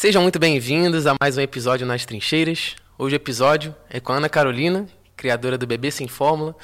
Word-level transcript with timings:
Sejam 0.00 0.22
muito 0.22 0.38
bem-vindos 0.38 1.08
a 1.08 1.16
mais 1.20 1.36
um 1.36 1.40
episódio 1.40 1.84
nas 1.84 2.06
Trincheiras. 2.06 2.76
Hoje 2.96 3.16
o 3.16 3.18
episódio 3.18 3.74
é 3.90 3.98
com 3.98 4.12
a 4.12 4.18
Ana 4.18 4.28
Carolina, 4.28 4.86
criadora 5.16 5.58
do 5.58 5.66
Bebê 5.66 5.90
Sem 5.90 6.06
Fórmula, 6.06 6.54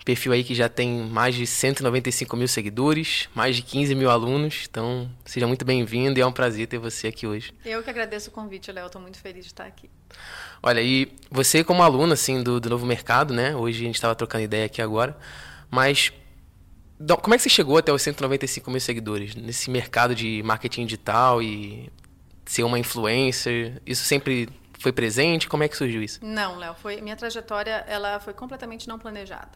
um 0.00 0.04
perfil 0.04 0.30
aí 0.30 0.44
que 0.44 0.54
já 0.54 0.68
tem 0.68 0.88
mais 0.88 1.34
de 1.34 1.44
195 1.44 2.36
mil 2.36 2.46
seguidores, 2.46 3.28
mais 3.34 3.56
de 3.56 3.62
15 3.62 3.96
mil 3.96 4.08
alunos. 4.08 4.68
Então, 4.70 5.10
seja 5.24 5.44
muito 5.44 5.64
bem-vindo 5.64 6.20
e 6.20 6.22
é 6.22 6.26
um 6.26 6.30
prazer 6.30 6.68
ter 6.68 6.78
você 6.78 7.08
aqui 7.08 7.26
hoje. 7.26 7.52
Eu 7.64 7.82
que 7.82 7.90
agradeço 7.90 8.30
o 8.30 8.32
convite, 8.32 8.70
Léo. 8.70 8.86
Estou 8.86 9.02
muito 9.02 9.18
feliz 9.18 9.44
de 9.44 9.50
estar 9.50 9.64
aqui. 9.64 9.90
Olha, 10.62 10.80
e 10.80 11.12
você 11.28 11.64
como 11.64 11.82
aluna 11.82 12.14
assim 12.14 12.44
do, 12.44 12.60
do 12.60 12.70
novo 12.70 12.86
mercado, 12.86 13.34
né? 13.34 13.56
Hoje 13.56 13.80
a 13.80 13.86
gente 13.86 13.96
estava 13.96 14.14
trocando 14.14 14.44
ideia 14.44 14.66
aqui 14.66 14.80
agora, 14.80 15.18
mas 15.68 16.12
como 17.22 17.34
é 17.34 17.38
que 17.38 17.42
você 17.42 17.48
chegou 17.48 17.76
até 17.76 17.92
os 17.92 18.00
195 18.02 18.70
mil 18.70 18.80
seguidores 18.80 19.34
nesse 19.34 19.68
mercado 19.68 20.14
de 20.14 20.44
marketing 20.44 20.86
digital 20.86 21.42
e 21.42 21.90
ser 22.48 22.62
uma 22.62 22.78
influencer? 22.78 23.80
Isso 23.84 24.04
sempre 24.04 24.48
foi 24.78 24.90
presente? 24.90 25.46
Como 25.46 25.62
é 25.62 25.68
que 25.68 25.76
surgiu 25.76 26.02
isso? 26.02 26.18
Não, 26.24 26.56
Léo, 26.56 26.74
foi 26.74 27.00
minha 27.00 27.14
trajetória, 27.14 27.84
ela 27.86 28.18
foi 28.20 28.32
completamente 28.32 28.88
não 28.88 28.98
planejada. 28.98 29.50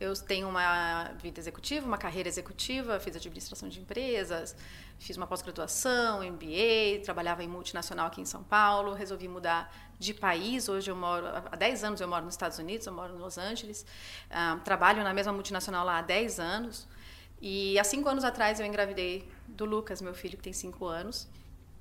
Eu 0.00 0.14
tenho 0.14 0.48
uma 0.48 1.12
vida 1.20 1.40
executiva, 1.40 1.86
uma 1.86 1.98
carreira 1.98 2.28
executiva, 2.28 3.00
fiz 3.00 3.16
administração 3.16 3.68
de 3.68 3.80
empresas, 3.80 4.54
fiz 4.98 5.16
uma 5.16 5.26
pós-graduação, 5.26 6.22
MBA, 6.22 7.02
trabalhava 7.04 7.42
em 7.42 7.48
multinacional 7.48 8.06
aqui 8.06 8.20
em 8.20 8.24
São 8.24 8.42
Paulo, 8.42 8.94
resolvi 8.94 9.26
mudar 9.26 9.72
de 9.98 10.14
país. 10.14 10.68
Hoje 10.68 10.90
eu 10.90 10.96
moro, 10.96 11.26
há 11.26 11.56
10 11.56 11.84
anos 11.84 12.00
eu 12.00 12.08
moro 12.08 12.24
nos 12.24 12.34
Estados 12.34 12.58
Unidos, 12.58 12.86
eu 12.86 12.92
moro 12.92 13.14
em 13.14 13.18
Los 13.18 13.38
Angeles. 13.38 13.84
Uh, 14.30 14.60
trabalho 14.60 15.02
na 15.02 15.12
mesma 15.12 15.32
multinacional 15.32 15.84
lá 15.84 15.98
há 15.98 16.02
10 16.02 16.38
anos. 16.38 16.88
E 17.40 17.78
há 17.78 17.84
5 17.84 18.08
anos 18.08 18.24
atrás 18.24 18.60
eu 18.60 18.66
engravidei 18.66 19.28
do 19.48 19.64
Lucas, 19.64 20.00
meu 20.00 20.14
filho 20.14 20.36
que 20.36 20.42
tem 20.42 20.52
5 20.52 20.86
anos. 20.86 21.28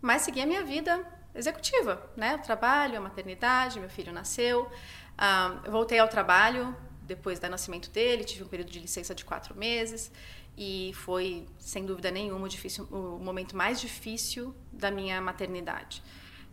Mas 0.02 0.22
segui 0.22 0.42
a 0.42 0.46
minha 0.46 0.64
vida 0.64 1.04
executiva, 1.34 2.10
né? 2.16 2.36
O 2.36 2.40
trabalho, 2.40 2.98
a 2.98 3.02
maternidade, 3.02 3.80
meu 3.80 3.90
filho 3.90 4.12
nasceu. 4.12 4.64
Uh, 4.66 5.72
voltei 5.72 6.00
ao 6.00 6.08
trabalho, 6.08 6.76
depois 7.02 7.40
do 7.40 7.50
nascimento 7.50 7.90
dele, 7.90 8.24
tive 8.24 8.44
um 8.44 8.48
período 8.48 8.70
de 8.70 8.80
licença 8.80 9.16
de 9.16 9.24
quatro 9.24 9.56
meses 9.56 10.12
e 10.58 10.92
foi, 10.96 11.48
sem 11.60 11.86
dúvida 11.86 12.10
nenhuma, 12.10 12.46
o, 12.46 12.50
difícil, 12.50 12.86
o 12.92 13.20
momento 13.20 13.56
mais 13.56 13.80
difícil 13.80 14.56
da 14.72 14.90
minha 14.90 15.22
maternidade. 15.22 16.04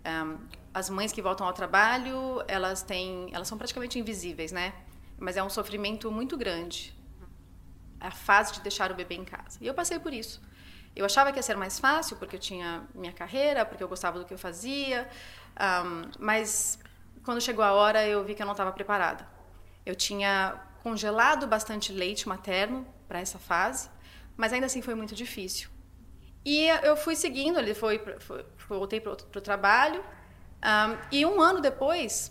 Um, 0.04 0.38
as 0.74 0.90
mães 0.90 1.12
que 1.12 1.22
voltam 1.22 1.46
ao 1.46 1.52
trabalho, 1.54 2.42
elas 2.46 2.82
têm, 2.82 3.30
elas 3.32 3.48
são 3.48 3.56
praticamente 3.56 3.98
invisíveis, 3.98 4.52
né? 4.52 4.74
Mas 5.18 5.36
é 5.36 5.42
um 5.42 5.48
sofrimento 5.48 6.10
muito 6.10 6.36
grande. 6.36 6.94
A 7.98 8.10
fase 8.10 8.52
de 8.52 8.60
deixar 8.60 8.92
o 8.92 8.94
bebê 8.94 9.14
em 9.14 9.24
casa. 9.24 9.56
E 9.60 9.66
eu 9.66 9.72
passei 9.72 9.98
por 9.98 10.12
isso. 10.12 10.42
Eu 10.96 11.04
achava 11.04 11.32
que 11.32 11.38
ia 11.38 11.42
ser 11.42 11.56
mais 11.56 11.78
fácil 11.78 12.16
porque 12.16 12.36
eu 12.36 12.40
tinha 12.40 12.86
minha 12.94 13.12
carreira, 13.12 13.64
porque 13.64 13.82
eu 13.82 13.88
gostava 13.88 14.18
do 14.18 14.24
que 14.24 14.32
eu 14.32 14.38
fazia, 14.38 15.08
um, 15.84 16.10
mas 16.18 16.78
quando 17.24 17.40
chegou 17.40 17.64
a 17.64 17.72
hora 17.72 18.06
eu 18.06 18.22
vi 18.24 18.34
que 18.34 18.42
eu 18.42 18.46
não 18.46 18.52
estava 18.52 18.72
preparada. 18.72 19.26
Eu 19.84 19.94
tinha 19.94 20.60
congelado 20.82 21.46
bastante 21.46 21.92
leite 21.92 22.28
materno 22.28 22.86
para 23.08 23.18
essa 23.18 23.38
fase, 23.38 23.90
mas 24.36 24.52
ainda 24.52 24.66
assim 24.66 24.82
foi 24.82 24.94
muito 24.94 25.14
difícil. 25.14 25.68
E 26.44 26.66
eu 26.82 26.96
fui 26.96 27.16
seguindo, 27.16 27.58
ele 27.58 27.74
foi, 27.74 27.98
foi 28.18 28.44
voltei 28.68 29.00
para 29.00 29.12
o 29.12 29.40
trabalho, 29.40 30.04
um, 30.62 30.98
e 31.10 31.24
um 31.26 31.40
ano 31.40 31.60
depois, 31.60 32.30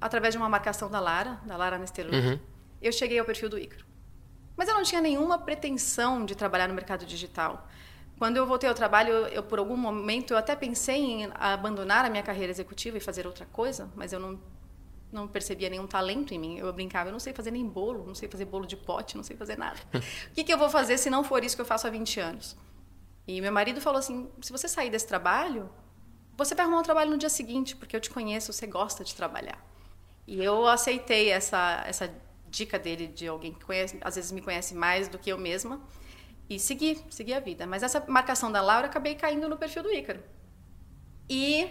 através 0.00 0.34
de 0.34 0.38
uma 0.38 0.48
marcação 0.48 0.90
da 0.90 1.00
Lara, 1.00 1.40
da 1.44 1.56
Lara 1.56 1.78
Nestelur, 1.78 2.14
uhum. 2.14 2.38
eu 2.80 2.92
cheguei 2.92 3.18
ao 3.18 3.24
perfil 3.24 3.48
do 3.48 3.58
Icaro. 3.58 3.87
Mas 4.58 4.68
eu 4.68 4.74
não 4.74 4.82
tinha 4.82 5.00
nenhuma 5.00 5.38
pretensão 5.38 6.26
de 6.26 6.34
trabalhar 6.34 6.66
no 6.66 6.74
mercado 6.74 7.06
digital. 7.06 7.68
Quando 8.18 8.38
eu 8.38 8.44
voltei 8.44 8.68
ao 8.68 8.74
trabalho, 8.74 9.12
eu, 9.28 9.40
por 9.40 9.60
algum 9.60 9.76
momento 9.76 10.32
eu 10.32 10.36
até 10.36 10.56
pensei 10.56 11.00
em 11.00 11.30
abandonar 11.34 12.04
a 12.04 12.10
minha 12.10 12.24
carreira 12.24 12.50
executiva 12.50 12.96
e 12.96 13.00
fazer 13.00 13.24
outra 13.24 13.46
coisa, 13.46 13.88
mas 13.94 14.12
eu 14.12 14.18
não 14.18 14.38
não 15.10 15.26
percebia 15.26 15.70
nenhum 15.70 15.86
talento 15.86 16.34
em 16.34 16.38
mim. 16.38 16.58
Eu 16.58 16.70
brincava, 16.70 17.08
eu 17.08 17.12
não 17.12 17.20
sei 17.20 17.32
fazer 17.32 17.50
nem 17.50 17.66
bolo, 17.66 18.04
não 18.04 18.14
sei 18.14 18.28
fazer 18.28 18.44
bolo 18.44 18.66
de 18.66 18.76
pote, 18.76 19.16
não 19.16 19.24
sei 19.24 19.34
fazer 19.36 19.56
nada. 19.56 19.78
o 19.94 20.34
que, 20.34 20.44
que 20.44 20.52
eu 20.52 20.58
vou 20.58 20.68
fazer 20.68 20.98
se 20.98 21.08
não 21.08 21.24
for 21.24 21.42
isso 21.42 21.56
que 21.56 21.62
eu 21.62 21.66
faço 21.66 21.86
há 21.86 21.90
20 21.90 22.20
anos? 22.20 22.54
E 23.26 23.40
meu 23.40 23.52
marido 23.52 23.80
falou 23.80 23.98
assim: 23.98 24.28
se 24.42 24.52
você 24.52 24.68
sair 24.68 24.90
desse 24.90 25.06
trabalho, 25.06 25.70
você 26.36 26.54
vai 26.54 26.64
arrumar 26.64 26.80
um 26.80 26.82
trabalho 26.82 27.10
no 27.10 27.16
dia 27.16 27.30
seguinte, 27.30 27.74
porque 27.74 27.96
eu 27.96 28.00
te 28.00 28.10
conheço, 28.10 28.52
você 28.52 28.66
gosta 28.66 29.02
de 29.02 29.14
trabalhar. 29.14 29.64
E 30.26 30.44
eu 30.44 30.66
aceitei 30.66 31.30
essa, 31.30 31.84
essa 31.86 32.12
dica 32.50 32.78
dele, 32.78 33.06
de 33.08 33.26
alguém 33.26 33.52
que 33.52 33.64
conhece, 33.64 33.98
às 34.00 34.16
vezes 34.16 34.32
me 34.32 34.40
conhece 34.40 34.74
mais 34.74 35.08
do 35.08 35.18
que 35.18 35.30
eu 35.30 35.38
mesma, 35.38 35.80
e 36.48 36.58
segui, 36.58 36.98
segui 37.10 37.34
a 37.34 37.40
vida. 37.40 37.66
Mas 37.66 37.82
essa 37.82 38.04
marcação 38.08 38.50
da 38.50 38.60
Laura, 38.60 38.86
acabei 38.86 39.14
caindo 39.14 39.48
no 39.48 39.56
perfil 39.56 39.82
do 39.82 39.92
Ícaro. 39.92 40.22
E 41.28 41.68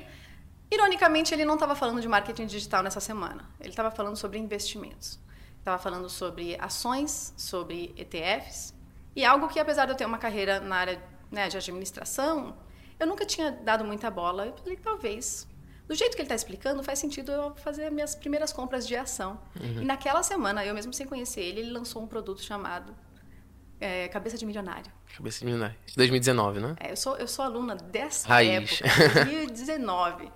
Ironicamente, 0.69 1.33
ele 1.33 1.45
não 1.45 1.53
estava 1.53 1.75
falando 1.75 2.01
de 2.01 2.07
marketing 2.07 2.45
digital 2.45 2.83
nessa 2.83 2.99
semana. 2.99 3.49
Ele 3.59 3.69
estava 3.69 3.89
falando 3.89 4.17
sobre 4.17 4.38
investimentos. 4.38 5.17
Estava 5.59 5.77
falando 5.77 6.09
sobre 6.09 6.57
ações, 6.59 7.33
sobre 7.38 7.94
ETFs. 7.97 8.73
E 9.15 9.23
algo 9.23 9.47
que, 9.47 9.59
apesar 9.59 9.85
de 9.85 9.94
eu 9.94 9.95
ter 9.95 10.05
uma 10.05 10.17
carreira 10.17 10.59
na 10.59 10.75
área 10.75 11.01
né, 11.31 11.47
de 11.47 11.55
administração, 11.55 12.57
eu 12.99 13.07
nunca 13.07 13.25
tinha 13.25 13.51
dado 13.51 13.85
muita 13.85 14.11
bola. 14.11 14.47
Eu 14.47 14.57
falei, 14.57 14.75
talvez. 14.75 15.47
Do 15.88 15.96
jeito 15.96 16.16
que 16.16 16.22
ele 16.22 16.25
está 16.25 16.36
explicando, 16.36 16.84
faz 16.84 17.00
sentido 17.00 17.31
eu 17.31 17.56
fazer 17.56 17.90
minhas 17.92 18.14
primeiras 18.14 18.52
compras 18.52 18.86
de 18.86 18.96
ação. 18.96 19.40
Uhum. 19.59 19.81
E 19.81 19.86
naquela 19.86 20.22
semana, 20.22 20.66
eu 20.66 20.74
mesmo 20.74 20.94
sem 20.94 21.08
conhecer 21.08 21.42
ele, 21.42 21.62
ele 21.62 21.72
lançou 21.72 22.02
um 22.03 22.08
produto 22.08 22.42
chamado 22.44 22.94
é, 23.80 24.08
Cabeça 24.09 24.38
de 24.38 24.46
Milionário. 24.46 24.92
Cabeça 25.16 25.40
de 25.40 25.46
Milionário. 25.46 25.75
2019, 25.96 26.59
né? 26.59 26.75
É, 26.80 26.92
eu, 26.92 26.98
sou, 26.98 27.16
eu 27.16 27.28
sou 27.28 27.46
aluna 27.46 27.75
dessa 27.75 28.28
Raiz. 28.28 28.81
época, 28.81 29.24
2019. 29.24 30.31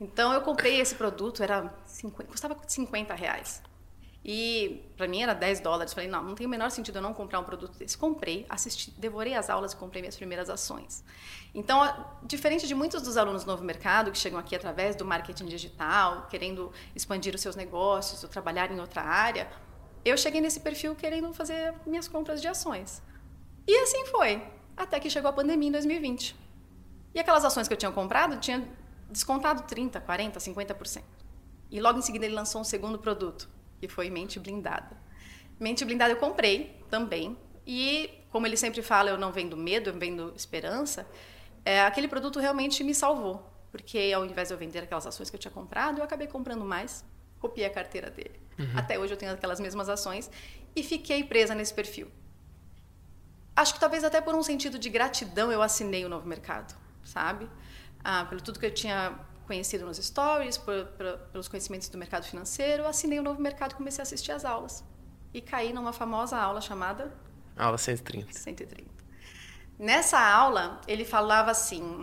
Então 0.00 0.32
eu 0.32 0.40
comprei 0.42 0.80
esse 0.80 0.94
produto, 0.94 1.42
era 1.42 1.72
50, 1.86 2.30
custava 2.30 2.56
50 2.66 3.14
reais. 3.14 3.62
E 4.24 4.84
para 4.96 5.08
mim 5.08 5.22
era 5.22 5.34
10 5.34 5.60
dólares. 5.60 5.94
Falei, 5.94 6.08
não, 6.08 6.22
não 6.22 6.34
tem 6.34 6.46
o 6.46 6.50
menor 6.50 6.70
sentido 6.70 6.96
eu 6.96 7.02
não 7.02 7.14
comprar 7.14 7.40
um 7.40 7.44
produto 7.44 7.76
desse. 7.78 7.96
Comprei, 7.96 8.44
assisti, 8.48 8.90
devorei 8.92 9.34
as 9.34 9.48
aulas 9.48 9.72
e 9.72 9.76
comprei 9.76 10.02
minhas 10.02 10.16
primeiras 10.16 10.50
ações. 10.50 11.02
Então, 11.54 11.82
diferente 12.22 12.66
de 12.66 12.74
muitos 12.74 13.02
dos 13.02 13.16
alunos 13.16 13.44
do 13.44 13.50
novo 13.50 13.64
mercado 13.64 14.12
que 14.12 14.18
chegam 14.18 14.38
aqui 14.38 14.54
através 14.54 14.94
do 14.94 15.04
marketing 15.04 15.46
digital, 15.46 16.26
querendo 16.28 16.70
expandir 16.94 17.34
os 17.34 17.40
seus 17.40 17.56
negócios 17.56 18.22
ou 18.22 18.28
trabalhar 18.28 18.70
em 18.70 18.78
outra 18.78 19.02
área, 19.02 19.50
eu 20.04 20.16
cheguei 20.16 20.40
nesse 20.40 20.60
perfil 20.60 20.94
querendo 20.94 21.32
fazer 21.32 21.74
minhas 21.86 22.06
compras 22.06 22.40
de 22.40 22.48
ações. 22.48 23.02
E 23.66 23.76
assim 23.78 24.06
foi, 24.06 24.42
até 24.76 25.00
que 25.00 25.10
chegou 25.10 25.30
a 25.30 25.32
pandemia 25.32 25.68
em 25.68 25.72
2020. 25.72 26.36
E 27.14 27.20
aquelas 27.20 27.44
ações 27.44 27.66
que 27.66 27.74
eu 27.74 27.78
tinha 27.78 27.90
comprado 27.90 28.38
tinha 28.38 28.66
descontado 29.10 29.62
30, 29.62 30.00
40, 30.00 30.38
50%. 30.38 31.02
E 31.70 31.80
logo 31.80 31.98
em 31.98 32.02
seguida 32.02 32.26
ele 32.26 32.34
lançou 32.34 32.60
um 32.60 32.64
segundo 32.64 32.98
produto, 32.98 33.48
que 33.80 33.88
foi 33.88 34.10
Mente 34.10 34.38
Blindada. 34.38 34.96
Mente 35.58 35.84
Blindada 35.84 36.12
eu 36.12 36.16
comprei 36.16 36.78
também. 36.90 37.36
E, 37.66 38.10
como 38.30 38.46
ele 38.46 38.56
sempre 38.56 38.82
fala, 38.82 39.10
eu 39.10 39.18
não 39.18 39.32
vendo 39.32 39.56
medo, 39.56 39.90
eu 39.90 39.98
vendo 39.98 40.32
esperança. 40.36 41.06
É, 41.64 41.80
aquele 41.82 42.06
produto 42.06 42.38
realmente 42.38 42.84
me 42.84 42.94
salvou. 42.94 43.46
Porque 43.72 44.12
ao 44.14 44.24
invés 44.24 44.48
de 44.48 44.54
eu 44.54 44.58
vender 44.58 44.80
aquelas 44.80 45.06
ações 45.06 45.30
que 45.30 45.36
eu 45.36 45.40
tinha 45.40 45.52
comprado, 45.52 45.98
eu 45.98 46.04
acabei 46.04 46.26
comprando 46.26 46.64
mais, 46.64 47.04
copiei 47.38 47.66
a 47.66 47.70
carteira 47.70 48.10
dele. 48.10 48.40
Uhum. 48.58 48.72
Até 48.76 48.98
hoje 48.98 49.14
eu 49.14 49.16
tenho 49.16 49.32
aquelas 49.32 49.60
mesmas 49.60 49.88
ações 49.88 50.30
e 50.76 50.82
fiquei 50.82 51.24
presa 51.24 51.54
nesse 51.54 51.72
perfil. 51.72 52.08
Acho 53.54 53.74
que 53.74 53.80
talvez 53.80 54.04
até 54.04 54.20
por 54.20 54.34
um 54.34 54.42
sentido 54.42 54.78
de 54.78 54.90
gratidão 54.90 55.50
eu 55.52 55.62
assinei 55.62 56.04
o 56.04 56.08
novo 56.08 56.26
mercado, 56.26 56.76
sabe? 57.04 57.48
ah, 58.04 58.24
pelo 58.24 58.40
tudo 58.40 58.58
que 58.58 58.66
eu 58.66 58.74
tinha 58.74 59.18
conhecido 59.50 59.84
nos 59.84 59.96
stories, 59.96 60.56
por, 60.56 60.86
por, 60.96 61.18
pelos 61.32 61.48
conhecimentos 61.48 61.88
do 61.88 61.98
mercado 61.98 62.24
financeiro, 62.24 62.86
assinei 62.86 63.18
o 63.18 63.22
um 63.22 63.24
novo 63.24 63.42
mercado 63.42 63.72
e 63.72 63.74
comecei 63.74 64.00
a 64.00 64.04
assistir 64.04 64.30
às 64.30 64.44
aulas. 64.44 64.84
E 65.34 65.40
caí 65.40 65.72
numa 65.72 65.92
famosa 65.92 66.38
aula 66.38 66.60
chamada... 66.60 67.12
Aula 67.56 67.76
130. 67.76 68.32
130. 68.32 68.88
Nessa 69.76 70.20
aula, 70.20 70.80
ele 70.86 71.04
falava 71.04 71.50
assim, 71.50 72.00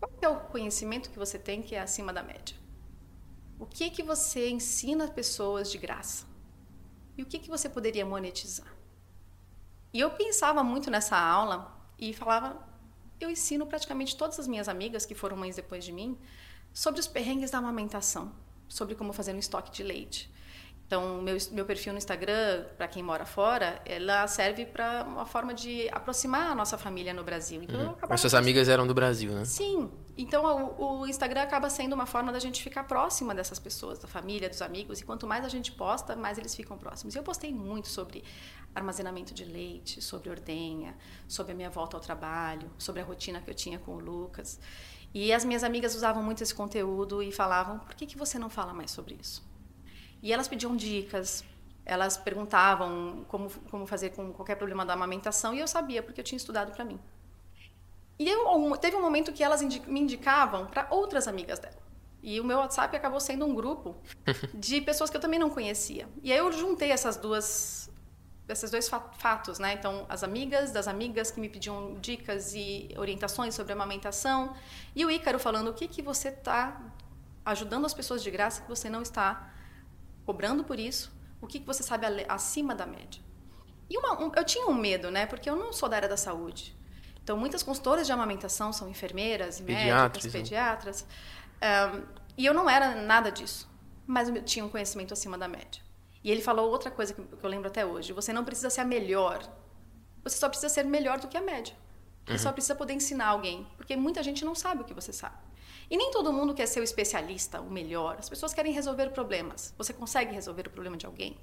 qual 0.00 0.12
é 0.22 0.28
o 0.28 0.40
conhecimento 0.46 1.10
que 1.10 1.18
você 1.18 1.38
tem 1.38 1.60
que 1.60 1.74
é 1.74 1.80
acima 1.82 2.10
da 2.10 2.22
média? 2.22 2.56
O 3.58 3.66
que 3.66 3.90
que 3.90 4.02
você 4.02 4.48
ensina 4.48 5.06
pessoas 5.08 5.70
de 5.70 5.76
graça? 5.76 6.24
E 7.18 7.22
o 7.22 7.26
que 7.26 7.38
que 7.38 7.50
você 7.50 7.68
poderia 7.68 8.06
monetizar? 8.06 8.74
E 9.92 10.00
eu 10.00 10.10
pensava 10.12 10.64
muito 10.64 10.90
nessa 10.90 11.18
aula 11.18 11.78
e 11.98 12.14
falava, 12.14 12.66
eu 13.20 13.28
ensino 13.28 13.66
praticamente 13.66 14.16
todas 14.16 14.40
as 14.40 14.48
minhas 14.48 14.70
amigas 14.70 15.04
que 15.04 15.14
foram 15.14 15.36
mães 15.36 15.54
depois 15.54 15.84
de 15.84 15.92
mim 15.92 16.18
sobre 16.72 17.00
os 17.00 17.06
perrengues 17.06 17.50
da 17.50 17.58
amamentação, 17.58 18.32
sobre 18.68 18.94
como 18.94 19.12
fazer 19.12 19.34
um 19.34 19.38
estoque 19.38 19.70
de 19.70 19.82
leite. 19.82 20.32
Então, 20.92 21.22
meu, 21.22 21.38
meu 21.52 21.64
perfil 21.64 21.94
no 21.94 21.98
Instagram, 21.98 22.66
para 22.76 22.86
quem 22.86 23.02
mora 23.02 23.24
fora, 23.24 23.80
ela 23.86 24.26
serve 24.28 24.66
para 24.66 25.04
uma 25.04 25.24
forma 25.24 25.54
de 25.54 25.88
aproximar 25.90 26.50
a 26.50 26.54
nossa 26.54 26.76
família 26.76 27.14
no 27.14 27.24
Brasil. 27.24 27.62
Então, 27.62 27.92
uhum. 27.92 27.96
Mas 28.10 28.20
suas 28.20 28.34
amigas 28.34 28.68
eram 28.68 28.86
do 28.86 28.92
Brasil, 28.92 29.32
né? 29.32 29.46
Sim. 29.46 29.90
Então, 30.18 30.44
o, 30.78 31.00
o, 31.00 31.06
Instagram 31.06 31.44
acaba 31.44 31.70
sendo 31.70 31.94
uma 31.94 32.04
forma 32.04 32.30
da 32.30 32.38
gente 32.38 32.62
ficar 32.62 32.84
próxima 32.84 33.34
dessas 33.34 33.58
pessoas, 33.58 34.00
da 34.00 34.06
família, 34.06 34.50
dos 34.50 34.60
amigos. 34.60 35.00
E 35.00 35.04
quanto 35.04 35.26
mais 35.26 35.46
a 35.46 35.48
gente 35.48 35.72
posta, 35.72 36.14
mais 36.14 36.36
eles 36.36 36.54
ficam 36.54 36.76
próximos. 36.76 37.14
E 37.14 37.18
eu 37.18 37.22
postei 37.22 37.54
muito 37.54 37.88
sobre 37.88 38.22
armazenamento 38.74 39.32
de 39.32 39.46
leite, 39.46 40.02
sobre 40.02 40.28
ordenha, 40.28 40.94
sobre 41.26 41.52
a 41.52 41.54
minha 41.54 41.70
volta 41.70 41.96
ao 41.96 42.02
trabalho, 42.02 42.70
sobre 42.76 43.00
a 43.00 43.04
rotina 43.04 43.40
que 43.40 43.48
eu 43.48 43.54
tinha 43.54 43.78
com 43.78 43.92
o 43.92 43.98
Lucas. 43.98 44.60
E 45.14 45.32
as 45.32 45.44
minhas 45.44 45.62
amigas 45.62 45.94
usavam 45.94 46.22
muito 46.22 46.42
esse 46.42 46.54
conteúdo 46.54 47.22
e 47.22 47.30
falavam: 47.30 47.78
por 47.78 47.94
que, 47.94 48.06
que 48.06 48.16
você 48.16 48.38
não 48.38 48.48
fala 48.48 48.72
mais 48.72 48.90
sobre 48.90 49.18
isso? 49.20 49.42
E 50.22 50.32
elas 50.32 50.48
pediam 50.48 50.74
dicas, 50.76 51.44
elas 51.84 52.16
perguntavam 52.16 53.24
como, 53.28 53.50
como 53.70 53.86
fazer 53.86 54.10
com 54.10 54.32
qualquer 54.32 54.56
problema 54.56 54.86
da 54.86 54.94
amamentação 54.94 55.52
e 55.52 55.58
eu 55.60 55.68
sabia, 55.68 56.02
porque 56.02 56.20
eu 56.20 56.24
tinha 56.24 56.36
estudado 56.36 56.72
para 56.72 56.84
mim. 56.84 56.98
E 58.18 58.28
eu, 58.28 58.76
teve 58.76 58.96
um 58.96 59.02
momento 59.02 59.32
que 59.32 59.42
elas 59.42 59.60
me 59.62 60.00
indicavam 60.00 60.66
para 60.66 60.86
outras 60.90 61.26
amigas 61.26 61.58
dela. 61.58 61.82
E 62.22 62.40
o 62.40 62.44
meu 62.44 62.58
WhatsApp 62.58 62.96
acabou 62.96 63.18
sendo 63.18 63.44
um 63.44 63.54
grupo 63.54 63.96
de 64.54 64.80
pessoas 64.80 65.10
que 65.10 65.16
eu 65.16 65.20
também 65.20 65.40
não 65.40 65.50
conhecia. 65.50 66.08
E 66.22 66.32
aí 66.32 66.38
eu 66.38 66.52
juntei 66.52 66.92
essas 66.92 67.16
duas 67.16 67.90
esses 68.48 68.70
dois 68.70 68.88
fatos, 68.88 69.58
né? 69.58 69.74
Então, 69.74 70.04
as 70.08 70.22
amigas 70.22 70.72
das 70.72 70.88
amigas 70.88 71.30
que 71.30 71.40
me 71.40 71.48
pediam 71.48 71.94
dicas 72.00 72.54
e 72.54 72.90
orientações 72.96 73.54
sobre 73.54 73.72
amamentação, 73.72 74.54
e 74.94 75.04
o 75.04 75.10
Ícaro 75.10 75.38
falando 75.38 75.68
o 75.68 75.74
que 75.74 75.86
que 75.88 76.02
você 76.02 76.28
está 76.28 76.80
ajudando 77.44 77.86
as 77.86 77.94
pessoas 77.94 78.22
de 78.22 78.30
graça 78.30 78.62
que 78.62 78.68
você 78.68 78.88
não 78.88 79.02
está 79.02 79.50
cobrando 80.24 80.64
por 80.64 80.78
isso, 80.78 81.12
o 81.40 81.46
que 81.46 81.58
que 81.60 81.66
você 81.66 81.82
sabe 81.82 82.06
acima 82.28 82.74
da 82.74 82.86
média. 82.86 83.20
E 83.88 83.98
uma, 83.98 84.20
um, 84.22 84.32
eu 84.34 84.44
tinha 84.44 84.66
um 84.66 84.74
medo, 84.74 85.10
né? 85.10 85.26
Porque 85.26 85.48
eu 85.48 85.56
não 85.56 85.72
sou 85.72 85.88
da 85.88 85.96
área 85.96 86.08
da 86.08 86.16
saúde. 86.16 86.76
Então, 87.22 87.36
muitas 87.36 87.62
consultoras 87.62 88.06
de 88.06 88.12
amamentação 88.12 88.72
são 88.72 88.88
enfermeiras, 88.88 89.60
médicas, 89.60 90.32
pediatras. 90.32 91.06
Um, 91.62 92.02
e 92.36 92.46
eu 92.46 92.54
não 92.54 92.68
era 92.68 92.94
nada 92.94 93.30
disso, 93.30 93.70
mas 94.06 94.28
eu 94.28 94.42
tinha 94.42 94.64
um 94.64 94.68
conhecimento 94.68 95.12
acima 95.12 95.38
da 95.38 95.46
média. 95.46 95.82
E 96.24 96.30
ele 96.30 96.40
falou 96.40 96.70
outra 96.70 96.90
coisa 96.90 97.12
que 97.14 97.20
eu 97.20 97.48
lembro 97.48 97.68
até 97.68 97.84
hoje: 97.84 98.12
você 98.12 98.32
não 98.32 98.44
precisa 98.44 98.70
ser 98.70 98.82
a 98.82 98.84
melhor, 98.84 99.42
você 100.22 100.36
só 100.36 100.48
precisa 100.48 100.68
ser 100.68 100.84
melhor 100.84 101.18
do 101.18 101.28
que 101.28 101.36
a 101.36 101.42
média. 101.42 101.74
Você 102.24 102.32
uhum. 102.32 102.38
só 102.38 102.52
precisa 102.52 102.74
poder 102.74 102.92
ensinar 102.92 103.26
alguém, 103.26 103.66
porque 103.76 103.96
muita 103.96 104.22
gente 104.22 104.44
não 104.44 104.54
sabe 104.54 104.82
o 104.82 104.84
que 104.84 104.94
você 104.94 105.12
sabe. 105.12 105.36
E 105.90 105.96
nem 105.96 106.10
todo 106.12 106.32
mundo 106.32 106.54
quer 106.54 106.66
ser 106.66 106.80
o 106.80 106.84
especialista, 106.84 107.60
o 107.60 107.70
melhor. 107.70 108.16
As 108.18 108.28
pessoas 108.28 108.54
querem 108.54 108.72
resolver 108.72 109.10
problemas. 109.10 109.74
Você 109.76 109.92
consegue 109.92 110.32
resolver 110.32 110.66
o 110.68 110.70
problema 110.70 110.96
de 110.96 111.04
alguém? 111.04 111.36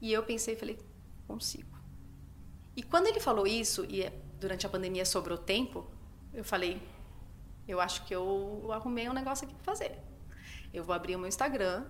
E 0.00 0.12
eu 0.12 0.22
pensei 0.22 0.54
e 0.54 0.56
falei: 0.56 0.78
consigo. 1.26 1.76
E 2.74 2.82
quando 2.82 3.06
ele 3.06 3.20
falou 3.20 3.46
isso, 3.46 3.86
e 3.88 4.02
é 4.02 4.12
durante 4.40 4.66
a 4.66 4.68
pandemia 4.68 5.04
sobrou 5.04 5.36
tempo, 5.36 5.86
eu 6.32 6.44
falei: 6.44 6.80
eu 7.68 7.80
acho 7.80 8.04
que 8.06 8.14
eu 8.14 8.70
arrumei 8.72 9.08
um 9.08 9.12
negócio 9.12 9.44
aqui 9.44 9.54
para 9.54 9.64
fazer. 9.64 9.98
Eu 10.72 10.82
vou 10.82 10.94
abrir 10.94 11.14
o 11.16 11.18
meu 11.18 11.28
Instagram 11.28 11.84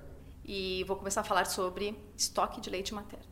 e 0.47 0.85
vou 0.85 0.97
começar 0.97 1.23
a 1.23 1.25
falar 1.25 1.45
sobre 1.47 1.99
estoque 2.17 2.61
de 2.61 2.71
leite 2.71 2.95
materno. 2.95 3.27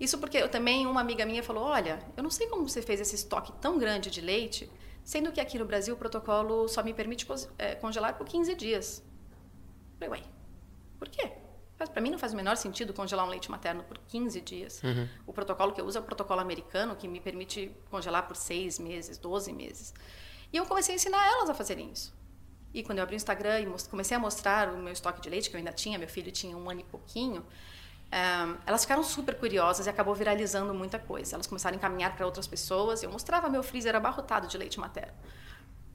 Isso 0.00 0.18
porque 0.18 0.38
eu, 0.38 0.48
também 0.48 0.86
uma 0.86 1.00
amiga 1.00 1.24
minha 1.24 1.42
falou: 1.42 1.64
Olha, 1.64 2.00
eu 2.16 2.22
não 2.22 2.30
sei 2.30 2.48
como 2.48 2.68
você 2.68 2.82
fez 2.82 3.00
esse 3.00 3.14
estoque 3.14 3.52
tão 3.60 3.78
grande 3.78 4.10
de 4.10 4.20
leite, 4.20 4.70
sendo 5.04 5.30
que 5.32 5.40
aqui 5.40 5.58
no 5.58 5.64
Brasil 5.64 5.94
o 5.94 5.96
protocolo 5.96 6.68
só 6.68 6.82
me 6.82 6.92
permite 6.92 7.26
é, 7.56 7.74
congelar 7.76 8.16
por 8.16 8.26
15 8.26 8.54
dias. 8.54 9.04
Eu 10.00 10.08
falei: 10.08 10.20
Ué, 10.20 10.28
por 10.98 11.08
quê? 11.08 11.32
Para 11.76 12.02
mim 12.02 12.10
não 12.10 12.18
faz 12.18 12.32
o 12.32 12.36
menor 12.36 12.56
sentido 12.56 12.92
congelar 12.92 13.24
um 13.24 13.28
leite 13.28 13.48
materno 13.48 13.84
por 13.84 13.98
15 13.98 14.40
dias. 14.40 14.82
Uhum. 14.82 15.08
O 15.28 15.32
protocolo 15.32 15.72
que 15.72 15.80
eu 15.80 15.86
uso 15.86 15.98
é 15.98 16.00
o 16.00 16.04
protocolo 16.04 16.40
americano, 16.40 16.96
que 16.96 17.06
me 17.06 17.20
permite 17.20 17.70
congelar 17.88 18.26
por 18.26 18.36
6 18.36 18.80
meses, 18.80 19.16
12 19.16 19.52
meses. 19.52 19.94
E 20.52 20.56
eu 20.56 20.66
comecei 20.66 20.94
a 20.94 20.96
ensinar 20.96 21.24
elas 21.24 21.48
a 21.48 21.54
fazerem 21.54 21.92
isso. 21.92 22.17
E 22.78 22.82
quando 22.84 22.98
eu 22.98 23.02
abri 23.02 23.16
o 23.16 23.18
Instagram 23.18 23.60
e 23.60 23.66
comecei 23.90 24.16
a 24.16 24.20
mostrar 24.20 24.68
o 24.72 24.78
meu 24.78 24.92
estoque 24.92 25.20
de 25.20 25.28
leite, 25.28 25.50
que 25.50 25.56
eu 25.56 25.58
ainda 25.58 25.72
tinha, 25.72 25.98
meu 25.98 26.06
filho 26.06 26.30
tinha 26.30 26.56
um 26.56 26.70
ano 26.70 26.78
e 26.78 26.84
pouquinho, 26.84 27.40
um, 27.40 28.56
elas 28.64 28.82
ficaram 28.82 29.02
super 29.02 29.34
curiosas 29.34 29.86
e 29.86 29.90
acabou 29.90 30.14
viralizando 30.14 30.72
muita 30.72 30.96
coisa. 30.96 31.34
Elas 31.34 31.48
começaram 31.48 31.74
a 31.74 31.76
encaminhar 31.76 32.14
para 32.14 32.24
outras 32.24 32.46
pessoas. 32.46 33.02
Eu 33.02 33.10
mostrava 33.10 33.48
meu 33.48 33.64
freezer 33.64 33.96
abarrotado 33.96 34.46
de 34.46 34.56
leite 34.56 34.78
materno. 34.78 35.12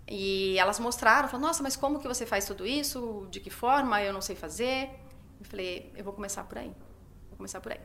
E 0.06 0.60
elas 0.60 0.78
mostraram, 0.78 1.30
falaram, 1.30 1.48
nossa, 1.48 1.64
mas 1.64 1.78
como 1.78 2.02
que 2.02 2.08
você 2.08 2.26
faz 2.26 2.44
tudo 2.44 2.66
isso? 2.66 3.28
De 3.32 3.40
que 3.40 3.50
forma? 3.50 4.04
Eu 4.04 4.12
não 4.12 4.22
sei 4.22 4.36
fazer. 4.36 4.90
Eu 5.40 5.46
falei, 5.46 5.90
eu 5.96 6.04
vou 6.04 6.12
começar 6.12 6.44
por 6.44 6.58
aí. 6.58 6.76
Vou 7.30 7.38
começar 7.38 7.62
por 7.62 7.72
aí. 7.72 7.80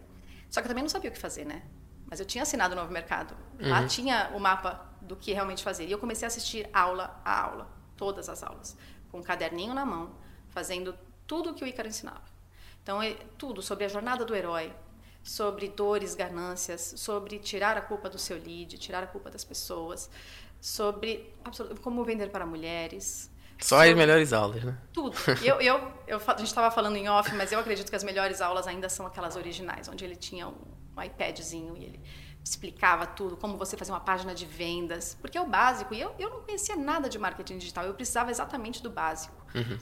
Só 0.50 0.60
que 0.60 0.66
eu 0.66 0.70
também 0.70 0.82
não 0.82 0.90
sabia 0.90 1.08
o 1.08 1.12
que 1.12 1.20
fazer, 1.20 1.44
né? 1.44 1.62
Mas 2.10 2.18
eu 2.18 2.26
tinha 2.26 2.42
assinado 2.42 2.74
o 2.74 2.76
Novo 2.76 2.92
Mercado. 2.92 3.36
Uhum. 3.60 3.70
Lá 3.70 3.86
tinha 3.86 4.32
o 4.34 4.40
mapa 4.40 4.88
do 5.00 5.14
que 5.14 5.32
realmente 5.32 5.62
fazer. 5.62 5.86
E 5.86 5.92
eu 5.92 6.00
comecei 6.00 6.26
a 6.26 6.28
assistir 6.28 6.68
aula 6.72 7.22
a 7.24 7.40
aula 7.40 7.77
todas 7.98 8.30
as 8.30 8.42
aulas, 8.42 8.74
com 9.10 9.18
um 9.18 9.22
caderninho 9.22 9.74
na 9.74 9.84
mão, 9.84 10.14
fazendo 10.48 10.96
tudo 11.26 11.50
o 11.50 11.54
que 11.54 11.62
o 11.62 11.66
Ícaro 11.66 11.88
ensinava. 11.88 12.22
Então, 12.82 13.02
é 13.02 13.14
tudo 13.36 13.60
sobre 13.60 13.84
a 13.84 13.88
jornada 13.88 14.24
do 14.24 14.34
herói, 14.34 14.72
sobre 15.22 15.68
dores, 15.68 16.14
ganâncias, 16.14 16.94
sobre 16.96 17.38
tirar 17.38 17.76
a 17.76 17.82
culpa 17.82 18.08
do 18.08 18.18
seu 18.18 18.38
lead, 18.38 18.78
tirar 18.78 19.02
a 19.02 19.06
culpa 19.06 19.30
das 19.30 19.44
pessoas, 19.44 20.08
sobre 20.58 21.34
como 21.82 22.02
vender 22.04 22.30
para 22.30 22.46
mulheres. 22.46 23.30
Só 23.60 23.84
as 23.84 23.94
melhores 23.94 24.32
aulas, 24.32 24.62
né? 24.62 24.78
Tudo. 24.92 25.16
Eu, 25.44 25.60
eu, 25.60 25.92
eu, 26.06 26.22
a 26.24 26.36
gente 26.38 26.46
estava 26.46 26.70
falando 26.70 26.96
em 26.96 27.08
off, 27.08 27.34
mas 27.34 27.50
eu 27.50 27.58
acredito 27.58 27.90
que 27.90 27.96
as 27.96 28.04
melhores 28.04 28.40
aulas 28.40 28.66
ainda 28.66 28.88
são 28.88 29.04
aquelas 29.04 29.36
originais, 29.36 29.88
onde 29.88 30.04
ele 30.04 30.16
tinha 30.16 30.48
um, 30.48 30.56
um 30.96 31.02
iPadzinho 31.02 31.76
e 31.76 31.84
ele 31.84 32.00
explicava 32.50 33.06
tudo, 33.06 33.36
como 33.36 33.56
você 33.56 33.76
fazer 33.76 33.92
uma 33.92 34.00
página 34.00 34.34
de 34.34 34.46
vendas, 34.46 35.16
porque 35.20 35.36
é 35.36 35.40
o 35.40 35.46
básico. 35.46 35.94
E 35.94 36.00
eu, 36.00 36.14
eu 36.18 36.30
não 36.30 36.40
conhecia 36.42 36.76
nada 36.76 37.08
de 37.08 37.18
marketing 37.18 37.58
digital, 37.58 37.84
eu 37.84 37.94
precisava 37.94 38.30
exatamente 38.30 38.82
do 38.82 38.90
básico. 38.90 39.34
Uhum. 39.54 39.78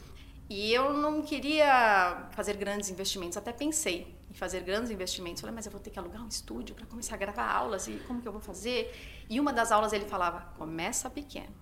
E 0.48 0.72
eu 0.72 0.92
não 0.92 1.22
queria 1.22 2.28
fazer 2.32 2.56
grandes 2.56 2.88
investimentos, 2.90 3.36
até 3.36 3.52
pensei 3.52 4.16
em 4.30 4.34
fazer 4.34 4.60
grandes 4.60 4.90
investimentos. 4.90 5.40
Falei, 5.40 5.54
mas 5.54 5.66
eu 5.66 5.72
vou 5.72 5.80
ter 5.80 5.90
que 5.90 5.98
alugar 5.98 6.22
um 6.22 6.28
estúdio 6.28 6.74
para 6.74 6.86
começar 6.86 7.14
a 7.14 7.18
gravar 7.18 7.50
aulas, 7.50 7.88
e 7.88 7.94
como 8.06 8.20
que 8.20 8.28
eu 8.28 8.32
vou 8.32 8.40
fazer? 8.40 8.94
E 9.28 9.38
uma 9.40 9.52
das 9.52 9.72
aulas 9.72 9.92
ele 9.92 10.04
falava, 10.04 10.52
começa 10.56 11.08
pequeno. 11.10 11.54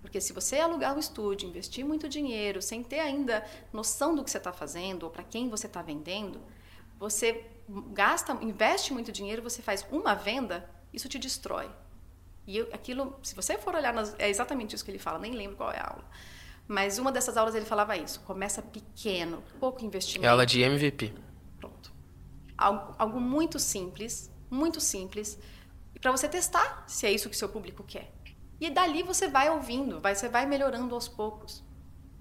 Porque 0.00 0.20
se 0.20 0.34
você 0.34 0.58
alugar 0.58 0.94
um 0.94 0.98
estúdio, 0.98 1.48
investir 1.48 1.84
muito 1.84 2.08
dinheiro, 2.08 2.60
sem 2.60 2.82
ter 2.82 3.00
ainda 3.00 3.44
noção 3.72 4.14
do 4.14 4.22
que 4.22 4.30
você 4.30 4.36
está 4.36 4.52
fazendo 4.52 5.04
ou 5.04 5.10
para 5.10 5.22
quem 5.22 5.48
você 5.48 5.66
está 5.66 5.80
vendendo, 5.80 6.40
você 6.98 7.46
gasta, 7.68 8.32
investe 8.40 8.92
muito 8.92 9.10
dinheiro, 9.10 9.42
você 9.42 9.62
faz 9.62 9.86
uma 9.90 10.14
venda, 10.14 10.68
isso 10.92 11.08
te 11.08 11.18
destrói. 11.18 11.70
E 12.46 12.58
eu, 12.58 12.68
aquilo, 12.72 13.18
se 13.22 13.34
você 13.34 13.56
for 13.56 13.74
olhar, 13.74 13.92
nas, 13.92 14.14
é 14.18 14.28
exatamente 14.28 14.74
isso 14.74 14.84
que 14.84 14.90
ele 14.90 14.98
fala, 14.98 15.18
nem 15.18 15.32
lembro 15.32 15.56
qual 15.56 15.72
é 15.72 15.78
a 15.78 15.88
aula. 15.88 16.04
Mas 16.66 16.98
uma 16.98 17.12
dessas 17.12 17.36
aulas 17.36 17.54
ele 17.54 17.64
falava 17.64 17.96
isso, 17.96 18.20
começa 18.20 18.62
pequeno, 18.62 19.42
pouco 19.58 19.84
investimento. 19.84 20.26
É 20.26 20.30
aula 20.30 20.46
de 20.46 20.62
MVP. 20.62 21.12
Pronto. 21.58 21.92
Algo, 22.56 22.94
algo 22.98 23.20
muito 23.20 23.58
simples, 23.58 24.30
muito 24.50 24.80
simples, 24.80 25.38
para 26.00 26.10
você 26.10 26.28
testar 26.28 26.84
se 26.86 27.06
é 27.06 27.12
isso 27.12 27.28
que 27.30 27.36
seu 27.36 27.48
público 27.48 27.82
quer. 27.82 28.12
E 28.60 28.70
dali 28.70 29.02
você 29.02 29.28
vai 29.28 29.50
ouvindo, 29.50 30.00
vai, 30.00 30.14
você 30.14 30.28
vai 30.28 30.46
melhorando 30.46 30.94
aos 30.94 31.08
poucos. 31.08 31.64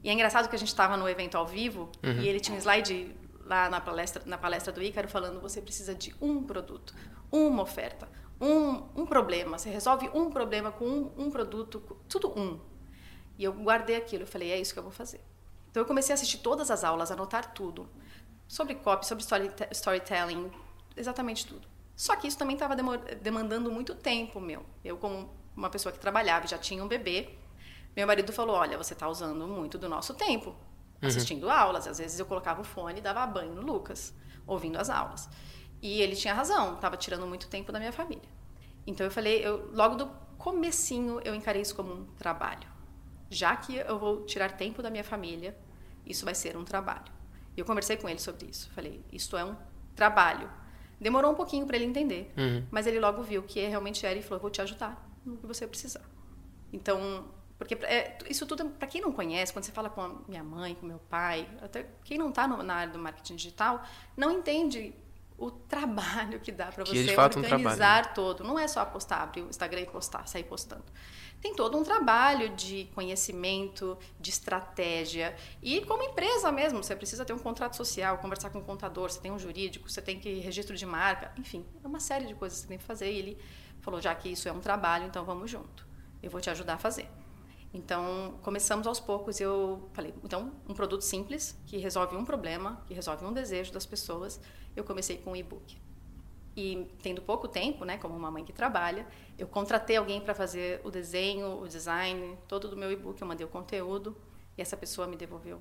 E 0.04 0.10
é 0.10 0.14
engraçado 0.14 0.50
que 0.50 0.56
a 0.56 0.60
gente 0.60 0.70
estava 0.70 0.98
no 0.98 1.08
evento 1.08 1.38
ao 1.38 1.48
vivo 1.48 1.90
uhum. 2.04 2.20
e 2.20 2.28
ele 2.28 2.40
tinha 2.40 2.58
um 2.58 2.60
slide 2.60 3.16
lá 3.54 3.70
na 3.70 3.80
palestra, 3.80 4.24
na 4.26 4.38
palestra 4.38 4.74
do 4.74 4.82
Ícaro 4.82 5.08
falando 5.08 5.40
você 5.40 5.62
precisa 5.62 5.94
de 5.94 6.16
um 6.20 6.44
produto, 6.44 6.96
uma 7.32 7.62
oferta, 7.62 8.10
um, 8.42 9.02
um 9.02 9.06
problema. 9.06 9.58
Você 9.58 9.70
resolve 9.70 10.10
um 10.14 10.30
problema 10.32 10.72
com 10.72 10.86
um, 10.86 11.12
um 11.18 11.30
produto, 11.30 11.80
tudo 12.10 12.28
um. 12.38 12.60
E 13.38 13.44
eu 13.44 13.54
guardei 13.54 13.96
aquilo. 13.96 14.24
Eu 14.24 14.28
falei, 14.28 14.52
é 14.52 14.60
isso 14.60 14.74
que 14.74 14.80
eu 14.80 14.84
vou 14.84 14.92
fazer. 14.92 15.22
Então 15.70 15.82
eu 15.82 15.88
comecei 15.88 16.14
a 16.14 16.16
assistir 16.16 16.40
todas 16.40 16.70
as 16.72 16.84
aulas, 16.84 17.12
anotar 17.12 17.54
tudo. 17.54 17.88
Sobre 18.48 18.76
copy, 18.76 19.06
sobre 19.06 19.24
storytelling, 19.72 20.52
exatamente 20.98 21.48
tudo. 21.48 21.68
Só 21.96 22.16
que 22.16 22.28
isso 22.28 22.38
também 22.38 22.56
estava 22.56 22.76
demandando 23.22 23.72
muito 23.72 23.96
tempo 23.96 24.40
meu. 24.40 24.66
Eu, 24.84 24.98
como 24.98 25.30
uma 25.56 25.70
pessoa 25.70 25.94
que 25.94 26.00
trabalhava 26.00 26.46
e 26.46 26.50
já 26.50 26.58
tinha 26.58 26.84
um 26.84 26.88
bebê, 26.88 27.30
meu 27.96 28.06
marido 28.06 28.34
falou: 28.34 28.56
Olha, 28.56 28.78
você 28.78 28.94
está 28.94 29.08
usando 29.08 29.48
muito 29.48 29.78
do 29.78 29.88
nosso 29.88 30.14
tempo. 30.14 30.56
Uhum. 31.04 31.08
assistindo 31.10 31.50
aulas. 31.50 31.88
Às 31.88 31.98
vezes 31.98 32.20
eu 32.20 32.26
colocava 32.26 32.62
o 32.62 32.64
fone 32.64 33.00
e 33.00 33.02
dava 33.02 33.26
banho 33.28 33.54
no 33.54 33.62
Lucas, 33.62 34.14
ouvindo 34.48 34.78
as 34.78 34.90
aulas. 34.90 35.30
E 35.82 36.02
ele 36.02 36.16
tinha 36.16 36.34
razão, 36.34 36.76
estava 36.76 36.96
tirando 36.98 37.28
muito 37.28 37.48
tempo 37.48 37.72
da 37.72 37.80
minha 37.80 37.92
família. 37.92 38.30
Então 38.88 39.06
eu 39.06 39.12
falei, 39.12 39.46
eu, 39.46 39.70
logo 39.74 39.96
do 39.96 40.08
comecinho 40.38 41.20
eu 41.24 41.36
encarei 41.36 41.62
isso 41.62 41.76
como 41.76 41.94
um 41.94 42.06
trabalho. 42.18 42.68
Já 43.30 43.56
que 43.56 43.76
eu 43.76 43.98
vou 43.98 44.26
tirar 44.26 44.52
tempo 44.52 44.82
da 44.82 44.90
minha 44.90 45.04
família, 45.04 45.58
isso 46.06 46.26
vai 46.26 46.36
ser 46.36 46.56
um 46.56 46.64
trabalho. 46.64 47.12
E 47.56 47.60
eu 47.60 47.66
conversei 47.66 47.98
com 47.98 48.10
ele 48.10 48.20
sobre 48.20 48.48
isso. 48.48 48.70
Falei, 48.72 49.04
isto 49.12 49.38
é 49.38 49.44
um 49.44 49.56
trabalho. 49.96 50.50
Demorou 51.00 51.32
um 51.32 51.36
pouquinho 51.36 51.66
para 51.66 51.76
ele 51.76 51.86
entender, 51.86 52.32
uhum. 52.38 52.66
mas 52.72 52.88
ele 52.88 53.00
logo 53.00 53.22
viu 53.24 53.44
que 53.44 53.60
realmente 53.66 54.06
era 54.06 54.18
e 54.18 54.22
falou: 54.22 54.42
vou 54.42 54.50
te 54.50 54.62
ajudar 54.62 55.10
no 55.26 55.38
que 55.38 55.46
você 55.46 55.68
precisar. 55.68 56.04
Então, 56.72 57.26
porque 57.64 57.76
é, 57.86 58.18
isso 58.30 58.46
tudo, 58.46 58.66
para 58.72 58.88
quem 58.90 59.02
não 59.02 59.14
conhece, 59.14 59.54
quando 59.54 59.64
você 59.64 59.72
fala 59.72 59.90
com 59.90 60.02
a 60.02 60.10
minha 60.28 60.44
mãe, 60.44 60.76
com 60.76 60.86
meu 60.86 61.00
pai, 61.00 61.48
até 61.62 61.88
quem 62.04 62.18
não 62.18 62.28
está 62.28 62.46
na 62.46 62.76
área 62.76 62.92
do 62.92 63.00
marketing 63.00 63.38
digital, 63.38 63.82
não 64.18 64.32
entende 64.32 64.94
o 65.38 65.50
trabalho 65.50 66.42
que 66.42 66.52
dá 66.52 66.66
para 66.66 66.84
você 66.84 67.16
organizar 67.16 68.10
um 68.10 68.14
todo. 68.14 68.44
Não 68.44 68.60
é 68.60 68.68
só 68.68 68.84
postar, 68.84 69.24
abrir 69.24 69.44
o 69.44 69.50
Instagram 69.50 69.80
e 69.80 69.86
postar, 69.86 70.28
sair 70.28 70.44
postando. 70.44 70.84
Tem 71.42 71.56
todo 71.56 71.78
um 71.78 71.84
trabalho 71.84 72.50
de 72.50 72.90
conhecimento, 72.94 73.98
de 74.20 74.30
estratégia. 74.30 75.34
E 75.62 75.86
como 75.86 76.04
empresa 76.04 76.52
mesmo, 76.52 76.84
você 76.84 76.98
precisa 76.98 77.24
ter 77.24 77.32
um 77.32 77.40
contrato 77.40 77.78
social, 77.78 78.18
conversar 78.18 78.50
com 78.50 78.60
um 78.60 78.64
contador, 78.64 79.10
você 79.10 79.22
tem 79.22 79.32
um 79.32 79.40
jurídico, 79.40 79.90
você 79.90 80.02
tem 80.02 80.20
que 80.20 80.40
registro 80.40 80.76
de 80.76 80.86
marca, 80.86 81.32
enfim, 81.38 81.66
é 81.82 81.88
uma 81.88 82.02
série 82.02 82.26
de 82.26 82.36
coisas 82.36 82.60
que 82.60 82.64
você 82.64 82.68
tem 82.68 82.78
que 82.78 82.84
fazer. 82.84 83.10
E 83.10 83.18
ele 83.18 83.38
falou, 83.80 84.02
já 84.02 84.14
que 84.14 84.28
isso 84.28 84.50
é 84.50 84.52
um 84.52 84.60
trabalho, 84.60 85.06
então 85.06 85.24
vamos 85.24 85.50
junto. 85.50 85.88
Eu 86.22 86.30
vou 86.30 86.42
te 86.42 86.50
ajudar 86.50 86.74
a 86.74 86.78
fazer. 86.78 87.10
Então, 87.74 88.36
começamos 88.44 88.86
aos 88.86 89.00
poucos. 89.00 89.40
Eu 89.42 89.90
falei, 89.94 90.14
então, 90.24 90.52
um 90.70 90.74
produto 90.74 91.02
simples, 91.02 91.58
que 91.66 91.78
resolve 91.78 92.16
um 92.16 92.24
problema, 92.24 92.84
que 92.86 92.94
resolve 92.94 93.26
um 93.26 93.34
desejo 93.34 93.74
das 93.74 93.86
pessoas. 93.86 94.40
Eu 94.76 94.84
comecei 94.84 95.18
com 95.18 95.32
um 95.32 95.36
e-book. 95.36 95.82
E 96.56 96.88
tendo 97.02 97.20
pouco 97.22 97.48
tempo, 97.48 97.84
né, 97.84 97.98
como 97.98 98.16
uma 98.16 98.30
mãe 98.30 98.46
que 98.46 98.54
trabalha, 98.54 99.08
eu 99.40 99.48
contratei 99.48 99.96
alguém 99.96 100.22
para 100.22 100.36
fazer 100.36 100.82
o 100.84 100.92
desenho, 100.92 101.60
o 101.60 101.68
design, 101.68 102.38
todo 102.48 102.68
do 102.68 102.78
meu 102.78 102.92
e-book. 102.92 103.20
Eu 103.20 103.28
mandei 103.28 103.44
o 103.44 103.50
conteúdo 103.50 104.16
e 104.56 104.62
essa 104.62 104.78
pessoa 104.78 105.08
me 105.08 105.16
devolveu 105.16 105.60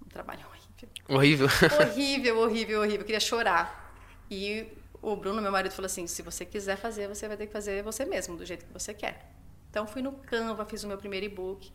um 0.00 0.08
trabalho 0.08 0.46
horrível. 1.08 1.48
Horrível? 1.48 1.48
horrível, 1.80 2.38
horrível, 2.38 2.80
horrível. 2.80 3.00
Eu 3.00 3.04
queria 3.04 3.20
chorar. 3.20 3.92
E 4.30 4.68
o 5.02 5.16
Bruno, 5.16 5.42
meu 5.42 5.50
marido, 5.50 5.72
falou 5.72 5.86
assim: 5.86 6.06
se 6.06 6.22
você 6.22 6.44
quiser 6.44 6.76
fazer, 6.76 7.08
você 7.08 7.26
vai 7.26 7.36
ter 7.36 7.48
que 7.48 7.52
fazer 7.52 7.82
você 7.82 8.04
mesmo, 8.04 8.36
do 8.36 8.46
jeito 8.46 8.64
que 8.64 8.72
você 8.72 8.94
quer. 8.94 9.37
Então 9.70 9.86
fui 9.86 10.02
no 10.02 10.12
Canva, 10.12 10.64
fiz 10.64 10.82
o 10.84 10.88
meu 10.88 10.98
primeiro 10.98 11.26
e-book, 11.26 11.72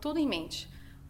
tudo 0.00 0.18
em 0.18 0.26
mente. 0.26 0.68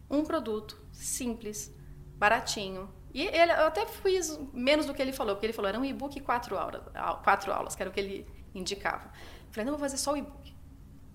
Um 0.09 0.23
produto 0.23 0.79
simples, 0.91 1.73
baratinho. 2.17 2.89
E 3.13 3.21
ele, 3.21 3.51
eu 3.51 3.67
até 3.67 3.85
fiz 3.85 4.39
menos 4.51 4.85
do 4.85 4.93
que 4.93 5.01
ele 5.01 5.13
falou, 5.13 5.35
porque 5.35 5.45
ele 5.45 5.53
falou 5.53 5.69
era 5.69 5.79
um 5.79 5.85
e-book 5.85 6.17
e 6.17 6.21
quatro 6.21 6.57
aulas, 6.57 6.81
quatro 7.23 7.51
aulas, 7.51 7.75
que 7.75 7.81
era 7.81 7.89
o 7.89 7.93
que 7.93 7.99
ele 7.99 8.27
indicava. 8.53 9.11
Falei, 9.51 9.65
não, 9.65 9.73
vou 9.73 9.79
fazer 9.79 9.97
só 9.97 10.13
o 10.13 10.17
e-book. 10.17 10.53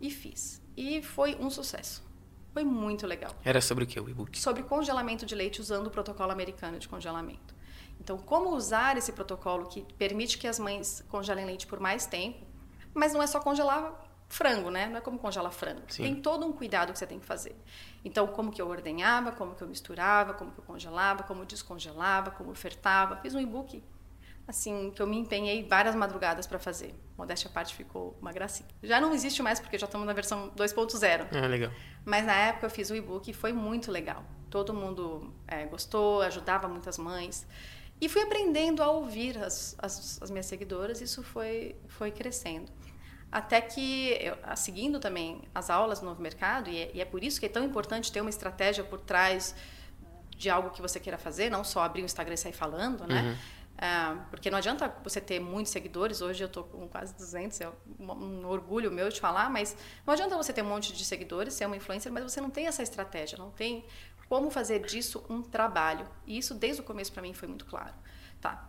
E 0.01 0.11
fiz. 0.11 0.63
E 0.77 1.03
foi 1.03 1.35
um 1.37 1.51
sucesso. 1.51 2.07
Foi 2.53 2.65
muito 2.65 3.07
legal. 3.07 3.33
Era 3.45 3.61
sobre 3.61 3.85
o 3.85 3.87
que 3.87 4.01
o 4.01 4.09
e-book? 4.09 4.39
Sobre 4.39 4.63
congelamento 4.63 5.27
de 5.27 5.35
leite 5.35 5.61
usando 5.61 5.89
o 5.89 5.91
protocolo 5.91 6.33
americano 6.33 6.79
de 6.79 6.89
congelamento. 6.89 7.55
Então, 8.01 8.17
como 8.17 8.51
usar 8.51 8.97
esse 8.97 9.13
protocolo 9.13 9.67
que 9.67 9.83
permite 9.95 10.39
que 10.39 10.47
as 10.47 10.59
mães 10.59 11.05
congelem 11.09 11.45
leite 11.45 11.67
por 11.67 11.81
mais 11.81 12.07
tempo, 12.07 12.47
mas 12.95 13.13
não 13.13 13.23
é 13.23 13.27
só 13.27 13.41
congelar 13.41 14.08
frango, 14.29 14.71
né? 14.71 14.87
Não 14.87 14.99
é 14.99 15.01
como 15.01 15.19
congelar 15.19 15.51
frango. 15.53 15.83
Sim. 15.89 16.03
Tem 16.03 16.15
todo 16.17 16.47
um 16.47 16.53
cuidado 16.53 16.93
que 16.93 16.99
você 16.99 17.07
tem 17.07 17.19
que 17.19 17.27
fazer. 17.27 17.57
Então, 18.05 18.27
como 18.27 18.53
que 18.53 18.61
eu 18.61 18.69
ordenhava, 18.69 19.33
como 19.33 19.55
que 19.55 19.63
eu 19.63 19.69
misturava, 19.69 20.35
como 20.35 20.53
que 20.53 20.59
eu 20.61 20.65
congelava, 20.65 21.23
como 21.23 21.43
eu 21.43 21.47
descongelava, 21.47 22.31
como 22.31 22.51
eu 22.51 22.53
ofertava. 22.53 23.17
Fiz 23.17 23.35
um 23.35 23.41
e-book, 23.41 23.83
assim, 24.47 24.93
que 24.95 25.01
eu 25.01 25.07
me 25.07 25.17
empenhei 25.17 25.67
várias 25.67 25.95
madrugadas 25.95 26.47
para 26.47 26.59
fazer. 26.59 26.95
Modéstia 27.17 27.49
à 27.49 27.53
parte, 27.53 27.75
ficou 27.75 28.17
uma 28.21 28.33
gracinha. 28.33 28.69
Já 28.83 29.01
não 29.01 29.15
existe 29.15 29.43
mais, 29.43 29.59
porque 29.59 29.79
já 29.79 29.87
estamos 29.87 30.07
na 30.07 30.13
versão 30.13 30.51
2.0. 30.51 31.27
Ah, 31.33 31.47
legal. 31.47 31.71
Mas 32.05 32.25
na 32.25 32.35
época 32.35 32.67
eu 32.67 32.71
fiz 32.71 32.91
o 32.91 32.95
e-book 32.95 33.31
e 33.31 33.35
foi 33.35 33.53
muito 33.53 33.91
legal. 33.91 34.25
Todo 34.51 34.73
mundo 34.73 35.35
é, 35.47 35.65
gostou, 35.67 36.23
ajudava 36.23 36.69
muitas 36.69 36.97
mães. 36.99 37.47
E 38.01 38.09
fui 38.09 38.23
aprendendo 38.23 38.83
a 38.83 38.91
ouvir 38.91 39.37
as, 39.39 39.75
as, 39.79 40.23
as 40.23 40.31
minhas 40.31 40.47
seguidoras, 40.47 41.01
isso 41.01 41.23
foi, 41.23 41.75
foi 41.89 42.13
crescendo. 42.13 42.71
Até 43.31 43.61
que, 43.61 44.17
eu, 44.21 44.37
seguindo 44.57 44.99
também 44.99 45.43
as 45.55 45.69
aulas 45.69 46.01
do 46.01 46.07
Novo 46.07 46.23
Mercado, 46.23 46.71
e 46.71 46.79
é, 46.79 46.91
e 46.95 47.01
é, 47.01 47.05
por 47.05 47.23
isso 47.23 47.39
que 47.39 47.47
é 47.47 47.49
tão 47.49 47.63
importante 47.63 48.11
ter 48.11 48.21
uma 48.21 48.31
estratégia 48.31 48.83
por 48.83 49.01
trás 49.01 49.55
de 50.37 50.49
algo 50.49 50.71
que 50.71 50.81
você 50.81 50.99
queira 50.99 51.19
fazer, 51.19 51.51
não 51.51 51.63
só 51.63 51.83
abrir 51.83 52.03
o 52.03 52.05
Instagram 52.05 52.35
e 52.35 52.39
sair 52.39 52.53
falando, 52.53 53.07
né? 53.07 53.23
Uhum. 53.23 53.59
Uh, 53.79 54.21
porque 54.31 54.51
não 54.51 54.59
adianta 54.59 54.93
você 55.05 55.21
ter 55.21 55.39
muitos 55.39 55.71
seguidores, 55.71 56.21
hoje 56.21 56.43
eu 56.43 56.49
estou 56.49 56.65
com 56.65 56.89
quase 56.89 57.15
200, 57.15 57.61
é 57.61 57.69
um, 58.01 58.13
um, 58.13 58.47
orgulho 58.47 58.91
meu 58.91 59.09
de 59.09 59.21
falar, 59.21 59.49
mas 59.49 59.77
não 60.05 60.15
adianta 60.15 60.37
você 60.37 60.53
ter 60.53 60.63
um 60.63 60.69
monte 60.69 60.93
de 60.93 61.05
seguidores, 61.05 61.55
ser 61.55 61.67
uma 61.67 61.77
influencer, 61.77 62.11
mas 62.11 62.25
você 62.25 62.41
não 62.41 62.51
tem 62.51 62.67
essa 62.67 62.83
estratégia, 62.83 63.39
não 63.39 63.51
tem 63.51 63.85
como 64.29 64.51
fazer 64.51 64.81
disso 64.81 65.25
um 65.31 65.43
trabalho. 65.43 66.09
E 66.27 66.39
isso 66.39 66.55
desde 66.55 66.81
o 66.83 66.85
começo 66.85 67.13
para 67.13 67.23
mim 67.23 67.33
foi 67.33 67.47
muito 67.47 67.67
claro. 67.67 67.95
Tá, 68.41 68.69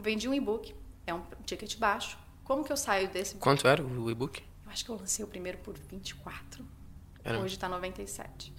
vendi 0.00 0.28
um 0.28 0.34
e-book, 0.34 0.74
é 1.06 1.14
um 1.14 1.22
ticket 1.44 1.76
baixo, 1.76 2.18
como 2.50 2.64
que 2.64 2.72
eu 2.72 2.76
saio 2.76 3.08
desse... 3.08 3.36
Quanto 3.36 3.68
era 3.68 3.80
o 3.80 4.10
e-book? 4.10 4.42
Eu 4.64 4.72
acho 4.72 4.84
que 4.84 4.90
eu 4.90 4.96
lancei 4.96 5.24
o 5.24 5.28
primeiro 5.28 5.58
por 5.58 5.76
24. 5.78 6.66
Era. 7.22 7.38
Hoje 7.38 7.54
está 7.54 7.68
97. 7.68 8.52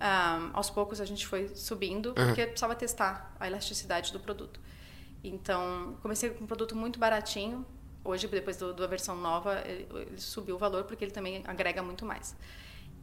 Um, 0.00 0.56
aos 0.56 0.70
poucos 0.70 0.98
a 0.98 1.04
gente 1.04 1.26
foi 1.26 1.54
subindo, 1.54 2.06
uhum. 2.06 2.14
porque 2.14 2.46
precisava 2.46 2.74
testar 2.74 3.36
a 3.38 3.46
elasticidade 3.46 4.14
do 4.14 4.18
produto. 4.18 4.58
Então, 5.22 5.98
comecei 6.00 6.30
com 6.30 6.44
um 6.44 6.46
produto 6.46 6.74
muito 6.74 6.98
baratinho. 6.98 7.66
Hoje, 8.02 8.26
depois 8.28 8.56
do, 8.56 8.72
da 8.72 8.86
versão 8.86 9.14
nova, 9.14 9.60
ele, 9.66 9.86
ele, 9.92 10.18
subiu 10.18 10.54
o 10.56 10.58
valor, 10.58 10.84
porque 10.84 11.04
ele 11.04 11.12
também 11.12 11.42
agrega 11.46 11.82
muito 11.82 12.06
mais. 12.06 12.34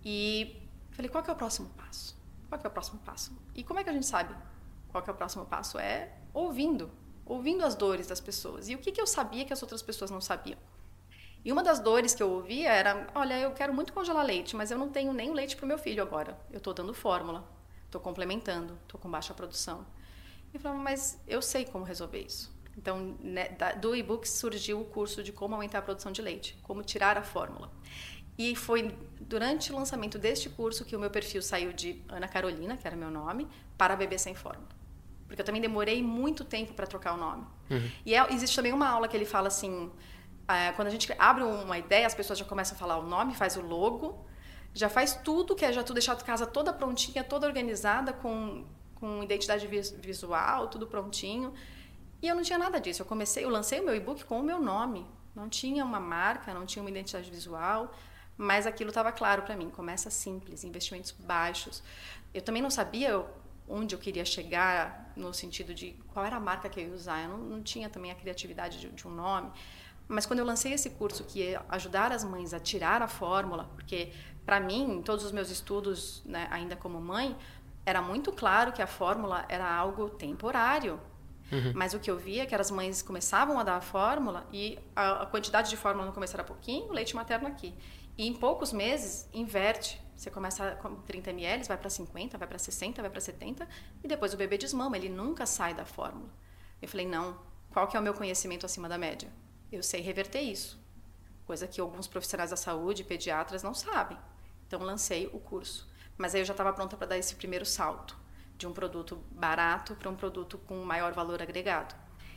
E 0.03 0.59
falei, 0.93 1.07
qual 1.07 1.23
que 1.23 1.29
é 1.29 1.33
o 1.33 1.35
próximo 1.35 1.69
passo? 1.77 2.17
Qual 2.49 2.59
que 2.59 2.65
é 2.65 2.69
o 2.69 2.73
próximo 2.73 2.99
passo? 3.05 3.31
E 3.53 3.63
como 3.63 3.79
é 3.79 3.83
que 3.83 3.91
a 3.91 3.93
gente 3.93 4.07
sabe 4.07 4.33
qual 4.89 5.03
que 5.03 5.09
é 5.11 5.13
o 5.13 5.15
próximo 5.15 5.45
passo? 5.45 5.77
É 5.77 6.13
ouvindo 6.33 6.89
ouvindo 7.25 7.65
as 7.65 7.75
dores 7.75 8.07
das 8.07 8.21
pessoas. 8.21 8.69
E 8.69 8.75
o 8.75 8.77
que, 8.77 8.91
que 8.91 9.01
eu 9.01 9.07
sabia 9.07 9.45
que 9.45 9.53
as 9.53 9.61
outras 9.61 9.81
pessoas 9.81 10.11
não 10.11 10.21
sabiam? 10.21 10.59
E 11.43 11.51
uma 11.51 11.63
das 11.63 11.79
dores 11.79 12.15
que 12.15 12.23
eu 12.23 12.29
ouvia 12.29 12.71
era: 12.71 13.07
olha, 13.13 13.39
eu 13.39 13.51
quero 13.51 13.73
muito 13.73 13.93
congelar 13.93 14.25
leite, 14.25 14.55
mas 14.55 14.71
eu 14.71 14.77
não 14.77 14.89
tenho 14.89 15.13
nem 15.13 15.33
leite 15.33 15.55
para 15.55 15.65
o 15.65 15.67
meu 15.67 15.77
filho 15.77 16.01
agora. 16.01 16.37
Eu 16.51 16.57
estou 16.57 16.73
dando 16.73 16.93
fórmula, 16.93 17.47
estou 17.85 18.01
complementando, 18.01 18.77
estou 18.83 18.99
com 18.99 19.09
baixa 19.09 19.33
produção. 19.33 19.85
E 20.51 20.57
eu 20.57 20.61
falava: 20.61 20.81
mas 20.81 21.19
eu 21.27 21.41
sei 21.41 21.65
como 21.65 21.83
resolver 21.83 22.19
isso. 22.19 22.53
Então, 22.77 23.15
né, 23.21 23.49
do 23.79 23.95
e-book 23.95 24.27
surgiu 24.27 24.81
o 24.81 24.85
curso 24.85 25.23
de 25.23 25.31
como 25.31 25.55
aumentar 25.55 25.79
a 25.79 25.81
produção 25.81 26.11
de 26.11 26.21
leite, 26.21 26.57
como 26.63 26.83
tirar 26.83 27.17
a 27.17 27.23
fórmula. 27.23 27.71
E 28.37 28.53
foi 28.53 28.93
durante 29.21 29.71
o 29.71 29.75
lançamento 29.75 30.17
deste 30.17 30.49
curso 30.49 30.83
que 30.83 30.93
o 30.93 30.99
meu 30.99 31.09
perfil 31.09 31.41
saiu 31.41 31.71
de 31.71 32.03
Ana 32.09 32.27
Carolina, 32.27 32.75
que 32.75 32.85
era 32.85 32.95
meu 32.95 33.09
nome, 33.09 33.47
para 33.77 33.95
Bebê 33.95 34.17
Sem 34.17 34.35
Fórmula. 34.35 34.74
Porque 35.27 35.41
eu 35.41 35.45
também 35.45 35.61
demorei 35.61 36.03
muito 36.03 36.43
tempo 36.43 36.73
para 36.73 36.85
trocar 36.85 37.13
o 37.13 37.17
nome. 37.17 37.43
Uhum. 37.69 37.91
E 38.05 38.13
é, 38.13 38.33
existe 38.33 38.55
também 38.55 38.71
uma 38.71 38.87
aula 38.87 39.07
que 39.07 39.17
ele 39.17 39.25
fala 39.25 39.47
assim: 39.47 39.91
é, 40.47 40.71
quando 40.73 40.87
a 40.87 40.91
gente 40.91 41.11
abre 41.17 41.43
uma 41.43 41.77
ideia, 41.77 42.05
as 42.05 42.13
pessoas 42.13 42.37
já 42.37 42.45
começam 42.45 42.75
a 42.75 42.79
falar 42.79 42.97
o 42.97 43.03
nome, 43.03 43.33
faz 43.33 43.57
o 43.57 43.61
logo, 43.61 44.25
já 44.73 44.89
faz 44.89 45.15
tudo, 45.23 45.55
que 45.55 45.65
é 45.65 45.73
já 45.73 45.83
tu 45.83 45.93
deixar 45.93 46.13
a 46.13 46.15
casa 46.17 46.45
toda 46.45 46.71
prontinha, 46.71 47.23
toda 47.23 47.47
organizada, 47.47 48.13
com, 48.13 48.65
com 48.93 49.23
identidade 49.23 49.67
visual, 49.67 50.67
tudo 50.67 50.85
prontinho. 50.85 51.53
E 52.21 52.27
eu 52.27 52.35
não 52.35 52.43
tinha 52.43 52.59
nada 52.59 52.79
disso. 52.79 53.01
Eu 53.01 53.05
comecei, 53.05 53.43
eu 53.43 53.49
lancei 53.49 53.79
o 53.79 53.83
meu 53.83 53.95
e-book 53.95 54.23
com 54.25 54.39
o 54.39 54.43
meu 54.43 54.59
nome. 54.59 55.05
Não 55.35 55.49
tinha 55.49 55.83
uma 55.83 55.99
marca, 55.99 56.53
não 56.53 56.65
tinha 56.65 56.81
uma 56.81 56.89
identidade 56.89 57.29
visual, 57.29 57.93
mas 58.37 58.65
aquilo 58.65 58.89
estava 58.89 59.11
claro 59.11 59.41
para 59.41 59.55
mim. 59.55 59.69
Começa 59.69 60.09
simples, 60.09 60.63
investimentos 60.63 61.11
baixos. 61.11 61.83
Eu 62.33 62.41
também 62.41 62.61
não 62.61 62.69
sabia, 62.69 63.09
eu 63.09 63.29
onde 63.67 63.95
eu 63.95 63.99
queria 63.99 64.25
chegar 64.25 65.11
no 65.15 65.33
sentido 65.33 65.73
de 65.73 65.95
qual 66.13 66.25
era 66.25 66.35
a 66.35 66.39
marca 66.39 66.69
que 66.69 66.79
eu 66.79 66.87
ia 66.87 66.93
usar. 66.93 67.23
Eu 67.23 67.29
não, 67.29 67.37
não 67.37 67.63
tinha 67.63 67.89
também 67.89 68.11
a 68.11 68.15
criatividade 68.15 68.79
de, 68.79 68.89
de, 68.89 69.07
um 69.07 69.11
nome. 69.11 69.51
Mas 70.07 70.25
quando 70.25 70.39
eu 70.39 70.45
lancei 70.45 70.73
esse 70.73 70.91
curso 70.91 71.23
que 71.23 71.39
ia 71.39 71.61
ajudar 71.69 72.11
as 72.11 72.23
mães 72.23 72.53
a 72.53 72.59
tirar 72.59 73.01
a 73.01 73.07
fórmula, 73.07 73.69
porque 73.75 74.11
para 74.45 74.59
mim, 74.59 74.97
em 74.97 75.01
todos 75.01 75.25
os 75.25 75.31
meus 75.31 75.49
estudos, 75.49 76.21
né, 76.25 76.47
ainda 76.51 76.75
como 76.75 77.01
mãe, 77.01 77.35
era 77.85 78.01
muito 78.01 78.31
claro 78.31 78.71
que 78.71 78.81
a 78.81 78.87
fórmula 78.87 79.45
era 79.49 79.67
algo 79.67 80.09
temporário. 80.09 80.99
Uhum. 81.51 81.73
Mas 81.75 81.93
o 81.93 81.99
que 81.99 82.09
eu 82.09 82.17
via 82.17 82.43
é 82.43 82.45
que 82.45 82.55
as 82.55 82.71
mães 82.71 83.01
começavam 83.01 83.59
a 83.59 83.63
dar 83.63 83.77
a 83.77 83.81
fórmula 83.81 84.47
e 84.51 84.79
a, 84.95 85.23
a 85.23 85.25
quantidade 85.25 85.69
de 85.69 85.77
fórmula 85.77 86.07
no 86.07 86.13
começo 86.13 86.35
era 86.35 86.43
pouquinho, 86.43 86.91
leite 86.91 87.15
materno 87.15 87.47
aqui. 87.47 87.73
E 88.17 88.27
em 88.27 88.33
poucos 88.33 88.71
meses 88.71 89.27
inverte. 89.33 90.01
Você 90.15 90.31
começa 90.31 90.75
com 90.77 90.95
30 91.01 91.31
ml, 91.31 91.65
vai 91.65 91.77
para 91.77 91.89
50, 91.89 92.37
vai 92.37 92.47
para 92.47 92.57
60, 92.57 93.01
vai 93.01 93.11
para 93.11 93.19
70 93.19 93.67
e 94.01 94.07
depois 94.07 94.33
o 94.33 94.37
bebê 94.37 94.57
desmama, 94.57 94.95
ele 94.95 95.09
nunca 95.09 95.45
sai 95.45 95.73
da 95.73 95.85
fórmula. 95.85 96.29
Eu 96.81 96.87
falei: 96.87 97.05
"Não, 97.05 97.37
qual 97.71 97.87
que 97.87 97.97
é 97.97 97.99
o 97.99 98.03
meu 98.03 98.13
conhecimento 98.13 98.65
acima 98.65 98.87
da 98.87 98.97
média? 98.97 99.29
Eu 99.69 99.83
sei 99.83 100.01
reverter 100.01 100.41
isso". 100.41 100.79
Coisa 101.45 101.67
que 101.67 101.81
alguns 101.81 102.07
profissionais 102.07 102.51
da 102.51 102.55
saúde, 102.55 103.03
pediatras 103.03 103.61
não 103.61 103.73
sabem. 103.73 104.17
Então 104.65 104.81
lancei 104.81 105.29
o 105.33 105.39
curso. 105.39 105.87
Mas 106.17 106.33
aí 106.33 106.41
eu 106.41 106.45
já 106.45 106.53
estava 106.53 106.71
pronta 106.71 106.95
para 106.95 107.07
dar 107.07 107.17
esse 107.17 107.35
primeiro 107.35 107.65
salto 107.65 108.17
de 108.57 108.65
um 108.65 108.71
produto 108.71 109.17
barato 109.31 109.95
para 109.95 110.09
um 110.09 110.15
produto 110.15 110.57
com 110.59 110.83
maior 110.83 111.13
valor 111.13 111.41
agregado. 111.41 111.93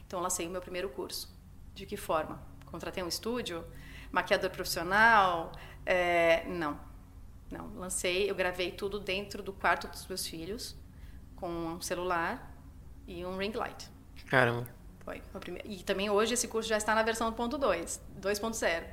Então 0.07 0.21
lancei 0.21 0.47
o 0.47 0.51
meu 0.51 0.61
primeiro 0.61 0.89
curso. 0.89 1.33
De 1.75 1.87
que 1.87 1.97
forma? 1.97 2.43
Contratei 2.67 3.03
um 3.03 3.09
estúdio, 3.09 3.65
maquiador 4.11 4.51
profissional? 4.51 5.53
É, 5.85 6.45
não 6.47 6.89
não, 7.51 7.71
lancei, 7.77 8.31
eu 8.31 8.35
gravei 8.35 8.71
tudo 8.71 9.01
dentro 9.01 9.43
do 9.43 9.53
quarto 9.53 9.89
dos 9.89 10.07
meus 10.07 10.27
filhos, 10.27 10.77
com 11.37 11.49
um 11.49 11.81
celular 11.81 12.55
e 13.07 13.25
um 13.25 13.37
ring 13.39 13.53
light. 13.53 13.89
Caramba. 14.27 14.67
Foi 15.05 15.23
primeira. 15.41 15.67
E 15.67 15.83
também 15.83 16.11
hoje 16.11 16.35
esse 16.35 16.47
curso 16.47 16.69
já 16.69 16.77
está 16.77 16.95
na 16.95 17.03
versão 17.03 17.33
1.2, 17.33 18.01
2.0. 18.21 18.85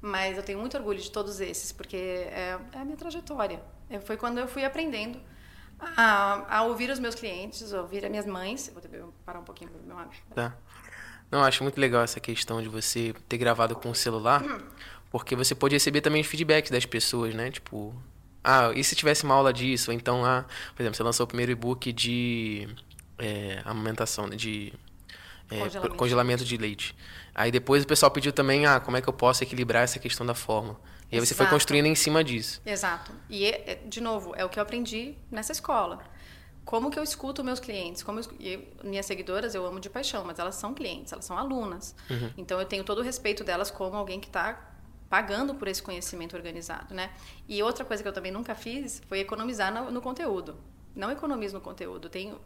Mas 0.00 0.36
eu 0.36 0.42
tenho 0.42 0.60
muito 0.60 0.76
orgulho 0.76 1.00
de 1.00 1.10
todos 1.10 1.40
esses, 1.40 1.72
porque 1.72 1.96
é, 1.96 2.58
é 2.72 2.78
a 2.78 2.84
minha 2.84 2.96
trajetória. 2.96 3.60
É, 3.90 3.98
foi 3.98 4.16
quando 4.16 4.38
eu 4.38 4.46
fui 4.46 4.64
aprendendo 4.64 5.20
a, 5.80 6.58
a, 6.58 6.62
ouvir 6.62 6.90
os 6.90 7.00
meus 7.00 7.16
clientes, 7.16 7.72
a 7.72 7.80
ouvir 7.80 8.04
as 8.04 8.10
minhas 8.10 8.26
mães. 8.26 8.72
Vou 8.72 9.12
parar 9.24 9.40
um 9.40 9.44
pouquinho 9.44 9.70
para 9.70 9.82
meu 9.82 9.98
água. 9.98 10.12
Tá. 10.32 10.56
Não, 11.30 11.42
acho 11.42 11.62
muito 11.62 11.80
legal 11.80 12.02
essa 12.02 12.20
questão 12.20 12.62
de 12.62 12.68
você 12.68 13.14
ter 13.28 13.36
gravado 13.38 13.74
com 13.74 13.90
o 13.90 13.94
celular. 13.94 14.42
Hum 14.42 14.60
porque 15.10 15.34
você 15.34 15.54
pode 15.54 15.74
receber 15.74 16.00
também 16.00 16.20
os 16.20 16.26
feedbacks 16.26 16.70
das 16.70 16.84
pessoas, 16.84 17.34
né? 17.34 17.50
Tipo, 17.50 17.94
ah, 18.42 18.70
e 18.74 18.82
se 18.82 18.94
tivesse 18.94 19.24
uma 19.24 19.34
aula 19.34 19.52
disso? 19.52 19.90
Ou 19.90 19.96
então, 19.96 20.24
ah, 20.24 20.44
por 20.74 20.82
exemplo, 20.82 20.96
você 20.96 21.02
lançou 21.02 21.24
o 21.24 21.26
primeiro 21.26 21.52
e-book 21.52 21.92
de 21.92 22.68
é, 23.18 23.62
amamentação, 23.64 24.28
de 24.28 24.72
é, 25.50 25.58
congelamento. 25.58 25.96
congelamento. 25.96 26.44
de 26.44 26.56
leite. 26.56 26.94
Aí 27.34 27.50
depois 27.50 27.84
o 27.84 27.86
pessoal 27.86 28.10
pediu 28.10 28.32
também, 28.32 28.66
ah, 28.66 28.80
como 28.80 28.96
é 28.96 29.00
que 29.00 29.08
eu 29.08 29.12
posso 29.12 29.42
equilibrar 29.42 29.84
essa 29.84 29.98
questão 29.98 30.26
da 30.26 30.34
forma? 30.34 30.78
E 31.10 31.14
aí 31.14 31.24
você 31.24 31.34
foi 31.34 31.46
construindo 31.46 31.86
em 31.86 31.94
cima 31.94 32.22
disso. 32.24 32.60
Exato. 32.66 33.12
E, 33.30 33.46
é, 33.46 33.80
de 33.86 34.00
novo, 34.00 34.34
é 34.36 34.44
o 34.44 34.48
que 34.48 34.58
eu 34.58 34.62
aprendi 34.62 35.14
nessa 35.30 35.52
escola. 35.52 36.00
Como 36.66 36.90
que 36.90 36.98
eu 36.98 37.02
escuto 37.04 37.44
meus 37.44 37.60
clientes? 37.60 38.02
Como 38.02 38.18
eu, 38.18 38.62
minhas 38.82 39.06
seguidoras 39.06 39.54
eu 39.54 39.64
amo 39.64 39.78
de 39.78 39.88
paixão, 39.88 40.24
mas 40.24 40.40
elas 40.40 40.56
são 40.56 40.74
clientes, 40.74 41.12
elas 41.12 41.24
são 41.24 41.38
alunas. 41.38 41.94
Uhum. 42.10 42.32
Então 42.36 42.58
eu 42.58 42.66
tenho 42.66 42.82
todo 42.82 42.98
o 42.98 43.02
respeito 43.02 43.44
delas 43.44 43.70
como 43.70 43.96
alguém 43.96 44.18
que 44.18 44.26
está 44.26 44.74
pagando 45.08 45.54
por 45.54 45.68
esse 45.68 45.80
conhecimento 45.80 46.34
organizado, 46.34 46.92
né? 46.92 47.12
E 47.48 47.62
outra 47.62 47.84
coisa 47.84 48.02
que 48.02 48.08
eu 48.08 48.12
também 48.12 48.32
nunca 48.32 48.52
fiz 48.56 49.00
foi 49.08 49.20
economizar 49.20 49.72
no, 49.72 49.92
no 49.92 50.02
conteúdo. 50.02 50.56
Não 50.92 51.08
economizo 51.08 51.54
no 51.54 51.60
conteúdo. 51.60 52.08
Tenho 52.08 52.40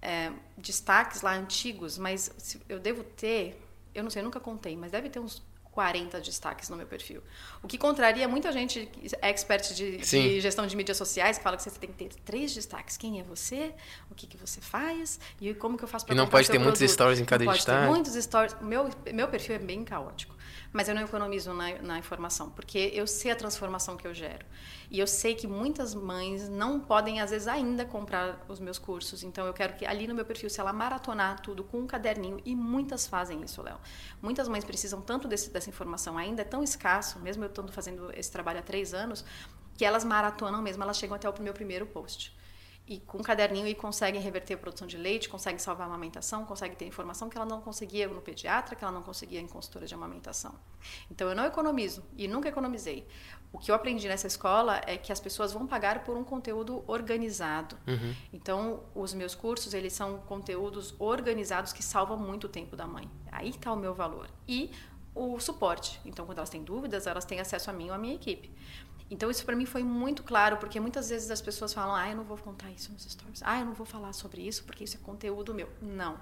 é, 0.00 0.32
destaques 0.58 1.22
lá 1.22 1.32
antigos, 1.32 1.96
mas 1.96 2.58
eu 2.68 2.80
devo 2.80 3.04
ter, 3.04 3.64
eu 3.94 4.02
não 4.02 4.10
sei, 4.10 4.22
eu 4.22 4.24
nunca 4.24 4.40
contei, 4.40 4.76
mas 4.76 4.90
deve 4.90 5.08
ter 5.08 5.20
uns 5.20 5.40
40 5.72 6.20
destaques 6.20 6.68
no 6.68 6.76
meu 6.76 6.86
perfil. 6.86 7.22
O 7.62 7.66
que 7.66 7.78
contraria 7.78 8.28
muita 8.28 8.52
gente 8.52 8.88
expert 9.22 9.74
de, 9.74 9.96
de, 9.96 10.40
gestão 10.40 10.66
de 10.66 10.76
mídias 10.76 10.98
sociais 10.98 11.38
que 11.38 11.42
fala 11.42 11.56
que 11.56 11.62
você 11.62 11.70
tem 11.70 11.90
que 11.90 11.96
ter 11.96 12.20
três 12.24 12.54
destaques. 12.54 12.98
Quem 12.98 13.18
é 13.18 13.22
você? 13.22 13.74
O 14.10 14.14
que, 14.14 14.26
que 14.26 14.36
você 14.36 14.60
faz? 14.60 15.18
E 15.40 15.54
como 15.54 15.78
que 15.78 15.84
eu 15.84 15.88
faço 15.88 16.04
para 16.04 16.14
E 16.14 16.16
não 16.16 16.28
pode 16.28 16.50
ter 16.50 16.58
muitos 16.58 16.82
stories 16.82 17.18
em 17.18 17.24
cada 17.24 17.44
não 17.44 17.52
destaque? 17.52 17.86
Pode 17.86 17.88
ter 17.88 18.12
muitos 18.12 18.22
stories. 18.22 18.56
Meu, 18.60 18.90
meu 19.12 19.28
perfil 19.28 19.54
é 19.56 19.58
bem 19.58 19.82
caótico. 19.82 20.34
Mas 20.72 20.88
eu 20.88 20.94
não 20.94 21.02
economizo 21.02 21.52
na, 21.52 21.82
na 21.82 21.98
informação, 21.98 22.50
porque 22.50 22.90
eu 22.94 23.06
sei 23.06 23.30
a 23.30 23.36
transformação 23.36 23.96
que 23.96 24.06
eu 24.06 24.14
gero. 24.14 24.46
E 24.90 24.98
eu 24.98 25.06
sei 25.06 25.34
que 25.34 25.46
muitas 25.46 25.94
mães 25.94 26.48
não 26.48 26.80
podem, 26.80 27.20
às 27.20 27.30
vezes, 27.30 27.46
ainda 27.46 27.84
comprar 27.84 28.44
os 28.48 28.58
meus 28.58 28.78
cursos. 28.78 29.22
Então, 29.22 29.46
eu 29.46 29.52
quero 29.52 29.74
que 29.74 29.84
ali 29.84 30.06
no 30.06 30.14
meu 30.14 30.24
perfil, 30.24 30.48
se 30.48 30.60
ela 30.60 30.72
maratonar 30.72 31.40
tudo 31.40 31.62
com 31.62 31.80
um 31.80 31.86
caderninho, 31.86 32.40
e 32.44 32.56
muitas 32.56 33.06
fazem 33.06 33.42
isso, 33.42 33.60
Léo. 33.60 33.78
Muitas 34.20 34.48
mães 34.48 34.64
precisam 34.64 35.00
tanto 35.02 35.28
desse, 35.28 35.50
dessa 35.50 35.68
informação, 35.68 36.16
ainda 36.16 36.40
é 36.40 36.44
tão 36.44 36.62
escasso, 36.62 37.20
mesmo 37.20 37.44
eu 37.44 37.48
estando 37.48 37.70
fazendo 37.70 38.10
esse 38.16 38.30
trabalho 38.32 38.60
há 38.60 38.62
três 38.62 38.94
anos, 38.94 39.24
que 39.76 39.84
elas 39.84 40.04
maratonam 40.04 40.62
mesmo, 40.62 40.82
elas 40.82 40.96
chegam 40.96 41.16
até 41.16 41.28
o 41.28 41.42
meu 41.42 41.52
primeiro 41.52 41.86
post 41.86 42.34
e 42.86 42.98
com 42.98 43.18
um 43.18 43.22
caderninho 43.22 43.66
e 43.66 43.74
conseguem 43.74 44.20
reverter 44.20 44.54
a 44.54 44.58
produção 44.58 44.86
de 44.86 44.96
leite, 44.96 45.28
conseguem 45.28 45.58
salvar 45.58 45.86
a 45.86 45.90
amamentação, 45.90 46.44
conseguem 46.44 46.76
ter 46.76 46.84
informação 46.84 47.28
que 47.28 47.36
ela 47.36 47.46
não 47.46 47.60
conseguia 47.60 48.08
no 48.08 48.20
pediatra, 48.20 48.74
que 48.74 48.82
ela 48.82 48.92
não 48.92 49.02
conseguia 49.02 49.40
em 49.40 49.46
consultora 49.46 49.86
de 49.86 49.94
amamentação. 49.94 50.54
Então 51.10 51.28
eu 51.28 51.34
não 51.34 51.44
economizo 51.44 52.02
e 52.16 52.26
nunca 52.26 52.48
economizei. 52.48 53.06
O 53.52 53.58
que 53.58 53.70
eu 53.70 53.74
aprendi 53.74 54.08
nessa 54.08 54.26
escola 54.26 54.80
é 54.86 54.96
que 54.96 55.12
as 55.12 55.20
pessoas 55.20 55.52
vão 55.52 55.66
pagar 55.66 56.02
por 56.02 56.16
um 56.16 56.24
conteúdo 56.24 56.82
organizado. 56.88 57.76
Uhum. 57.86 58.14
Então 58.32 58.82
os 58.94 59.14
meus 59.14 59.34
cursos 59.34 59.74
eles 59.74 59.92
são 59.92 60.18
conteúdos 60.18 60.94
organizados 60.98 61.72
que 61.72 61.84
salvam 61.84 62.16
muito 62.16 62.44
o 62.44 62.48
tempo 62.48 62.74
da 62.74 62.86
mãe. 62.86 63.08
Aí 63.30 63.50
está 63.50 63.72
o 63.72 63.76
meu 63.76 63.94
valor 63.94 64.28
e 64.48 64.72
o 65.14 65.38
suporte. 65.38 66.00
Então 66.04 66.26
quando 66.26 66.38
elas 66.38 66.50
têm 66.50 66.64
dúvidas 66.64 67.06
elas 67.06 67.24
têm 67.24 67.38
acesso 67.38 67.70
a 67.70 67.72
mim 67.72 67.90
ou 67.90 67.94
a 67.94 67.98
minha 67.98 68.14
equipe. 68.14 68.50
Então 69.12 69.30
isso 69.30 69.44
para 69.44 69.54
mim 69.54 69.66
foi 69.66 69.82
muito 69.82 70.22
claro, 70.22 70.56
porque 70.56 70.80
muitas 70.80 71.10
vezes 71.10 71.30
as 71.30 71.42
pessoas 71.42 71.74
falam: 71.74 71.94
"Ah, 71.94 72.08
eu 72.08 72.16
não 72.16 72.24
vou 72.24 72.38
contar 72.38 72.70
isso 72.70 72.90
nos 72.90 73.04
stories. 73.04 73.42
Ah, 73.44 73.60
eu 73.60 73.66
não 73.66 73.74
vou 73.74 73.84
falar 73.84 74.14
sobre 74.14 74.40
isso 74.40 74.64
porque 74.64 74.84
isso 74.84 74.96
é 74.96 75.00
conteúdo 75.00 75.52
meu". 75.52 75.68
Não. 75.82 76.18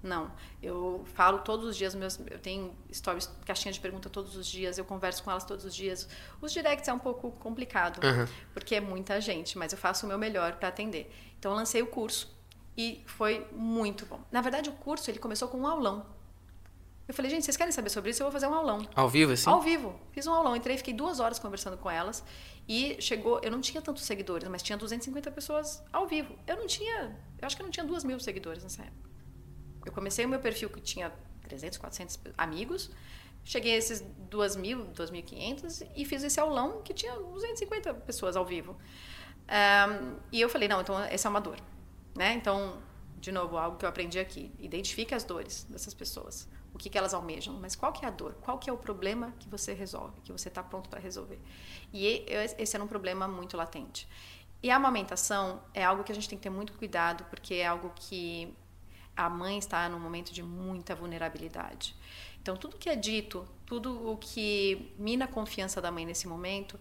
Não, 0.00 0.30
eu 0.62 1.04
falo 1.14 1.38
todos 1.38 1.66
os 1.66 1.76
dias, 1.76 1.92
meus, 1.92 2.20
eu 2.30 2.38
tenho 2.38 2.72
stories, 2.92 3.28
caixinha 3.44 3.72
de 3.72 3.80
pergunta 3.80 4.08
todos 4.08 4.36
os 4.36 4.46
dias, 4.46 4.78
eu 4.78 4.84
converso 4.84 5.24
com 5.24 5.30
elas 5.30 5.44
todos 5.44 5.64
os 5.64 5.74
dias. 5.74 6.08
Os 6.40 6.52
directs 6.52 6.86
é 6.86 6.92
um 6.92 7.00
pouco 7.00 7.32
complicado, 7.32 7.98
uhum. 8.04 8.24
porque 8.54 8.76
é 8.76 8.80
muita 8.80 9.20
gente, 9.20 9.58
mas 9.58 9.72
eu 9.72 9.78
faço 9.78 10.06
o 10.06 10.08
meu 10.08 10.16
melhor 10.16 10.52
para 10.54 10.68
atender. 10.68 11.12
Então 11.36 11.50
eu 11.50 11.56
lancei 11.56 11.82
o 11.82 11.86
curso 11.88 12.32
e 12.76 13.02
foi 13.06 13.44
muito 13.50 14.06
bom. 14.06 14.20
Na 14.30 14.40
verdade, 14.40 14.70
o 14.70 14.72
curso 14.72 15.10
ele 15.10 15.18
começou 15.18 15.48
com 15.48 15.58
um 15.58 15.66
aulão. 15.66 16.06
Eu 17.08 17.14
falei, 17.14 17.30
gente, 17.30 17.46
vocês 17.46 17.56
querem 17.56 17.72
saber 17.72 17.88
sobre 17.88 18.10
isso? 18.10 18.22
Eu 18.22 18.26
vou 18.26 18.32
fazer 18.32 18.46
um 18.46 18.52
aulão. 18.52 18.86
Ao 18.94 19.08
vivo, 19.08 19.32
assim? 19.32 19.48
Ao 19.48 19.62
vivo. 19.62 19.98
Fiz 20.12 20.26
um 20.26 20.34
aulão. 20.34 20.54
Entrei, 20.54 20.76
fiquei 20.76 20.92
duas 20.92 21.20
horas 21.20 21.38
conversando 21.38 21.78
com 21.78 21.90
elas. 21.90 22.22
E 22.68 23.00
chegou, 23.00 23.40
eu 23.42 23.50
não 23.50 23.62
tinha 23.62 23.80
tantos 23.80 24.04
seguidores, 24.04 24.46
mas 24.46 24.62
tinha 24.62 24.76
250 24.76 25.30
pessoas 25.30 25.82
ao 25.90 26.06
vivo. 26.06 26.38
Eu 26.46 26.56
não 26.56 26.66
tinha, 26.66 27.18
eu 27.40 27.46
acho 27.46 27.56
que 27.56 27.62
eu 27.62 27.64
não 27.64 27.70
tinha 27.70 27.86
duas 27.86 28.04
mil 28.04 28.20
seguidores 28.20 28.62
nessa 28.62 28.82
época. 28.82 29.08
Eu 29.86 29.92
comecei 29.92 30.26
o 30.26 30.28
meu 30.28 30.38
perfil 30.38 30.68
que 30.68 30.82
tinha 30.82 31.10
300, 31.48 31.78
400 31.78 32.20
amigos. 32.36 32.90
Cheguei 33.42 33.72
a 33.72 33.76
esses 33.78 34.02
2.000, 34.30 34.92
2.500 34.92 35.88
e 35.96 36.04
fiz 36.04 36.22
esse 36.22 36.38
aulão 36.38 36.82
que 36.82 36.92
tinha 36.92 37.14
250 37.14 37.94
pessoas 37.94 38.36
ao 38.36 38.44
vivo. 38.44 38.76
Um, 39.48 40.18
e 40.30 40.42
eu 40.42 40.50
falei, 40.50 40.68
não, 40.68 40.82
então 40.82 41.00
essa 41.04 41.26
é 41.26 41.30
uma 41.30 41.40
dor. 41.40 41.56
Né? 42.14 42.34
Então, 42.34 42.82
de 43.18 43.32
novo, 43.32 43.56
algo 43.56 43.78
que 43.78 43.86
eu 43.86 43.88
aprendi 43.88 44.18
aqui. 44.18 44.52
Identifique 44.58 45.14
as 45.14 45.24
dores 45.24 45.64
dessas 45.70 45.94
pessoas 45.94 46.46
o 46.78 46.80
que, 46.80 46.88
que 46.88 46.96
elas 46.96 47.12
almejam, 47.12 47.54
mas 47.54 47.74
qual 47.74 47.92
que 47.92 48.04
é 48.04 48.08
a 48.08 48.10
dor? 48.10 48.34
Qual 48.40 48.56
que 48.56 48.70
é 48.70 48.72
o 48.72 48.78
problema 48.78 49.34
que 49.40 49.48
você 49.48 49.74
resolve, 49.74 50.20
que 50.20 50.30
você 50.30 50.46
está 50.46 50.62
pronto 50.62 50.88
para 50.88 51.00
resolver? 51.00 51.40
E 51.92 52.24
esse 52.56 52.76
era 52.76 52.84
um 52.84 52.86
problema 52.86 53.26
muito 53.26 53.56
latente. 53.56 54.08
E 54.62 54.70
a 54.70 54.76
amamentação 54.76 55.60
é 55.74 55.84
algo 55.84 56.04
que 56.04 56.12
a 56.12 56.14
gente 56.14 56.28
tem 56.28 56.38
que 56.38 56.44
ter 56.44 56.50
muito 56.50 56.72
cuidado, 56.74 57.24
porque 57.24 57.54
é 57.54 57.66
algo 57.66 57.92
que 57.96 58.56
a 59.16 59.28
mãe 59.28 59.58
está 59.58 59.88
num 59.88 59.98
momento 59.98 60.32
de 60.32 60.40
muita 60.40 60.94
vulnerabilidade. 60.94 61.96
Então, 62.40 62.56
tudo 62.56 62.76
que 62.76 62.88
é 62.88 62.94
dito, 62.94 63.44
tudo 63.66 64.08
o 64.08 64.16
que 64.16 64.94
mina 64.96 65.24
a 65.24 65.28
confiança 65.28 65.82
da 65.82 65.90
mãe 65.90 66.06
nesse 66.06 66.28
momento, 66.28 66.78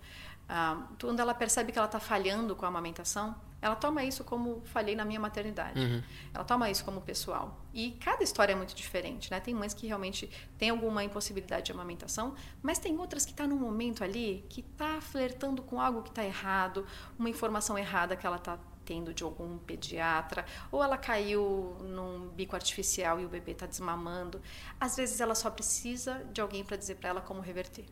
ah, 0.47 0.87
quando 1.01 1.19
ela 1.19 1.33
percebe 1.33 1.71
que 1.71 1.79
ela 1.79 1.87
está 1.87 1.99
falhando 1.99 2.55
com 2.55 2.65
a 2.65 2.67
amamentação, 2.67 3.35
ela 3.61 3.75
toma 3.75 4.03
isso 4.03 4.23
como 4.23 4.61
falhei 4.65 4.95
na 4.95 5.03
minha 5.03 5.19
maternidade. 5.19 5.79
Uhum. 5.79 6.03
Ela 6.33 6.43
toma 6.43 6.69
isso 6.69 6.85
como 6.85 7.01
pessoal. 7.01 7.59
E 7.73 7.91
cada 7.91 8.23
história 8.23 8.53
é 8.53 8.55
muito 8.55 8.75
diferente, 8.75 9.31
né? 9.31 9.39
Tem 9.39 9.53
mães 9.53 9.73
que 9.73 9.87
realmente 9.87 10.29
têm 10.57 10.69
alguma 10.69 11.03
impossibilidade 11.03 11.65
de 11.65 11.71
amamentação, 11.71 12.35
mas 12.61 12.77
tem 12.77 12.97
outras 12.97 13.25
que 13.25 13.31
está 13.31 13.47
num 13.47 13.57
momento 13.57 14.03
ali 14.03 14.45
que 14.49 14.61
está 14.61 15.01
flertando 15.01 15.61
com 15.63 15.81
algo 15.81 16.03
que 16.03 16.09
está 16.09 16.23
errado, 16.23 16.85
uma 17.17 17.29
informação 17.29 17.77
errada 17.77 18.15
que 18.15 18.25
ela 18.27 18.37
está 18.37 18.59
tendo 18.85 19.13
de 19.13 19.21
algum 19.21 19.57
pediatra, 19.57 20.45
ou 20.71 20.81
ela 20.81 20.97
caiu 20.97 21.75
num 21.81 22.29
bico 22.29 22.55
artificial 22.55 23.19
e 23.19 23.25
o 23.25 23.29
bebê 23.29 23.51
está 23.51 23.65
desmamando. 23.65 24.41
Às 24.79 24.95
vezes 24.95 25.19
ela 25.19 25.35
só 25.35 25.49
precisa 25.49 26.23
de 26.31 26.39
alguém 26.39 26.63
para 26.63 26.77
dizer 26.77 26.95
para 26.95 27.09
ela 27.09 27.21
como 27.21 27.41
reverter. 27.41 27.85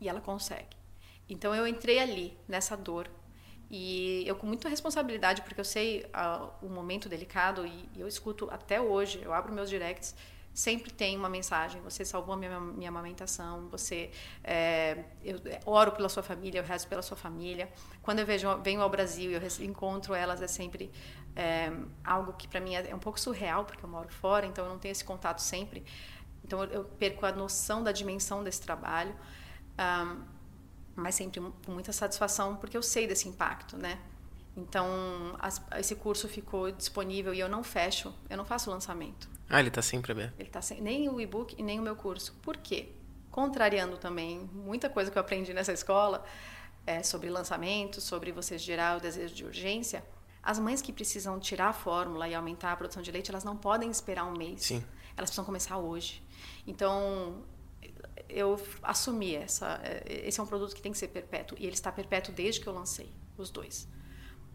E 0.00 0.08
ela 0.08 0.20
consegue. 0.20 0.76
Então 1.28 1.54
eu 1.54 1.66
entrei 1.66 2.00
ali, 2.00 2.36
nessa 2.48 2.76
dor, 2.76 3.08
e 3.70 4.22
eu 4.26 4.36
com 4.36 4.46
muita 4.46 4.68
responsabilidade, 4.68 5.42
porque 5.42 5.60
eu 5.60 5.64
sei 5.64 6.04
uh, 6.14 6.48
o 6.64 6.68
momento 6.68 7.08
delicado 7.08 7.66
e, 7.66 7.88
e, 7.94 8.00
eu 8.00 8.06
escuto 8.06 8.48
até 8.50 8.80
hoje, 8.80 9.20
eu 9.22 9.32
abro 9.32 9.52
meus 9.52 9.68
directs, 9.68 10.14
sempre 10.54 10.90
tem 10.90 11.16
uma 11.16 11.28
mensagem, 11.28 11.82
você 11.82 12.04
salvou 12.04 12.34
a 12.34 12.36
minha, 12.36 12.60
minha 12.60 12.88
amamentação, 12.88 13.68
você 13.68 14.10
é, 14.42 15.04
eu 15.22 15.38
oro 15.66 15.92
pela 15.92 16.08
sua 16.08 16.22
família, 16.22 16.60
eu 16.60 16.64
rezo 16.64 16.88
pela 16.88 17.02
sua 17.02 17.16
família. 17.16 17.68
Quando 18.02 18.20
eu 18.20 18.26
vejo, 18.26 18.56
venho 18.62 18.80
ao 18.80 18.88
Brasil 18.88 19.32
e 19.32 19.34
eu 19.34 19.66
encontro 19.66 20.14
elas, 20.14 20.40
é 20.40 20.46
sempre 20.46 20.90
é, 21.34 21.70
algo 22.02 22.32
que 22.32 22.48
para 22.48 22.60
mim 22.60 22.74
é, 22.74 22.88
é, 22.88 22.94
um 22.94 22.98
pouco 22.98 23.20
surreal, 23.20 23.66
porque 23.66 23.84
eu 23.84 23.88
moro 23.88 24.08
fora, 24.08 24.46
então 24.46 24.64
eu 24.64 24.70
não 24.70 24.78
tenho 24.78 24.92
esse 24.92 25.04
contato 25.04 25.40
sempre. 25.40 25.84
Então 26.42 26.62
eu, 26.64 26.70
eu 26.70 26.84
perco 26.84 27.26
a 27.26 27.32
noção 27.32 27.82
da 27.82 27.92
dimensão 27.92 28.42
desse 28.42 28.62
trabalho. 28.62 29.14
Um, 29.78 30.35
mas 30.96 31.14
sempre 31.14 31.40
com 31.40 31.72
muita 31.72 31.92
satisfação 31.92 32.56
porque 32.56 32.76
eu 32.76 32.82
sei 32.82 33.06
desse 33.06 33.28
impacto, 33.28 33.76
né? 33.76 33.98
Então, 34.56 35.36
as, 35.38 35.62
esse 35.76 35.94
curso 35.94 36.26
ficou 36.26 36.72
disponível 36.72 37.34
e 37.34 37.40
eu 37.40 37.48
não 37.48 37.62
fecho, 37.62 38.14
eu 38.30 38.38
não 38.38 38.44
faço 38.44 38.70
lançamento. 38.70 39.28
Ah, 39.48 39.60
ele 39.60 39.68
está 39.68 39.82
sempre 39.82 40.12
aberto. 40.12 40.34
Ele 40.38 40.48
está 40.48 40.62
sem, 40.62 40.80
nem 40.80 41.08
o 41.10 41.20
e-book 41.20 41.54
e 41.58 41.62
nem 41.62 41.78
o 41.78 41.82
meu 41.82 41.94
curso. 41.94 42.34
Por 42.42 42.56
quê? 42.56 42.88
Contrariando 43.30 43.98
também 43.98 44.48
muita 44.54 44.88
coisa 44.88 45.10
que 45.10 45.18
eu 45.18 45.20
aprendi 45.20 45.52
nessa 45.52 45.74
escola 45.74 46.24
é, 46.86 47.02
sobre 47.02 47.28
lançamento, 47.28 48.00
sobre 48.00 48.32
você 48.32 48.56
gerar 48.56 48.96
o 48.96 49.00
desejo 49.00 49.34
de 49.34 49.44
urgência. 49.44 50.02
As 50.42 50.58
mães 50.58 50.80
que 50.80 50.92
precisam 50.92 51.38
tirar 51.38 51.68
a 51.68 51.72
fórmula 51.72 52.26
e 52.26 52.34
aumentar 52.34 52.72
a 52.72 52.76
produção 52.76 53.02
de 53.02 53.10
leite, 53.10 53.30
elas 53.30 53.44
não 53.44 53.56
podem 53.56 53.90
esperar 53.90 54.24
um 54.24 54.36
mês. 54.36 54.62
Sim. 54.62 54.82
Elas 55.16 55.28
precisam 55.28 55.44
começar 55.44 55.76
hoje. 55.76 56.22
Então, 56.66 57.42
eu 58.28 58.60
assumi 58.82 59.34
essa. 59.34 59.80
É, 59.82 60.22
esse 60.26 60.40
é 60.40 60.42
um 60.42 60.46
produto 60.46 60.74
que 60.74 60.82
tem 60.82 60.92
que 60.92 60.98
ser 60.98 61.08
perpétuo. 61.08 61.56
E 61.58 61.64
ele 61.64 61.74
está 61.74 61.90
perpétuo 61.92 62.32
desde 62.34 62.60
que 62.60 62.66
eu 62.66 62.72
lancei, 62.72 63.12
os 63.36 63.50
dois. 63.50 63.88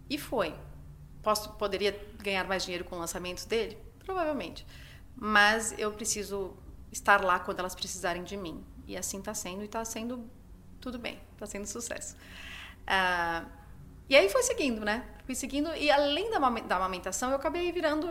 E 0.09 0.17
foi. 0.17 0.55
Posso, 1.21 1.53
poderia 1.53 1.97
ganhar 2.17 2.47
mais 2.47 2.63
dinheiro 2.63 2.83
com 2.83 2.95
o 2.95 2.99
lançamento 2.99 3.45
dele? 3.47 3.77
Provavelmente. 3.99 4.65
Mas 5.15 5.77
eu 5.77 5.91
preciso 5.91 6.57
estar 6.91 7.23
lá 7.23 7.39
quando 7.39 7.59
elas 7.59 7.75
precisarem 7.75 8.23
de 8.23 8.35
mim. 8.35 8.63
E 8.87 8.97
assim 8.97 9.19
está 9.19 9.33
sendo, 9.33 9.61
e 9.61 9.65
está 9.65 9.85
sendo 9.85 10.29
tudo 10.79 10.97
bem, 10.97 11.19
está 11.33 11.45
sendo 11.45 11.65
sucesso. 11.65 12.15
Uh, 12.81 13.47
e 14.09 14.15
aí 14.15 14.27
foi 14.27 14.43
seguindo, 14.43 14.83
né? 14.83 15.07
Fui 15.25 15.35
seguindo, 15.35 15.73
e 15.75 15.89
além 15.89 16.29
da, 16.31 16.39
da 16.39 16.75
amamentação, 16.75 17.29
eu 17.29 17.37
acabei 17.37 17.71
virando 17.71 18.07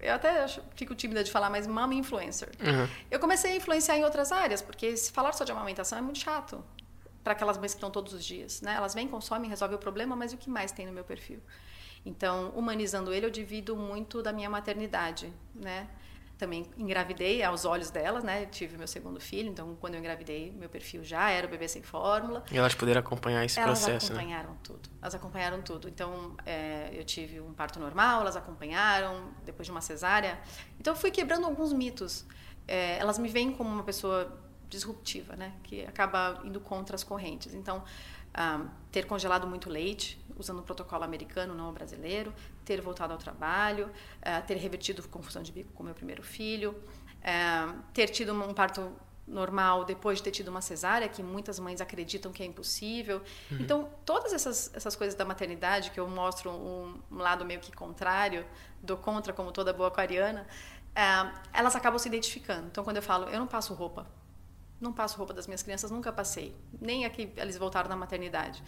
eu 0.00 0.14
até 0.14 0.46
fico 0.74 0.94
tímida 0.94 1.22
de 1.22 1.30
falar, 1.30 1.50
mas 1.50 1.66
mama 1.66 1.94
influencer. 1.94 2.50
Uhum. 2.60 2.88
Eu 3.10 3.20
comecei 3.20 3.52
a 3.52 3.56
influenciar 3.56 3.96
em 3.96 4.04
outras 4.04 4.32
áreas, 4.32 4.62
porque 4.62 4.96
se 4.96 5.12
falar 5.12 5.32
só 5.32 5.44
de 5.44 5.52
amamentação 5.52 5.98
é 5.98 6.00
muito 6.00 6.18
chato 6.18 6.64
para 7.22 7.32
aquelas 7.34 7.58
mães 7.58 7.72
que 7.72 7.76
estão 7.76 7.90
todos 7.90 8.12
os 8.12 8.24
dias, 8.24 8.62
né? 8.62 8.74
Elas 8.74 8.94
vêm, 8.94 9.06
consomem, 9.06 9.48
resolvem 9.48 9.76
o 9.76 9.80
problema, 9.80 10.16
mas 10.16 10.32
o 10.32 10.36
que 10.36 10.48
mais 10.48 10.72
tem 10.72 10.86
no 10.86 10.92
meu 10.92 11.04
perfil? 11.04 11.40
Então, 12.04 12.50
humanizando 12.56 13.12
ele, 13.12 13.26
eu 13.26 13.30
divido 13.30 13.76
muito 13.76 14.22
da 14.22 14.32
minha 14.32 14.48
maternidade, 14.48 15.32
né? 15.54 15.86
Também 16.40 16.64
engravidei 16.78 17.42
aos 17.42 17.66
olhos 17.66 17.90
delas, 17.90 18.24
né? 18.24 18.46
Tive 18.46 18.78
meu 18.78 18.88
segundo 18.88 19.20
filho, 19.20 19.50
então 19.50 19.76
quando 19.78 19.94
eu 19.94 20.00
engravidei, 20.00 20.50
meu 20.50 20.70
perfil 20.70 21.04
já 21.04 21.30
era 21.30 21.46
o 21.46 21.50
bebê 21.50 21.68
sem 21.68 21.82
fórmula. 21.82 22.42
E 22.50 22.56
elas 22.56 22.74
puderam 22.74 23.00
acompanhar 23.00 23.44
esse 23.44 23.60
elas 23.60 23.78
processo, 23.78 24.12
né? 24.14 24.20
Elas 24.22 24.34
acompanharam 24.34 24.56
tudo. 24.62 24.88
Elas 25.02 25.14
acompanharam 25.14 25.62
tudo. 25.62 25.88
Então, 25.88 26.34
é, 26.46 26.90
eu 26.92 27.04
tive 27.04 27.40
um 27.40 27.52
parto 27.52 27.78
normal, 27.78 28.22
elas 28.22 28.36
acompanharam, 28.36 29.28
depois 29.44 29.66
de 29.66 29.70
uma 29.70 29.82
cesárea. 29.82 30.40
Então, 30.80 30.94
eu 30.94 30.98
fui 30.98 31.10
quebrando 31.10 31.44
alguns 31.44 31.74
mitos. 31.74 32.24
É, 32.66 32.96
elas 32.98 33.18
me 33.18 33.28
veem 33.28 33.52
como 33.52 33.68
uma 33.68 33.84
pessoa 33.84 34.34
disruptiva, 34.68 35.36
né? 35.36 35.52
Que 35.62 35.84
acaba 35.84 36.40
indo 36.42 36.58
contra 36.58 36.96
as 36.96 37.04
correntes. 37.04 37.52
Então, 37.52 37.84
um, 38.38 38.68
ter 38.90 39.06
congelado 39.06 39.46
muito 39.46 39.68
leite, 39.68 40.18
usando 40.38 40.60
o 40.60 40.62
protocolo 40.62 41.04
americano, 41.04 41.54
não 41.54 41.68
o 41.68 41.72
brasileiro, 41.72 42.32
ter 42.70 42.80
voltado 42.80 43.12
ao 43.12 43.18
trabalho, 43.18 43.86
uh, 43.88 44.46
ter 44.46 44.56
revertido 44.56 45.02
confusão 45.08 45.42
de 45.42 45.50
bico 45.50 45.72
com 45.72 45.82
meu 45.82 45.94
primeiro 45.94 46.22
filho, 46.22 46.70
uh, 46.70 47.82
ter 47.92 48.08
tido 48.08 48.32
um 48.32 48.54
parto 48.54 48.92
normal 49.26 49.84
depois 49.84 50.18
de 50.18 50.24
ter 50.24 50.30
tido 50.30 50.48
uma 50.48 50.60
cesárea, 50.60 51.08
que 51.08 51.20
muitas 51.20 51.58
mães 51.58 51.80
acreditam 51.80 52.30
que 52.30 52.44
é 52.44 52.46
impossível. 52.46 53.22
Uhum. 53.50 53.58
Então, 53.60 53.88
todas 54.04 54.32
essas, 54.32 54.70
essas 54.72 54.94
coisas 54.94 55.16
da 55.16 55.24
maternidade, 55.24 55.90
que 55.90 55.98
eu 55.98 56.08
mostro 56.08 56.50
um, 56.50 57.00
um 57.10 57.18
lado 57.18 57.44
meio 57.44 57.58
que 57.58 57.72
contrário, 57.72 58.46
do 58.80 58.96
contra, 58.96 59.32
como 59.32 59.50
toda 59.50 59.72
boa 59.72 59.88
aquariana, 59.88 60.46
uh, 60.90 61.38
elas 61.52 61.74
acabam 61.74 61.98
se 61.98 62.06
identificando. 62.06 62.68
Então, 62.68 62.84
quando 62.84 62.98
eu 62.98 63.02
falo, 63.02 63.28
eu 63.28 63.38
não 63.40 63.48
passo 63.48 63.74
roupa 63.74 64.06
não 64.80 64.94
passo 64.94 65.18
roupa 65.18 65.34
das 65.34 65.46
minhas 65.46 65.62
crianças, 65.62 65.90
nunca 65.90 66.10
passei. 66.10 66.56
Nem 66.80 67.04
aqui 67.04 67.30
eles 67.36 67.58
voltaram 67.58 67.86
da 67.86 67.94
maternidade. 67.94 68.64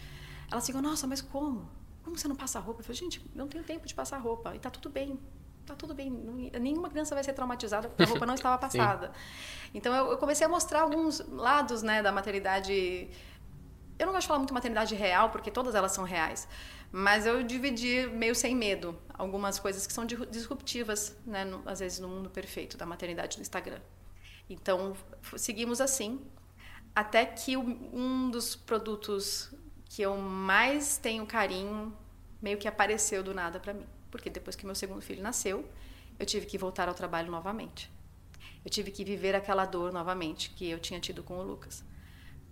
Elas 0.51 0.63
ficam, 0.63 0.79
nossa, 0.79 1.07
mas 1.07 1.21
como? 1.21 1.67
Como 2.03 2.17
você 2.17 2.27
não 2.27 2.35
passa 2.35 2.59
roupa? 2.59 2.81
Eu 2.81 2.83
falei, 2.83 2.99
gente, 2.99 3.19
eu 3.19 3.39
não 3.39 3.47
tenho 3.47 3.63
tempo 3.63 3.87
de 3.87 3.95
passar 3.95 4.17
roupa. 4.17 4.55
E 4.55 4.59
tá 4.59 4.69
tudo 4.69 4.89
bem. 4.89 5.19
Tá 5.65 5.73
tudo 5.75 5.93
bem. 5.93 6.09
Não, 6.09 6.33
nenhuma 6.59 6.89
criança 6.89 7.15
vai 7.15 7.23
ser 7.23 7.33
traumatizada 7.33 7.87
porque 7.87 8.03
a 8.03 8.05
roupa 8.05 8.25
não 8.25 8.33
estava 8.33 8.57
passada. 8.59 9.11
então 9.73 9.95
eu, 9.95 10.11
eu, 10.11 10.17
comecei 10.17 10.45
a 10.45 10.49
mostrar 10.49 10.81
alguns 10.81 11.19
lados 11.29 11.81
né, 11.81 12.03
da 12.03 12.11
maternidade. 12.11 13.09
Eu 13.97 14.05
não 14.05 14.13
gosto 14.13 14.23
de 14.23 14.27
falar 14.27 14.39
muito 14.39 14.53
maternidade 14.53 14.93
real, 14.95 15.29
porque 15.29 15.49
todas 15.49 15.75
elas 15.75 15.93
são 15.93 16.03
reais. 16.03 16.47
Mas 16.91 17.25
eu 17.25 17.41
dividi 17.41 18.05
meio 18.07 18.35
sem 18.35 18.55
medo 18.55 18.95
algumas 19.13 19.57
coisas 19.57 19.87
que 19.87 19.93
são 19.93 20.05
disruptivas, 20.05 21.17
né, 21.25 21.43
no, 21.43 21.63
às 21.65 21.79
vezes, 21.79 21.99
no 21.99 22.07
mundo 22.07 22.29
perfeito 22.29 22.77
da 22.77 22.85
maternidade 22.85 23.37
no 23.37 23.41
Instagram. 23.41 23.79
Então, 24.49 24.95
seguimos 25.37 25.79
assim, 25.81 26.21
até 26.95 27.25
que 27.25 27.57
um 27.57 28.29
dos 28.29 28.55
produtos 28.55 29.51
que 29.93 30.01
eu 30.01 30.17
mais 30.17 30.97
tenho 30.97 31.23
carinho 31.23 31.95
meio 32.41 32.57
que 32.57 32.67
apareceu 32.67 33.21
do 33.23 33.31
nada 33.31 33.59
para 33.59 33.75
mim. 33.75 33.85
Porque 34.09 34.27
depois 34.27 34.55
que 34.55 34.65
meu 34.65 34.73
segundo 34.73 35.03
filho 35.03 35.21
nasceu, 35.21 35.69
eu 36.17 36.25
tive 36.25 36.47
que 36.47 36.57
voltar 36.57 36.87
ao 36.87 36.95
trabalho 36.95 37.29
novamente. 37.29 37.91
Eu 38.65 38.71
tive 38.71 38.89
que 38.89 39.05
viver 39.05 39.35
aquela 39.35 39.67
dor 39.67 39.93
novamente 39.93 40.49
que 40.49 40.67
eu 40.67 40.79
tinha 40.79 40.99
tido 40.99 41.21
com 41.21 41.37
o 41.37 41.43
Lucas. 41.43 41.85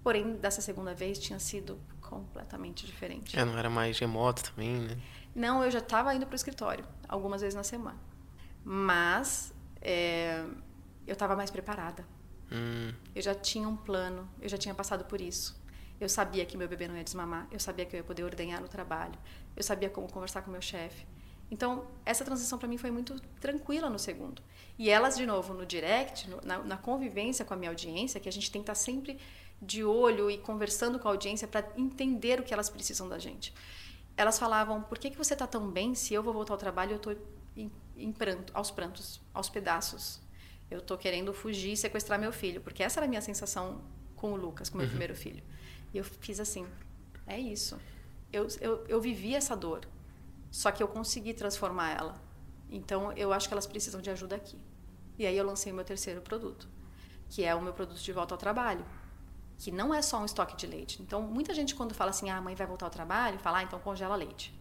Porém, 0.04 0.36
dessa 0.36 0.62
segunda 0.62 0.94
vez 0.94 1.18
tinha 1.18 1.40
sido 1.40 1.80
completamente 2.00 2.86
diferente. 2.86 3.38
É, 3.38 3.44
não 3.44 3.58
era 3.58 3.72
mais 3.72 3.98
remoto 3.98 4.44
também, 4.44 4.80
né? 4.80 5.02
Não, 5.34 5.64
eu 5.64 5.72
já 5.72 5.80
estava 5.80 6.14
indo 6.14 6.28
para 6.28 6.34
o 6.34 6.36
escritório 6.36 6.86
algumas 7.08 7.42
vezes 7.42 7.56
na 7.56 7.64
semana. 7.64 8.00
Mas 8.64 9.52
é, 9.82 10.46
eu 11.08 11.14
estava 11.14 11.36
mais 11.36 11.50
preparada. 11.50 12.06
Hum. 12.52 12.94
Eu 13.16 13.22
já 13.24 13.34
tinha 13.34 13.68
um 13.68 13.76
plano, 13.76 14.30
eu 14.40 14.48
já 14.48 14.60
tinha 14.60 14.76
passado 14.76 15.06
por 15.06 15.20
isso. 15.20 15.60
Eu 16.02 16.10
sabia 16.10 16.46
que 16.46 16.58
meu 16.58 16.68
bebê 16.68 16.88
não 16.88 16.98
ia 16.98 17.04
desmamar, 17.04 17.48
eu 17.52 17.60
sabia 17.60 17.86
que 17.86 17.96
eu 17.96 18.00
ia 18.00 18.04
poder 18.04 18.24
ordenhar 18.24 18.60
no 18.60 18.68
trabalho, 18.68 19.14
eu 19.56 19.64
sabia 19.64 19.90
como 19.90 20.12
conversar 20.12 20.42
com 20.42 20.52
meu 20.52 20.62
chefe. 20.62 21.06
Então, 21.50 21.86
essa 22.06 22.26
transição 22.26 22.58
para 22.58 22.68
mim 22.68 22.78
foi 22.78 22.92
muito 22.92 23.20
tranquila 23.40 23.90
no 23.90 24.00
segundo. 24.00 24.42
E 24.80 24.90
elas, 24.90 25.16
de 25.16 25.26
novo, 25.26 25.54
no 25.54 25.66
direct, 25.66 26.30
no, 26.30 26.42
na, 26.44 26.60
na, 26.60 26.78
convivência 26.78 27.46
com 27.46 27.54
a 27.54 27.58
minha 27.58 27.70
audiência, 27.70 28.20
que 28.20 28.28
a 28.28 28.32
gente 28.32 28.50
tem 28.50 28.62
que 28.62 28.72
estar 28.72 28.74
tá 28.74 28.80
sempre 28.80 29.20
de 29.62 29.84
olho 29.84 30.32
e 30.32 30.38
conversando 30.38 30.98
com 30.98 31.08
a 31.08 31.12
audiência 31.12 31.48
para 31.48 31.70
entender 31.78 32.40
o 32.40 32.44
que 32.44 32.54
elas 32.54 32.70
precisam 32.70 33.08
da 33.08 33.20
gente. 33.20 33.54
Elas 34.18 34.40
falavam: 34.40 34.82
por 34.82 34.98
que, 34.98 35.12
que 35.12 35.18
você 35.18 35.34
está 35.34 35.46
tão 35.46 35.70
bem 35.70 35.94
se 35.94 36.14
eu 36.14 36.24
vou 36.24 36.34
voltar 36.34 36.54
ao 36.54 36.58
trabalho 36.58 36.92
e 36.92 36.94
eu 36.94 36.98
estou 36.98 37.16
em, 37.56 37.72
em 37.96 38.12
pranto, 38.12 38.52
aos 38.56 38.72
prantos, 38.72 39.22
aos 39.34 39.50
pedaços? 39.50 40.22
eu 40.72 40.80
estou 40.80 40.98
querendo 40.98 41.34
fugir 41.34 41.74
e 41.74 41.78
sequestrar 41.78 42.18
meu 42.18 42.32
filho, 42.32 42.62
porque 42.62 42.82
essa 42.82 43.00
era 43.00 43.06
a 43.06 43.10
minha 43.10 43.22
sensação 43.22 43.82
com 44.16 44.32
o 44.32 44.38
Lucas, 44.38 44.70
com 44.70 44.78
meu 44.78 44.86
uhum. 44.86 44.92
primeiro 44.92 45.14
filho. 45.14 45.44
E 45.94 45.98
eu 45.98 46.04
fiz 46.04 46.40
assim, 46.40 46.68
é 47.28 47.40
isso. 47.40 47.80
Eu, 48.32 48.48
eu, 48.60 48.86
eu 48.88 49.02
vivi 49.02 49.36
essa 49.36 49.56
dor, 49.56 49.88
só 50.50 50.72
que 50.72 50.82
eu 50.82 50.88
consegui 50.88 51.34
transformar 51.34 51.92
ela. 51.92 52.22
Então, 52.70 53.12
eu 53.14 53.34
acho 53.34 53.48
que 53.48 53.54
elas 53.54 53.68
precisam 53.68 54.02
de 54.02 54.10
ajuda 54.10 54.36
aqui. 54.36 54.58
E 55.20 55.26
aí 55.26 55.38
eu 55.38 55.46
lancei 55.46 55.72
o 55.72 55.76
meu 55.76 55.84
terceiro 55.84 56.22
produto, 56.22 56.68
que 57.30 57.44
é 57.44 57.54
o 57.54 57.62
meu 57.62 57.74
produto 57.74 58.00
de 58.00 58.12
volta 58.14 58.34
ao 58.34 58.38
trabalho, 58.38 58.86
que 59.58 59.72
não 59.72 59.94
é 59.94 60.02
só 60.02 60.20
um 60.20 60.26
estoque 60.26 60.56
de 60.56 60.66
leite. 60.66 61.02
Então, 61.02 61.22
muita 61.22 61.54
gente 61.54 61.76
quando 61.76 61.94
fala 61.94 62.12
assim, 62.12 62.30
ah, 62.30 62.38
a 62.38 62.42
mãe 62.42 62.56
vai 62.56 62.66
voltar 62.66 62.86
ao 62.86 62.92
trabalho, 62.92 63.38
fala, 63.40 63.60
ah, 63.60 63.64
então 63.64 63.80
congela 63.80 64.16
leite. 64.16 64.58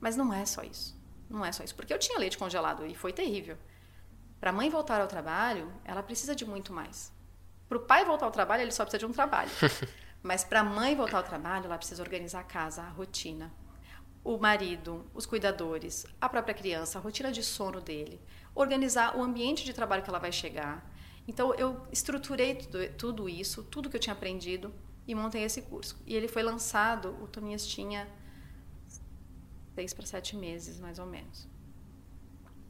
Mas 0.00 0.16
não 0.16 0.32
é 0.32 0.44
só 0.44 0.62
isso. 0.62 1.00
Não 1.30 1.44
é 1.44 1.52
só 1.52 1.64
isso. 1.64 1.74
Porque 1.74 1.94
eu 1.94 1.98
tinha 1.98 2.18
leite 2.18 2.36
congelado 2.36 2.84
e 2.84 2.94
foi 2.94 3.12
terrível. 3.12 3.56
Para 4.40 4.50
a 4.50 4.52
mãe 4.52 4.68
voltar 4.68 5.00
ao 5.00 5.06
trabalho, 5.06 5.72
ela 5.84 6.02
precisa 6.02 6.34
de 6.34 6.44
muito 6.44 6.72
mais. 6.72 7.12
Para 7.68 7.78
o 7.78 7.80
pai 7.80 8.04
voltar 8.04 8.26
ao 8.26 8.32
trabalho, 8.32 8.62
ele 8.62 8.72
só 8.72 8.84
precisa 8.84 8.98
de 8.98 9.06
um 9.06 9.12
trabalho. 9.12 9.50
Mas 10.24 10.42
para 10.42 10.60
a 10.60 10.64
mãe 10.64 10.96
voltar 10.96 11.18
ao 11.18 11.22
trabalho, 11.22 11.66
ela 11.66 11.76
precisa 11.76 12.02
organizar 12.02 12.40
a 12.40 12.44
casa, 12.44 12.80
a 12.82 12.88
rotina. 12.88 13.52
O 14.24 14.38
marido, 14.38 15.04
os 15.12 15.26
cuidadores, 15.26 16.06
a 16.18 16.30
própria 16.30 16.54
criança, 16.54 16.98
a 16.98 17.02
rotina 17.02 17.30
de 17.30 17.42
sono 17.42 17.78
dele, 17.78 18.18
organizar 18.54 19.18
o 19.18 19.22
ambiente 19.22 19.66
de 19.66 19.74
trabalho 19.74 20.02
que 20.02 20.08
ela 20.08 20.18
vai 20.18 20.32
chegar. 20.32 20.90
Então, 21.28 21.52
eu 21.56 21.86
estruturei 21.92 22.54
tudo, 22.54 22.88
tudo 22.96 23.28
isso, 23.28 23.64
tudo 23.64 23.90
que 23.90 23.96
eu 23.96 24.00
tinha 24.00 24.14
aprendido 24.14 24.74
e 25.06 25.14
montei 25.14 25.42
esse 25.42 25.60
curso. 25.60 26.02
E 26.06 26.16
ele 26.16 26.26
foi 26.26 26.42
lançado, 26.42 27.14
o 27.22 27.28
Tominhas 27.28 27.66
tinha 27.66 28.08
seis 29.74 29.92
para 29.92 30.06
sete 30.06 30.36
meses, 30.36 30.80
mais 30.80 30.98
ou 30.98 31.04
menos. 31.04 31.46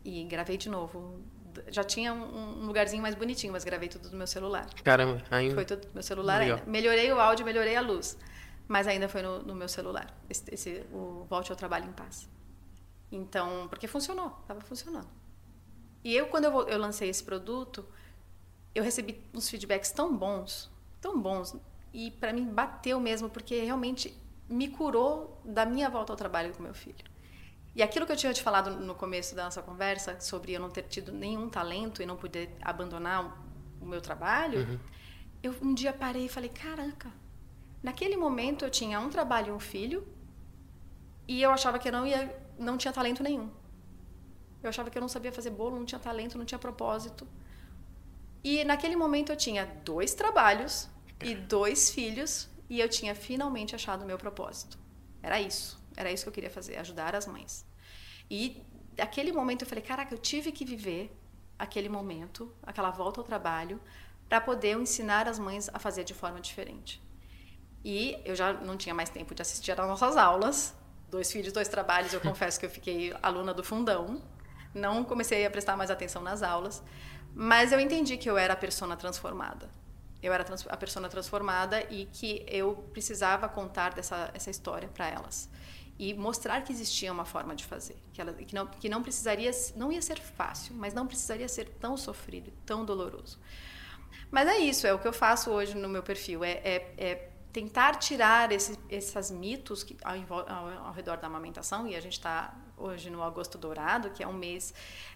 E 0.05 0.25
gravei 0.25 0.57
de 0.57 0.69
novo 0.69 1.23
já 1.69 1.85
tinha 1.85 2.13
um, 2.13 2.67
lugarzinho 2.67 3.03
mais 3.03 3.15
bonitinho, 3.15 3.53
mas 3.53 3.65
gravei 3.65 3.89
tudo 3.89 4.11
no 4.11 4.17
meu 4.17 4.27
celular. 4.27 4.67
Caramba, 4.83 5.23
ainda. 5.31 5.55
Foi 5.55 5.65
tudo 5.65 5.87
no 5.87 5.95
meu 5.95 6.03
celular 6.03 6.41
Legal. 6.41 6.59
ainda. 6.59 6.71
Melhorei 6.71 7.13
o 7.13 7.21
áudio, 7.21 7.45
melhorei 7.45 7.77
a 7.77 7.81
luz. 7.81 8.17
Mas 8.67 8.87
ainda 8.87 9.09
foi 9.09 9.23
no, 9.23 9.43
no 9.43 9.55
meu 9.55 9.69
celular. 9.69 10.17
Esse, 10.29 10.43
esse, 10.53 10.87
o 10.93 11.27
Volte 11.29 11.51
ao 11.51 11.57
Trabalho 11.57 11.87
em 11.87 11.93
Paz. 11.93 12.29
Então, 13.13 13.69
porque 13.69 13.87
funcionou, 13.87 14.37
estava 14.43 14.61
funcionando. 14.61 15.09
E 16.03 16.15
eu, 16.15 16.27
quando 16.27 16.45
eu, 16.45 16.69
eu 16.69 16.79
lancei 16.79 17.09
esse 17.09 17.23
produto, 17.23 17.87
eu 18.75 18.83
recebi 18.83 19.23
uns 19.33 19.49
feedbacks 19.49 19.91
tão 19.91 20.15
bons, 20.17 20.71
tão 21.01 21.21
bons. 21.21 21.57
E 21.93 22.11
para 22.11 22.33
mim 22.33 22.45
bateu 22.45 22.99
mesmo, 22.99 23.31
porque 23.31 23.61
realmente 23.61 24.17
me 24.49 24.69
curou 24.69 25.41
da 25.45 25.65
minha 25.65 25.89
volta 25.89 26.13
ao 26.13 26.17
trabalho 26.17 26.53
com 26.55 26.63
meu 26.63 26.75
filho. 26.75 27.14
E 27.75 27.83
aquilo 27.83 28.07
que 28.07 28.13
eu 28.13 28.17
tinha 28.17 28.33
te 28.33 28.43
falado 28.43 28.71
no 28.71 28.95
começo 28.95 29.35
da 29.35 29.45
nossa 29.45 29.61
conversa, 29.61 30.21
sobre 30.21 30.53
eu 30.53 30.61
não 30.61 30.71
ter 30.71 30.83
tido 30.83 31.11
nenhum 31.11 31.49
talento 31.49 32.03
e 32.03 32.07
não 32.07 32.17
poder 32.17 32.57
abandonar 32.63 33.37
o 33.81 33.87
meu 33.87 34.01
trabalho, 34.01 34.61
uhum. 34.61 34.79
eu 35.43 35.55
um 35.61 35.75
dia 35.75 35.93
parei 35.93 36.27
e 36.27 36.29
falei: 36.29 36.51
caraca, 36.51 37.11
naquele 37.83 38.17
momento 38.17 38.65
eu 38.65 38.71
tinha 38.71 39.01
um 39.01 39.11
trabalho 39.11 39.49
e 39.49 39.53
um 39.53 39.59
filho, 39.59 40.07
e 41.27 41.43
eu 41.43 41.51
achava 41.51 41.79
que 41.79 41.89
eu 41.89 41.93
não, 41.93 42.07
ia, 42.07 42.35
não 42.59 42.79
tinha 42.79 42.93
talento 42.93 43.23
nenhum. 43.23 43.51
Eu 44.63 44.69
achava 44.69 44.89
que 44.89 44.97
eu 44.97 45.03
não 45.03 45.09
sabia 45.09 45.33
fazer 45.33 45.51
bolo, 45.51 45.77
não 45.77 45.85
tinha 45.85 45.99
talento, 45.99 46.39
não 46.39 46.45
tinha 46.45 46.59
propósito. 46.59 47.27
E 48.43 48.63
naquele 48.65 48.95
momento 48.95 49.33
eu 49.33 49.37
tinha 49.37 49.67
dois 49.85 50.15
trabalhos 50.15 50.89
e 51.23 51.35
dois 51.35 51.91
filhos, 51.91 52.49
e 52.69 52.81
eu 52.81 52.89
tinha 52.89 53.15
finalmente 53.15 53.75
achado 53.75 54.03
o 54.03 54.07
meu 54.07 54.17
propósito. 54.17 54.79
Era 55.23 55.41
isso. 55.41 55.83
Era 55.97 56.11
isso 56.11 56.25
que 56.25 56.29
eu 56.29 56.33
queria 56.33 56.51
fazer, 56.51 56.77
ajudar 56.77 57.15
as 57.15 57.27
mães. 57.27 57.65
E 58.31 58.63
naquele 58.97 59.33
momento 59.33 59.63
eu 59.63 59.69
falei, 59.69 59.83
caraca, 59.83 60.15
eu 60.15 60.19
tive 60.19 60.53
que 60.53 60.65
viver 60.65 61.15
aquele 61.59 61.89
momento, 61.89 62.53
aquela 62.63 62.91
volta 62.91 63.21
ao 63.21 63.25
trabalho, 63.25 63.81
para 64.29 64.41
poder 64.41 64.77
ensinar 64.77 65.29
as 65.29 65.39
mães 65.39 65.71
a 65.73 65.79
fazer 65.79 66.05
de 66.05 66.15
forma 66.15 66.41
diferente. 66.41 67.03
E 67.85 68.21
eu 68.25 68.35
já 68.35 68.53
não 68.53 68.77
tinha 68.77 68.95
mais 68.95 69.11
tempo 69.11 69.35
de 69.35 69.43
assistir 69.43 69.73
às 69.73 69.87
nossas 69.87 70.17
aulas. 70.17 70.75
Dois 71.11 71.31
filhos, 71.31 71.53
dois 71.53 71.69
trabalhos, 71.69 72.13
eu 72.13 72.21
confesso 72.23 72.59
que 72.59 72.67
eu 72.67 72.71
fiquei 72.71 73.15
aluna 73.23 73.53
do 73.53 73.63
fundão. 73.63 74.23
Não 74.73 75.05
comecei 75.05 75.45
a 75.45 75.51
prestar 75.51 75.77
mais 75.77 75.91
atenção 75.91 76.23
nas 76.23 76.43
aulas. 76.43 76.83
Mas 77.35 77.73
eu 77.73 77.79
entendi 77.79 78.17
que 78.17 78.29
eu 78.29 78.39
era 78.39 78.55
a 78.55 78.57
persona 78.57 78.97
transformada. 78.97 79.69
Eu 80.23 80.33
era 80.33 80.47
a 80.71 80.77
persona 80.77 81.09
transformada 81.09 81.83
e 81.93 82.07
que 82.07 82.47
eu 82.49 82.77
precisava 82.93 83.47
contar 83.47 83.93
dessa 83.93 84.31
essa 84.33 84.51
história 84.51 84.89
para 84.89 85.07
elas 85.07 85.51
e 85.99 86.13
mostrar 86.13 86.63
que 86.63 86.73
existia 86.73 87.13
uma 87.13 87.25
forma 87.25 87.55
de 87.55 87.65
fazer, 87.65 87.97
que, 88.13 88.21
ela, 88.21 88.33
que, 88.33 88.55
não, 88.55 88.67
que 88.67 88.89
não 88.89 89.03
precisaria, 89.03 89.51
não 89.77 89.93
ia 89.93 90.03
ser 90.03 90.19
fácil, 90.21 90.75
mas 90.75 90.93
não 90.93 91.07
precisaria 91.07 91.49
ser 91.49 91.69
tão 91.81 91.97
sofrido, 91.97 92.53
tão 92.67 92.85
doloroso. 92.85 93.39
Mas 94.31 94.49
é 94.49 94.59
isso, 94.59 94.87
é 94.87 94.93
o 94.93 94.99
que 94.99 95.07
eu 95.07 95.13
faço 95.13 95.51
hoje 95.51 95.77
no 95.77 95.89
meu 95.89 96.03
perfil, 96.03 96.43
é, 96.43 96.53
é, 96.65 96.95
é 96.97 97.31
tentar 97.53 97.95
tirar 97.95 98.51
esse, 98.51 98.77
esses 98.91 99.31
mitos 99.31 99.85
que, 99.85 99.97
ao, 100.03 100.17
ao, 100.49 100.87
ao, 100.87 100.93
redor 100.93 101.19
da 101.19 101.29
amamentação, 101.29 101.87
e 101.87 101.95
a 101.95 102.01
gente 102.01 102.15
está 102.15 102.53
hoje 102.77 103.09
no 103.11 103.23
Agosto 103.23 103.57
Dourado, 103.57 104.11
que 104.11 104.25
é 104.25 104.27
um 104.27 104.33
mês 104.33 104.75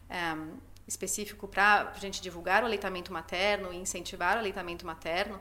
um, 0.09 0.57
específico 0.87 1.49
para 1.49 1.93
a 1.95 1.99
gente 1.99 2.23
divulgar 2.23 2.62
o 2.62 2.67
aleitamento 2.67 3.12
materno 3.12 3.73
e 3.73 3.77
incentivar 3.77 4.37
o 4.37 4.38
aleitamento 4.38 4.87
materno, 4.87 5.41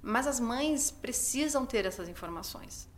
mas 0.00 0.28
as 0.28 0.38
mães 0.38 0.92
precisam 0.92 1.66
ter 1.66 1.84
essas 1.84 2.08
informações. 2.08 2.88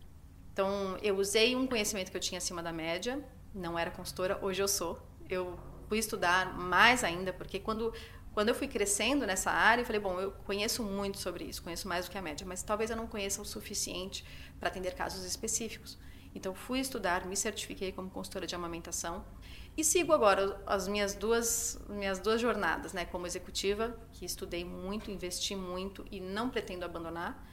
Então, 0.59 0.99
eu 1.01 1.16
usei 1.16 1.55
um 1.55 1.68
conhecimento 1.68 2.11
que 2.11 2.16
eu 2.16 2.21
tinha 2.21 2.38
acima 2.38 2.61
da 2.61 2.73
média, 2.73 3.25
não 3.55 3.79
era 3.79 3.92
consultora, 3.92 4.40
hoje 4.42 4.61
eu 4.61 4.66
sou. 4.66 5.01
Eu 5.31 5.57
fui 5.88 5.99
estudar 5.99 6.59
mais 6.59 7.05
ainda, 7.05 7.33
porque 7.33 7.61
quando 7.61 7.94
quando 8.33 8.49
eu 8.49 8.57
fui 8.57 8.66
crescendo 8.66 9.25
nessa 9.25 9.53
área, 9.53 9.83
eu 9.83 9.87
falei, 9.87 10.01
bom, 10.01 10.21
eu 10.21 10.33
conheço 10.33 10.83
muito 10.83 11.18
sobre 11.18 11.44
isso, 11.44 11.62
conheço 11.62 11.87
mais 11.87 12.07
do 12.07 12.11
que 12.11 12.18
a 12.18 12.23
média, 12.23 12.44
mas 12.44 12.61
talvez 12.64 12.90
eu 12.90 12.97
não 12.97 13.07
conheça 13.07 13.40
o 13.40 13.44
suficiente 13.44 14.25
para 14.59 14.68
atender 14.68 14.97
casos 14.97 15.25
específicos. 15.25 15.97
Então, 16.35 16.53
fui 16.53 16.81
estudar, 16.81 17.25
me 17.25 17.37
certifiquei 17.37 17.92
como 17.92 18.11
consultora 18.11 18.44
de 18.44 18.57
amamentação 18.57 19.25
e 19.77 19.85
sigo 19.85 20.12
agora 20.12 20.61
as 20.66 20.88
minhas 20.88 21.14
duas, 21.14 21.81
minhas 21.88 22.18
duas 22.18 22.40
jornadas, 22.40 22.92
né, 22.92 23.05
como 23.05 23.29
executiva, 23.29 23.97
que 24.11 24.25
estudei 24.25 24.64
muito, 24.64 25.09
investi 25.09 25.55
muito 25.55 26.05
e 26.11 26.21
não 26.21 26.51
pretendo 26.51 26.85
abandonar, 26.85 27.47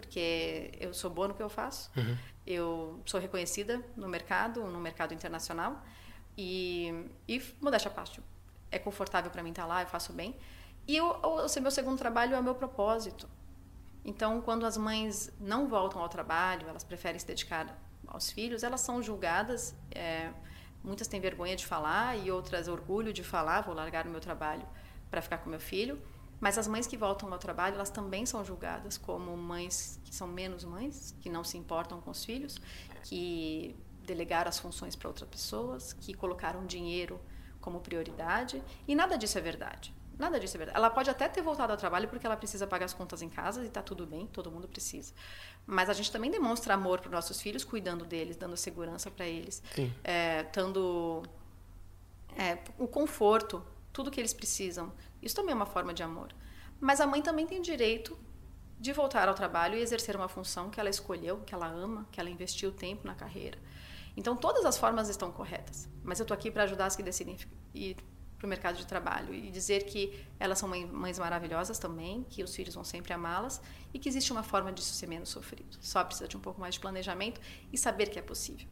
porque 0.00 0.72
eu 0.80 0.94
sou 0.94 1.10
boa 1.10 1.28
no 1.28 1.34
que 1.34 1.42
eu 1.42 1.48
faço. 1.48 1.90
Uhum. 1.96 2.16
Eu 2.46 3.02
sou 3.04 3.20
reconhecida 3.20 3.84
no 3.96 4.08
mercado, 4.08 4.64
no 4.64 4.80
mercado 4.80 5.12
internacional. 5.12 5.82
E, 6.36 7.06
e 7.28 7.42
modéstia 7.60 7.90
à 7.90 7.94
parte, 7.94 8.20
é 8.70 8.78
confortável 8.78 9.30
para 9.30 9.42
mim 9.42 9.50
estar 9.50 9.62
tá 9.62 9.68
lá, 9.68 9.82
eu 9.82 9.86
faço 9.86 10.12
bem. 10.12 10.34
E 10.88 10.96
eu, 10.96 11.06
o 11.06 11.60
meu 11.60 11.70
segundo 11.70 11.98
trabalho 11.98 12.34
é 12.34 12.40
o 12.40 12.42
meu 12.42 12.54
propósito. 12.54 13.28
Então, 14.04 14.40
quando 14.40 14.64
as 14.64 14.76
mães 14.76 15.30
não 15.38 15.68
voltam 15.68 16.00
ao 16.00 16.08
trabalho, 16.08 16.66
elas 16.66 16.82
preferem 16.82 17.18
se 17.18 17.26
dedicar 17.26 17.78
aos 18.06 18.30
filhos, 18.30 18.62
elas 18.62 18.80
são 18.80 19.02
julgadas. 19.02 19.74
É, 19.90 20.30
muitas 20.82 21.06
têm 21.06 21.20
vergonha 21.20 21.54
de 21.54 21.66
falar 21.66 22.16
e 22.16 22.30
outras 22.30 22.68
orgulho 22.68 23.12
de 23.12 23.22
falar, 23.22 23.60
vou 23.60 23.74
largar 23.74 24.06
o 24.06 24.10
meu 24.10 24.20
trabalho 24.20 24.66
para 25.10 25.20
ficar 25.20 25.38
com 25.38 25.50
meu 25.50 25.60
filho. 25.60 26.00
Mas 26.40 26.56
as 26.56 26.66
mães 26.66 26.86
que 26.86 26.96
voltam 26.96 27.30
ao 27.32 27.38
trabalho, 27.38 27.74
elas 27.74 27.90
também 27.90 28.24
são 28.24 28.44
julgadas 28.44 28.96
como 28.96 29.36
mães 29.36 30.00
que 30.04 30.14
são 30.14 30.26
menos 30.26 30.64
mães, 30.64 31.14
que 31.20 31.28
não 31.28 31.44
se 31.44 31.58
importam 31.58 32.00
com 32.00 32.10
os 32.10 32.24
filhos, 32.24 32.56
que 33.04 33.76
delegaram 34.04 34.48
as 34.48 34.58
funções 34.58 34.96
para 34.96 35.08
outras 35.08 35.28
pessoas, 35.28 35.92
que 35.92 36.14
colocaram 36.14 36.66
dinheiro 36.66 37.20
como 37.60 37.80
prioridade. 37.80 38.62
E 38.88 38.94
nada 38.94 39.16
disso 39.16 39.38
é 39.38 39.40
verdade. 39.40 39.94
Nada 40.18 40.38
disso 40.38 40.56
é 40.56 40.58
verdade. 40.58 40.76
Ela 40.76 40.90
pode 40.90 41.08
até 41.08 41.28
ter 41.28 41.40
voltado 41.40 41.72
ao 41.72 41.78
trabalho 41.78 42.08
porque 42.08 42.26
ela 42.26 42.36
precisa 42.36 42.66
pagar 42.66 42.84
as 42.84 42.92
contas 42.92 43.22
em 43.22 43.28
casa 43.28 43.62
e 43.62 43.66
está 43.66 43.82
tudo 43.82 44.06
bem, 44.06 44.26
todo 44.26 44.50
mundo 44.50 44.68
precisa. 44.68 45.14
Mas 45.66 45.88
a 45.88 45.94
gente 45.94 46.12
também 46.12 46.30
demonstra 46.30 46.74
amor 46.74 47.00
para 47.00 47.08
os 47.08 47.12
nossos 47.12 47.40
filhos, 47.40 47.64
cuidando 47.64 48.04
deles, 48.04 48.36
dando 48.36 48.56
segurança 48.56 49.10
para 49.10 49.26
eles, 49.26 49.62
é, 50.04 50.42
dando 50.52 51.22
é, 52.36 52.58
o 52.78 52.86
conforto, 52.86 53.62
tudo 54.00 54.10
que 54.10 54.18
eles 54.18 54.32
precisam. 54.32 54.92
Isso 55.20 55.36
também 55.36 55.52
é 55.52 55.54
uma 55.54 55.66
forma 55.66 55.92
de 55.92 56.02
amor. 56.02 56.34
Mas 56.80 57.02
a 57.02 57.06
mãe 57.06 57.20
também 57.20 57.46
tem 57.46 57.60
direito 57.60 58.18
de 58.78 58.94
voltar 58.94 59.28
ao 59.28 59.34
trabalho 59.34 59.76
e 59.76 59.82
exercer 59.82 60.16
uma 60.16 60.26
função 60.26 60.70
que 60.70 60.80
ela 60.80 60.88
escolheu, 60.88 61.40
que 61.40 61.54
ela 61.54 61.66
ama, 61.66 62.08
que 62.10 62.18
ela 62.18 62.30
investiu 62.30 62.72
tempo 62.72 63.06
na 63.06 63.14
carreira. 63.14 63.58
Então, 64.16 64.34
todas 64.34 64.64
as 64.64 64.78
formas 64.78 65.10
estão 65.10 65.30
corretas. 65.30 65.86
Mas 66.02 66.18
eu 66.18 66.24
estou 66.24 66.34
aqui 66.34 66.50
para 66.50 66.62
ajudar 66.62 66.86
as 66.86 66.96
que 66.96 67.02
decidem 67.02 67.36
ir 67.74 67.96
para 68.38 68.46
o 68.46 68.48
mercado 68.48 68.78
de 68.78 68.86
trabalho 68.86 69.34
e 69.34 69.50
dizer 69.50 69.84
que 69.84 70.26
elas 70.38 70.58
são 70.58 70.66
mães 70.66 71.18
maravilhosas 71.18 71.78
também, 71.78 72.24
que 72.24 72.42
os 72.42 72.56
filhos 72.56 72.74
vão 72.74 72.82
sempre 72.82 73.12
amá-las 73.12 73.60
e 73.92 73.98
que 73.98 74.08
existe 74.08 74.32
uma 74.32 74.42
forma 74.42 74.72
disso 74.72 74.94
ser 74.94 75.08
menos 75.08 75.28
sofrido. 75.28 75.76
Só 75.78 76.02
precisa 76.02 76.26
de 76.26 76.38
um 76.38 76.40
pouco 76.40 76.58
mais 76.58 76.72
de 76.72 76.80
planejamento 76.80 77.38
e 77.70 77.76
saber 77.76 78.08
que 78.08 78.18
é 78.18 78.22
possível. 78.22 78.66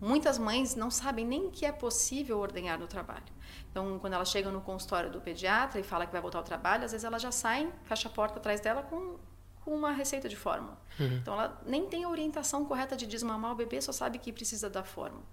Muitas 0.00 0.38
mães 0.38 0.74
não 0.74 0.90
sabem 0.90 1.26
nem 1.26 1.50
que 1.50 1.64
é 1.64 1.72
possível 1.72 2.38
ordenhar 2.38 2.78
no 2.78 2.86
trabalho. 2.86 3.24
Então, 3.70 3.98
quando 3.98 4.12
elas 4.12 4.28
chegam 4.30 4.52
no 4.52 4.60
consultório 4.60 5.10
do 5.10 5.20
pediatra 5.20 5.80
e 5.80 5.82
fala 5.82 6.06
que 6.06 6.12
vai 6.12 6.20
voltar 6.20 6.38
ao 6.38 6.44
trabalho, 6.44 6.84
às 6.84 6.92
vezes 6.92 7.04
elas 7.04 7.22
já 7.22 7.32
saem, 7.32 7.72
fecha 7.84 8.08
a 8.08 8.10
porta 8.10 8.38
atrás 8.38 8.60
dela 8.60 8.82
com 8.82 9.18
com 9.64 9.74
uma 9.74 9.92
receita 9.92 10.28
de 10.28 10.36
fórmula. 10.36 10.78
Uhum. 11.00 11.16
Então 11.16 11.34
ela 11.34 11.60
nem 11.64 11.86
tem 11.86 12.04
a 12.04 12.08
orientação 12.08 12.64
correta 12.66 12.94
de 12.94 13.06
desmamar 13.06 13.52
o 13.52 13.54
bebê, 13.54 13.80
só 13.80 13.92
sabe 13.92 14.18
que 14.18 14.30
precisa 14.30 14.68
da 14.68 14.84
fórmula. 14.84 15.24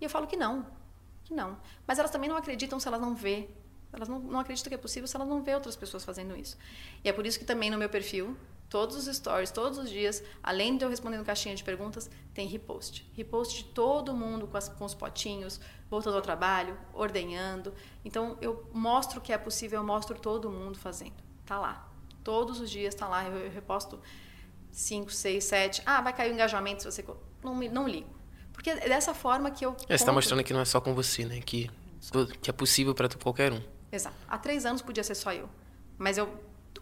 E 0.00 0.04
eu 0.04 0.10
falo 0.10 0.26
que 0.26 0.36
não, 0.36 0.66
que 1.22 1.34
não. 1.34 1.58
Mas 1.86 1.98
elas 1.98 2.10
também 2.10 2.28
não 2.28 2.36
acreditam 2.36 2.80
se 2.80 2.88
elas 2.88 3.00
não 3.00 3.14
vê. 3.14 3.48
Elas 3.92 4.08
não, 4.08 4.18
não 4.18 4.40
acreditam 4.40 4.70
que 4.70 4.74
é 4.74 4.78
possível 4.78 5.06
se 5.06 5.14
elas 5.14 5.28
não 5.28 5.42
vê 5.42 5.54
outras 5.54 5.76
pessoas 5.76 6.02
fazendo 6.02 6.34
isso. 6.34 6.56
E 7.04 7.08
é 7.08 7.12
por 7.12 7.26
isso 7.26 7.38
que 7.38 7.44
também 7.44 7.70
no 7.70 7.76
meu 7.76 7.88
perfil, 7.88 8.36
todos 8.68 8.96
os 8.96 9.16
stories, 9.16 9.50
todos 9.50 9.78
os 9.78 9.88
dias, 9.88 10.22
além 10.42 10.76
de 10.76 10.84
eu 10.84 10.88
respondendo 10.88 11.24
caixinha 11.24 11.54
de 11.54 11.62
perguntas, 11.62 12.10
tem 12.32 12.46
repost. 12.48 13.08
Repost 13.14 13.58
de 13.58 13.64
todo 13.70 14.14
mundo 14.14 14.46
com, 14.46 14.56
as, 14.56 14.68
com 14.68 14.84
os 14.84 14.94
potinhos, 14.94 15.60
voltando 15.88 16.16
ao 16.16 16.22
trabalho, 16.22 16.76
ordenhando. 16.92 17.72
Então 18.04 18.36
eu 18.40 18.68
mostro 18.72 19.20
que 19.20 19.32
é 19.32 19.38
possível, 19.38 19.80
eu 19.80 19.84
mostro 19.84 20.18
todo 20.18 20.50
mundo 20.50 20.78
fazendo. 20.78 21.14
Tá 21.46 21.58
lá. 21.58 21.88
Todos 22.22 22.60
os 22.60 22.70
dias 22.70 22.94
está 22.94 23.06
lá, 23.06 23.24
eu, 23.24 23.36
eu 23.36 23.50
reposto 23.50 24.00
5, 24.72 25.10
6, 25.10 25.44
7. 25.44 25.82
Ah, 25.86 26.00
vai 26.00 26.12
cair 26.12 26.30
o 26.30 26.34
engajamento 26.34 26.82
se 26.82 26.90
você. 26.90 27.04
Não, 27.42 27.54
não 27.54 27.88
ligo. 27.88 28.08
Porque 28.52 28.70
é 28.70 28.88
dessa 28.88 29.14
forma 29.14 29.50
que 29.50 29.64
eu. 29.64 29.72
É, 29.72 29.88
você 29.88 29.94
está 29.94 30.12
mostrando 30.12 30.42
que 30.42 30.52
não 30.52 30.60
é 30.60 30.64
só 30.64 30.80
com 30.80 30.94
você, 30.94 31.24
né? 31.24 31.40
Que, 31.40 31.70
que 32.40 32.50
é 32.50 32.52
possível 32.52 32.94
para 32.94 33.08
qualquer 33.08 33.52
um. 33.52 33.60
Exato. 33.92 34.16
Há 34.26 34.38
três 34.38 34.64
anos 34.66 34.82
podia 34.82 35.04
ser 35.04 35.14
só 35.14 35.32
eu. 35.32 35.48
Mas 35.98 36.18
eu 36.18 36.28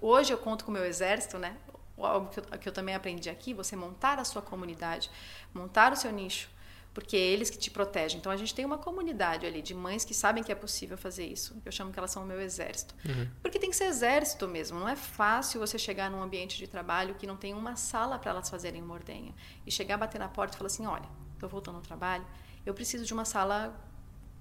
hoje 0.00 0.32
eu 0.32 0.38
conto 0.38 0.64
com 0.64 0.70
o 0.70 0.74
meu 0.74 0.84
exército, 0.84 1.38
né? 1.38 1.56
Algo 2.04 2.28
que 2.28 2.40
eu, 2.40 2.44
que 2.58 2.68
eu 2.68 2.72
também 2.72 2.94
aprendi 2.94 3.30
aqui, 3.30 3.54
você 3.54 3.76
montar 3.76 4.18
a 4.18 4.24
sua 4.24 4.42
comunidade, 4.42 5.10
montar 5.54 5.92
o 5.92 5.96
seu 5.96 6.10
nicho 6.12 6.48
porque 6.94 7.16
é 7.16 7.20
eles 7.20 7.48
que 7.48 7.58
te 7.58 7.70
protegem. 7.70 8.18
Então 8.18 8.30
a 8.30 8.36
gente 8.36 8.54
tem 8.54 8.64
uma 8.64 8.76
comunidade 8.76 9.46
ali 9.46 9.62
de 9.62 9.74
mães 9.74 10.04
que 10.04 10.12
sabem 10.12 10.42
que 10.42 10.52
é 10.52 10.54
possível 10.54 10.96
fazer 10.98 11.26
isso. 11.26 11.60
Eu 11.64 11.72
chamo 11.72 11.90
que 11.90 11.98
elas 11.98 12.10
são 12.10 12.22
o 12.22 12.26
meu 12.26 12.40
exército. 12.40 12.94
Uhum. 13.04 13.28
Porque 13.40 13.58
tem 13.58 13.70
que 13.70 13.76
ser 13.76 13.84
exército 13.84 14.46
mesmo. 14.46 14.78
Não 14.78 14.88
é 14.88 14.96
fácil 14.96 15.58
você 15.58 15.78
chegar 15.78 16.10
num 16.10 16.22
ambiente 16.22 16.58
de 16.58 16.66
trabalho 16.66 17.14
que 17.14 17.26
não 17.26 17.36
tem 17.36 17.54
uma 17.54 17.76
sala 17.76 18.18
para 18.18 18.30
elas 18.30 18.48
fazerem 18.50 18.82
uma 18.82 18.94
ordenha 18.94 19.34
e 19.66 19.70
chegar, 19.70 19.96
bater 19.96 20.18
na 20.18 20.28
porta 20.28 20.54
e 20.54 20.58
falar 20.58 20.66
assim: 20.66 20.86
olha, 20.86 21.08
estou 21.32 21.48
voltando 21.48 21.76
ao 21.76 21.82
trabalho, 21.82 22.26
eu 22.66 22.74
preciso 22.74 23.04
de 23.06 23.14
uma 23.14 23.24
sala 23.24 23.74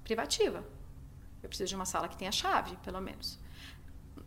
privativa. 0.04 0.64
Eu 1.42 1.48
preciso 1.48 1.70
de 1.70 1.76
uma 1.76 1.86
sala 1.86 2.08
que 2.08 2.18
tenha 2.18 2.32
chave, 2.32 2.76
pelo 2.78 3.00
menos. 3.00 3.40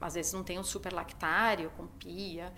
Às 0.01 0.15
vezes 0.15 0.33
não 0.33 0.43
tem 0.43 0.59
um 0.59 0.65
super 0.65 0.93
lactário 0.93 1.71
com 1.77 1.87
pia, 1.87 2.53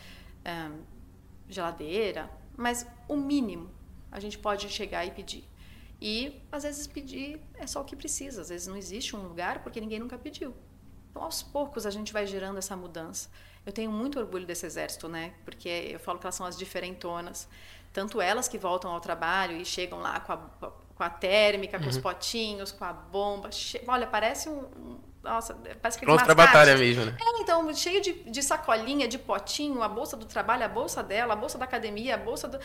geladeira, 1.49 2.31
mas 2.57 2.87
o 3.09 3.17
mínimo 3.17 3.71
a 4.11 4.21
gente 4.21 4.39
pode 4.39 4.69
chegar 4.69 5.05
e 5.05 5.11
pedir. 5.11 5.45
E 6.01 6.43
às 6.53 6.63
vezes 6.63 6.87
pedir 6.87 7.41
é 7.55 7.67
só 7.67 7.81
o 7.81 7.85
que 7.85 7.97
precisa, 7.97 8.43
às 8.43 8.49
vezes 8.49 8.67
não 8.67 8.77
existe 8.77 9.17
um 9.17 9.23
lugar 9.23 9.63
porque 9.63 9.81
ninguém 9.81 9.99
nunca 9.99 10.19
pediu. 10.19 10.55
Então, 11.11 11.25
aos 11.25 11.43
poucos, 11.43 11.87
a 11.87 11.91
gente 11.91 12.13
vai 12.13 12.27
gerando 12.27 12.59
essa 12.59 12.77
mudança. 12.77 13.31
Eu 13.65 13.73
tenho 13.73 13.91
muito 13.91 14.21
orgulho 14.21 14.47
desse 14.47 14.67
exército, 14.67 15.09
né? 15.09 15.33
Porque 15.45 15.69
eu 15.69 15.99
falo 15.99 16.19
que 16.19 16.27
elas 16.27 16.35
são 16.35 16.45
as 16.45 16.57
diferentonas. 16.59 17.49
Tanto 17.93 18.21
elas 18.21 18.47
que 18.47 18.59
voltam 18.59 18.91
ao 18.91 19.01
trabalho 19.01 19.57
e 19.57 19.65
chegam 19.65 19.99
lá 19.99 20.21
com 20.21 20.33
a, 20.33 20.37
com 20.95 21.03
a 21.03 21.09
térmica, 21.11 21.79
com 21.79 21.85
uhum. 21.85 21.91
os 21.91 21.99
potinhos, 21.99 22.71
com 22.71 22.85
a 22.85 22.93
bomba. 22.93 23.49
Olha, 23.89 24.07
parece 24.07 24.51
um, 24.51 24.99
nossa, 25.27 25.55
parece 25.83 25.99
que 25.99 26.05
Pronto 26.05 26.25
pra 26.25 26.35
batalha 26.35 26.77
mesmo, 26.77 27.05
né? 27.05 27.17
É, 27.21 27.43
então, 27.43 27.73
cheio 27.75 28.01
de, 28.01 28.12
de 28.12 28.43
sacolinha, 28.43 29.09
de 29.09 29.19
potinho, 29.19 29.83
a 29.83 29.89
bolsa 29.89 30.17
do 30.17 30.25
trabalho, 30.25 30.65
a 30.65 30.69
bolsa 30.69 31.03
dela, 31.03 31.35
a 31.35 31.37
bolsa 31.37 31.59
da 31.59 31.65
academia, 31.65 32.15
a 32.15 32.19
bolsa 32.19 32.49
do. 32.49 32.59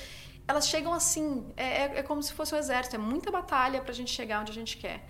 Elas 0.47 0.67
chegam 0.67 0.93
assim, 0.93 1.51
é, 1.57 1.63
é, 1.63 1.99
é 1.99 2.03
como 2.03 2.21
se 2.21 2.33
fosse 2.33 2.53
um 2.53 2.57
exército, 2.57 2.95
é 2.95 2.99
muita 2.99 3.31
batalha 3.31 3.81
pra 3.81 3.93
gente 3.93 4.11
chegar 4.11 4.41
onde 4.41 4.51
a 4.51 4.55
gente 4.55 4.77
quer. 4.77 5.07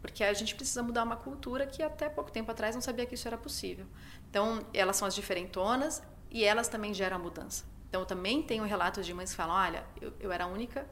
Porque 0.00 0.22
a 0.22 0.32
gente 0.34 0.54
precisa 0.54 0.82
mudar 0.82 1.02
uma 1.02 1.16
cultura 1.16 1.66
que 1.66 1.82
até 1.82 2.08
pouco 2.08 2.30
tempo 2.30 2.50
atrás 2.50 2.74
não 2.74 2.82
sabia 2.82 3.06
que 3.06 3.14
isso 3.14 3.26
era 3.26 3.38
possível. 3.38 3.86
Então, 4.28 4.60
elas 4.74 4.96
são 4.96 5.08
as 5.08 5.14
diferentonas 5.14 6.02
e 6.30 6.44
elas 6.44 6.68
também 6.68 6.92
geram 6.92 7.16
a 7.16 7.18
mudança. 7.18 7.64
Então, 7.88 8.02
eu 8.02 8.06
também 8.06 8.42
tenho 8.42 8.64
relatos 8.64 9.06
de 9.06 9.14
mães 9.14 9.30
que 9.30 9.36
falam: 9.36 9.54
olha, 9.54 9.84
eu, 10.00 10.12
eu 10.20 10.32
era 10.32 10.44
a 10.44 10.46
única 10.46 10.86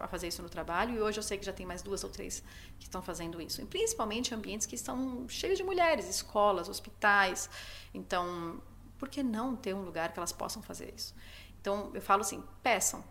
a 0.00 0.08
fazer 0.08 0.28
isso 0.28 0.42
no 0.42 0.48
trabalho 0.48 0.96
e 0.96 1.00
hoje 1.00 1.18
eu 1.18 1.22
sei 1.22 1.38
que 1.38 1.44
já 1.44 1.52
tem 1.52 1.66
mais 1.66 1.82
duas 1.82 2.04
ou 2.04 2.10
três 2.10 2.42
que 2.78 2.86
estão 2.86 3.02
fazendo 3.02 3.40
isso. 3.40 3.60
E 3.60 3.66
principalmente 3.66 4.34
ambientes 4.34 4.66
que 4.66 4.74
estão 4.74 5.28
cheios 5.28 5.58
de 5.58 5.64
mulheres, 5.64 6.08
escolas, 6.08 6.68
hospitais. 6.68 7.48
Então, 7.92 8.60
por 8.98 9.08
que 9.08 9.22
não 9.22 9.56
ter 9.56 9.74
um 9.74 9.82
lugar 9.82 10.12
que 10.12 10.18
elas 10.18 10.32
possam 10.32 10.62
fazer 10.62 10.92
isso? 10.94 11.14
Então, 11.60 11.90
eu 11.94 12.00
falo 12.00 12.22
assim, 12.22 12.42
peçam. 12.62 13.04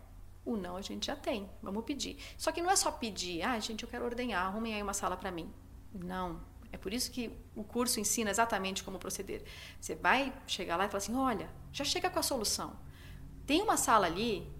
O 0.44 0.56
não 0.56 0.76
a 0.76 0.80
gente 0.80 1.06
já 1.06 1.14
tem, 1.14 1.48
vamos 1.62 1.84
pedir. 1.84 2.16
Só 2.38 2.50
que 2.50 2.62
não 2.62 2.70
é 2.70 2.76
só 2.76 2.90
pedir, 2.90 3.42
ah, 3.42 3.58
gente, 3.60 3.82
eu 3.82 3.88
quero 3.88 4.04
ordenhar, 4.04 4.46
arrumem 4.46 4.74
aí 4.74 4.82
uma 4.82 4.94
sala 4.94 5.16
para 5.16 5.30
mim. 5.30 5.52
Não. 5.92 6.40
É 6.72 6.76
por 6.76 6.92
isso 6.92 7.10
que 7.10 7.30
o 7.54 7.64
curso 7.64 8.00
ensina 8.00 8.30
exatamente 8.30 8.84
como 8.84 8.98
proceder. 8.98 9.42
Você 9.80 9.94
vai 9.94 10.32
chegar 10.46 10.76
lá 10.76 10.84
e 10.84 10.88
falar 10.88 10.98
assim: 10.98 11.16
olha, 11.16 11.50
já 11.72 11.84
chega 11.84 12.10
com 12.10 12.18
a 12.18 12.22
solução. 12.22 12.76
Tem 13.46 13.62
uma 13.62 13.76
sala 13.76 14.06
ali 14.06 14.50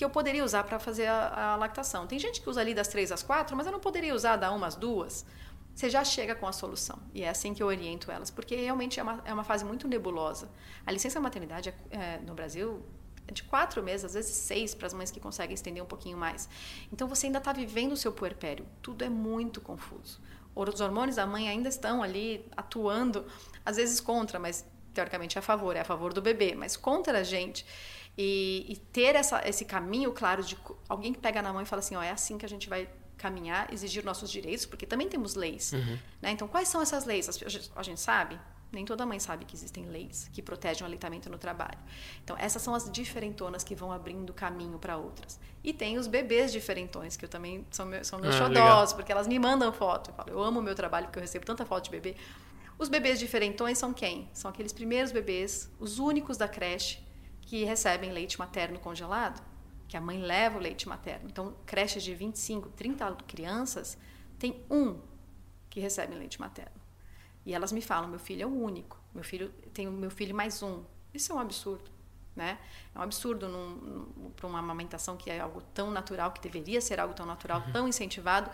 que 0.00 0.04
eu 0.04 0.08
poderia 0.08 0.42
usar 0.42 0.64
para 0.64 0.78
fazer 0.78 1.04
a, 1.08 1.52
a, 1.52 1.56
lactação. 1.56 2.06
Tem 2.06 2.18
gente 2.18 2.40
que 2.40 2.48
usa 2.48 2.58
ali 2.58 2.72
das 2.72 2.88
três 2.88 3.12
às 3.12 3.22
quatro, 3.22 3.54
mas 3.54 3.66
eu 3.66 3.72
não 3.72 3.78
poderia 3.78 4.14
usar 4.14 4.36
da 4.36 4.50
umas 4.50 4.74
duas. 4.74 5.26
Você 5.74 5.90
já 5.90 6.02
chega 6.02 6.34
com 6.34 6.46
a 6.46 6.54
solução. 6.54 6.98
E 7.12 7.22
é 7.22 7.28
assim 7.28 7.52
que 7.52 7.62
eu 7.62 7.66
oriento 7.66 8.10
elas, 8.10 8.30
porque 8.30 8.56
realmente 8.56 8.98
é 8.98 9.02
uma, 9.02 9.20
é 9.26 9.34
uma 9.34 9.44
fase 9.44 9.62
muito 9.62 9.86
nebulosa. 9.86 10.48
A 10.86 10.90
licença 10.90 11.20
maternidade 11.20 11.68
é, 11.68 11.74
é, 11.90 12.18
no 12.26 12.32
Brasil 12.32 12.82
é 13.28 13.32
de 13.32 13.42
quatro 13.42 13.82
meses, 13.82 14.06
às 14.06 14.14
vezes 14.14 14.34
seis, 14.34 14.74
para 14.74 14.86
as 14.86 14.94
mães 14.94 15.10
que 15.10 15.20
conseguem 15.20 15.52
estender 15.52 15.82
um 15.82 15.86
pouquinho 15.86 16.16
mais. 16.16 16.48
Então 16.90 17.06
você 17.06 17.26
ainda 17.26 17.36
está 17.36 17.52
vivendo 17.52 17.92
o 17.92 17.96
seu 17.96 18.10
puerpério. 18.10 18.64
Tudo 18.80 19.04
é 19.04 19.10
muito 19.10 19.60
confuso. 19.60 20.18
Os 20.54 20.80
hormônios 20.80 21.16
da 21.16 21.26
mãe 21.26 21.46
ainda 21.46 21.68
estão 21.68 22.02
ali 22.02 22.48
atuando, 22.56 23.26
às 23.66 23.76
vezes 23.76 24.00
contra, 24.00 24.38
mas 24.38 24.64
teoricamente 24.94 25.36
é 25.36 25.40
a 25.40 25.42
favor, 25.42 25.76
é 25.76 25.80
a 25.80 25.84
favor 25.84 26.14
do 26.14 26.22
bebê, 26.22 26.54
mas 26.54 26.74
contra 26.74 27.18
a 27.18 27.22
gente. 27.22 27.66
E, 28.22 28.66
e 28.68 28.76
ter 28.76 29.16
essa, 29.16 29.40
esse 29.48 29.64
caminho 29.64 30.12
claro 30.12 30.44
de 30.44 30.54
alguém 30.86 31.10
que 31.10 31.18
pega 31.18 31.40
na 31.40 31.54
mão 31.54 31.62
e 31.62 31.64
fala 31.64 31.80
assim, 31.80 31.96
ó, 31.96 32.02
é 32.02 32.10
assim 32.10 32.36
que 32.36 32.44
a 32.44 32.48
gente 32.48 32.68
vai 32.68 32.86
caminhar, 33.16 33.72
exigir 33.72 34.04
nossos 34.04 34.30
direitos, 34.30 34.66
porque 34.66 34.84
também 34.84 35.08
temos 35.08 35.34
leis. 35.34 35.72
Uhum. 35.72 35.98
Né? 36.20 36.30
Então, 36.32 36.46
quais 36.46 36.68
são 36.68 36.82
essas 36.82 37.06
leis? 37.06 37.30
A 37.74 37.82
gente 37.82 37.98
sabe? 37.98 38.38
Nem 38.70 38.84
toda 38.84 39.06
mãe 39.06 39.18
sabe 39.18 39.46
que 39.46 39.56
existem 39.56 39.86
leis 39.86 40.28
que 40.34 40.42
protegem 40.42 40.82
o 40.82 40.86
aleitamento 40.86 41.30
no 41.30 41.38
trabalho. 41.38 41.78
Então, 42.22 42.36
essas 42.38 42.60
são 42.60 42.74
as 42.74 42.92
diferentonas 42.92 43.64
que 43.64 43.74
vão 43.74 43.90
abrindo 43.90 44.34
caminho 44.34 44.78
para 44.78 44.98
outras. 44.98 45.40
E 45.64 45.72
tem 45.72 45.96
os 45.96 46.06
bebês 46.06 46.52
diferentões, 46.52 47.16
que 47.16 47.24
eu 47.24 47.28
também 47.28 47.66
são, 47.70 47.86
meu, 47.86 48.04
são 48.04 48.18
meus 48.18 48.34
ah, 48.34 48.38
xodós, 48.38 48.54
legal. 48.54 48.96
porque 48.96 49.10
elas 49.12 49.26
me 49.26 49.38
mandam 49.38 49.72
foto. 49.72 50.10
Eu, 50.10 50.14
falo, 50.14 50.30
eu 50.30 50.42
amo 50.42 50.60
o 50.60 50.62
meu 50.62 50.74
trabalho, 50.74 51.06
porque 51.06 51.18
eu 51.18 51.22
recebo 51.22 51.46
tanta 51.46 51.64
foto 51.64 51.84
de 51.84 51.90
bebê. 51.90 52.16
Os 52.78 52.90
bebês 52.90 53.18
diferentões 53.18 53.78
são 53.78 53.94
quem? 53.94 54.28
São 54.34 54.50
aqueles 54.50 54.74
primeiros 54.74 55.10
bebês, 55.10 55.70
os 55.78 55.98
únicos 55.98 56.36
da 56.36 56.46
creche, 56.46 56.98
que 57.50 57.64
recebem 57.64 58.12
leite 58.12 58.38
materno 58.38 58.78
congelado 58.78 59.42
que 59.88 59.96
a 59.96 60.00
mãe 60.00 60.22
leva 60.22 60.56
o 60.56 60.60
leite 60.62 60.88
materno. 60.88 61.28
Então, 61.28 61.52
creches 61.66 62.04
de 62.04 62.14
25, 62.14 62.68
30 62.68 63.12
crianças, 63.26 63.98
tem 64.38 64.64
um 64.70 65.00
que 65.68 65.80
recebe 65.80 66.14
leite 66.14 66.38
materno. 66.38 66.80
E 67.44 67.52
elas 67.52 67.72
me 67.72 67.82
falam, 67.82 68.08
meu 68.08 68.20
filho 68.20 68.44
é 68.44 68.46
o 68.46 68.56
único. 68.56 68.96
Meu 69.12 69.24
filho 69.24 69.48
tem 69.74 69.88
o 69.88 69.90
meu 69.90 70.12
filho 70.12 70.32
mais 70.32 70.62
um. 70.62 70.84
Isso 71.12 71.32
é 71.32 71.34
um 71.34 71.40
absurdo, 71.40 71.90
né? 72.36 72.56
É 72.94 72.98
um 73.00 73.02
absurdo 73.02 73.48
para 74.36 74.46
uma 74.46 74.60
amamentação 74.60 75.16
que 75.16 75.28
é 75.28 75.40
algo 75.40 75.60
tão 75.74 75.90
natural, 75.90 76.30
que 76.30 76.40
deveria 76.40 76.80
ser 76.80 77.00
algo 77.00 77.14
tão 77.14 77.26
natural, 77.26 77.60
uhum. 77.62 77.72
tão 77.72 77.88
incentivado, 77.88 78.48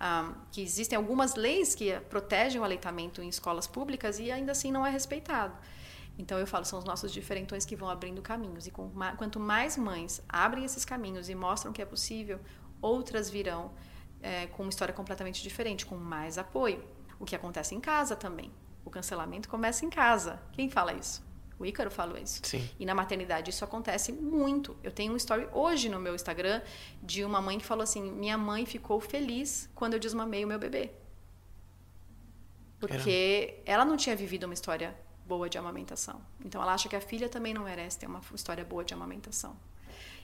um, 0.00 0.34
que 0.50 0.62
existem 0.62 0.96
algumas 0.96 1.34
leis 1.34 1.74
que 1.74 1.92
protegem 2.08 2.58
o 2.58 2.64
aleitamento 2.64 3.20
em 3.20 3.28
escolas 3.28 3.66
públicas 3.66 4.18
e 4.18 4.30
ainda 4.30 4.52
assim 4.52 4.72
não 4.72 4.86
é 4.86 4.88
respeitado. 4.88 5.54
Então 6.18 6.38
eu 6.38 6.46
falo, 6.46 6.64
são 6.64 6.78
os 6.78 6.84
nossos 6.84 7.12
diferentões 7.12 7.64
que 7.64 7.74
vão 7.74 7.88
abrindo 7.88 8.20
caminhos. 8.20 8.66
E 8.66 8.70
com, 8.70 8.90
quanto 9.16 9.40
mais 9.40 9.76
mães 9.76 10.22
abrem 10.28 10.64
esses 10.64 10.84
caminhos 10.84 11.28
e 11.28 11.34
mostram 11.34 11.72
que 11.72 11.80
é 11.80 11.86
possível, 11.86 12.38
outras 12.80 13.30
virão 13.30 13.72
é, 14.20 14.46
com 14.48 14.62
uma 14.62 14.70
história 14.70 14.92
completamente 14.92 15.42
diferente, 15.42 15.86
com 15.86 15.96
mais 15.96 16.38
apoio. 16.38 16.84
O 17.18 17.24
que 17.24 17.34
acontece 17.34 17.74
em 17.74 17.80
casa 17.80 18.16
também. 18.16 18.52
O 18.84 18.90
cancelamento 18.90 19.48
começa 19.48 19.84
em 19.84 19.90
casa. 19.90 20.40
Quem 20.52 20.70
fala 20.70 20.92
isso? 20.92 21.22
O 21.58 21.66
Ícaro 21.66 21.90
falou 21.90 22.16
isso. 22.16 22.40
Sim. 22.42 22.66
E 22.78 22.86
na 22.86 22.94
maternidade 22.94 23.50
isso 23.50 23.62
acontece 23.62 24.12
muito. 24.12 24.74
Eu 24.82 24.90
tenho 24.90 25.12
um 25.12 25.16
story 25.16 25.46
hoje 25.52 25.90
no 25.90 26.00
meu 26.00 26.14
Instagram 26.14 26.62
de 27.02 27.22
uma 27.22 27.42
mãe 27.42 27.58
que 27.58 27.66
falou 27.66 27.82
assim: 27.82 28.10
minha 28.10 28.38
mãe 28.38 28.64
ficou 28.64 28.98
feliz 28.98 29.68
quando 29.74 29.92
eu 29.92 30.00
desmamei 30.00 30.42
o 30.42 30.48
meu 30.48 30.58
bebê. 30.58 30.90
Porque 32.78 33.60
ela 33.66 33.84
não 33.84 33.98
tinha 33.98 34.16
vivido 34.16 34.44
uma 34.44 34.54
história 34.54 34.96
boa 35.32 35.48
de 35.48 35.56
amamentação. 35.56 36.20
Então 36.44 36.60
ela 36.60 36.74
acha 36.74 36.88
que 36.88 36.96
a 36.96 37.00
filha 37.10 37.28
também 37.28 37.52
não 37.54 37.64
merece 37.64 37.98
ter 38.00 38.06
uma 38.06 38.20
história 38.34 38.64
boa 38.64 38.84
de 38.84 38.92
amamentação. 38.92 39.54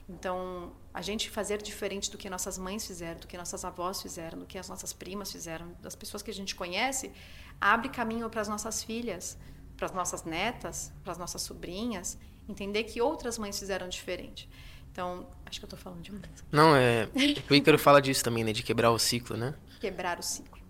Então, 0.09 0.73
a 0.95 1.03
gente 1.03 1.29
fazer 1.29 1.61
diferente 1.61 2.11
do 2.13 2.17
que 2.17 2.31
nossas 2.31 2.57
mães 2.57 2.87
fizeram, 2.87 3.19
do 3.19 3.27
que 3.27 3.37
nossas 3.37 3.65
avós 3.65 4.01
fizeram, 4.01 4.39
do 4.39 4.47
que 4.47 4.57
as 4.57 4.69
nossas 4.69 4.93
primas 4.93 5.33
fizeram, 5.33 5.67
das 5.83 5.97
pessoas 5.97 6.23
que 6.23 6.31
a 6.31 6.35
gente 6.35 6.55
conhece, 6.55 7.11
abre 7.61 7.89
caminho 7.89 8.31
para 8.31 8.41
as 8.41 8.47
nossas 8.47 8.85
filhas, 8.85 9.37
para 9.77 9.87
as 9.87 9.93
nossas 9.93 10.23
netas, 10.23 10.93
para 11.03 11.13
as 11.13 11.19
nossas 11.19 11.43
sobrinhas, 11.43 12.17
entender 12.49 12.85
que 12.85 13.01
outras 13.01 13.37
mães 13.37 13.59
fizeram 13.59 13.89
diferente. 13.89 14.49
Então, 14.93 15.27
acho 15.45 15.59
que 15.59 15.65
eu 15.65 15.69
estou 15.75 15.79
falando 15.79 16.03
demais. 16.03 16.45
Não, 16.53 16.77
é. 16.77 17.09
O 17.51 17.55
Ícaro 17.55 17.79
fala 17.79 18.01
disso 18.01 18.23
também, 18.23 18.45
né? 18.45 18.53
De 18.53 18.63
quebrar 18.63 18.93
o 18.93 18.99
ciclo, 19.01 19.37
né? 19.37 19.55
Quebrar 19.81 20.21
o 20.21 20.23
ciclo. 20.23 20.63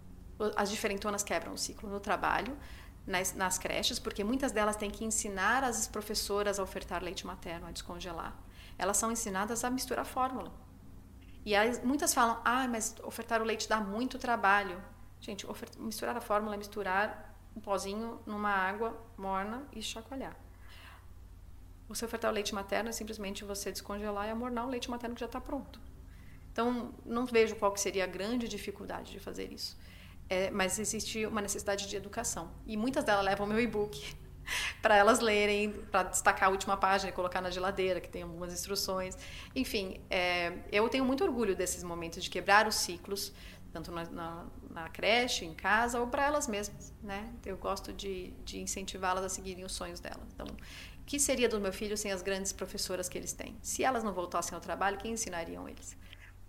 As 0.56 0.70
diferentonas 0.70 1.22
quebram 1.22 1.52
o 1.52 1.58
ciclo 1.58 1.90
no 1.90 2.00
trabalho, 2.00 2.56
nas, 3.06 3.34
nas 3.34 3.58
creches, 3.58 3.98
porque 3.98 4.24
muitas 4.24 4.52
delas 4.52 4.76
têm 4.76 4.90
que 4.90 5.04
ensinar 5.04 5.62
as 5.62 5.86
professoras 5.86 6.58
a 6.58 6.62
ofertar 6.62 7.02
leite 7.02 7.26
materno, 7.26 7.66
a 7.66 7.70
descongelar. 7.70 8.36
Elas 8.76 8.96
são 8.96 9.12
ensinadas 9.12 9.64
a 9.64 9.70
misturar 9.70 10.04
fórmula. 10.04 10.52
E 11.44 11.54
aí, 11.54 11.80
muitas 11.84 12.12
falam, 12.12 12.40
ah, 12.44 12.66
mas 12.66 12.94
ofertar 13.04 13.40
o 13.40 13.44
leite 13.44 13.68
dá 13.68 13.80
muito 13.80 14.18
trabalho. 14.18 14.82
Gente, 15.20 15.46
misturar 15.78 16.16
a 16.16 16.20
fórmula 16.20 16.54
é 16.56 16.58
misturar 16.58 17.34
um 17.56 17.60
pozinho 17.60 18.20
numa 18.26 18.50
água 18.50 19.00
morna 19.16 19.64
e 19.72 19.80
chacoalhar. 19.80 20.36
Você 21.88 22.04
ofertar 22.04 22.30
o 22.32 22.34
leite 22.34 22.52
materno 22.52 22.90
é 22.90 22.92
simplesmente 22.92 23.44
você 23.44 23.70
descongelar 23.70 24.26
e 24.26 24.30
amornar 24.30 24.66
o 24.66 24.68
leite 24.68 24.90
materno 24.90 25.14
que 25.14 25.20
já 25.20 25.26
está 25.26 25.40
pronto. 25.40 25.80
Então, 26.50 26.92
não 27.04 27.24
vejo 27.24 27.54
qual 27.56 27.72
que 27.72 27.80
seria 27.80 28.04
a 28.04 28.06
grande 28.06 28.48
dificuldade 28.48 29.12
de 29.12 29.20
fazer 29.20 29.52
isso. 29.52 29.78
É, 30.28 30.50
mas 30.50 30.78
existe 30.78 31.24
uma 31.24 31.40
necessidade 31.40 31.88
de 31.88 31.96
educação. 31.96 32.50
E 32.66 32.76
muitas 32.76 33.04
delas 33.04 33.24
levam 33.24 33.46
meu 33.46 33.60
e-book 33.60 34.16
para 34.82 34.96
elas 34.96 35.20
lerem, 35.20 35.72
para 35.72 36.04
destacar 36.04 36.48
a 36.48 36.52
última 36.52 36.76
página 36.76 37.10
e 37.10 37.12
colocar 37.12 37.40
na 37.40 37.50
geladeira, 37.50 38.00
que 38.00 38.08
tem 38.08 38.22
algumas 38.22 38.52
instruções. 38.52 39.16
Enfim, 39.54 40.00
é, 40.10 40.52
eu 40.70 40.88
tenho 40.88 41.04
muito 41.04 41.24
orgulho 41.24 41.54
desses 41.54 41.82
momentos 41.82 42.22
de 42.24 42.30
quebrar 42.30 42.66
os 42.66 42.74
ciclos, 42.76 43.32
tanto 43.72 43.92
na, 43.92 44.04
na, 44.04 44.46
na 44.70 44.88
creche, 44.88 45.44
em 45.44 45.54
casa, 45.54 46.00
ou 46.00 46.06
para 46.06 46.24
elas 46.24 46.48
mesmas. 46.48 46.92
Né? 47.02 47.32
Eu 47.44 47.56
gosto 47.56 47.92
de, 47.92 48.30
de 48.44 48.58
incentivá-las 48.60 49.24
a 49.24 49.28
seguirem 49.28 49.64
os 49.64 49.72
sonhos 49.72 50.00
delas. 50.00 50.26
Então, 50.34 50.46
o 50.46 51.04
que 51.04 51.20
seria 51.20 51.48
do 51.48 51.60
meu 51.60 51.72
filho 51.72 51.96
sem 51.96 52.10
as 52.10 52.22
grandes 52.22 52.52
professoras 52.52 53.08
que 53.08 53.16
eles 53.16 53.32
têm? 53.32 53.56
Se 53.62 53.84
elas 53.84 54.02
não 54.02 54.12
voltassem 54.12 54.54
ao 54.54 54.60
trabalho, 54.60 54.98
quem 54.98 55.12
ensinariam 55.12 55.68
eles? 55.68 55.96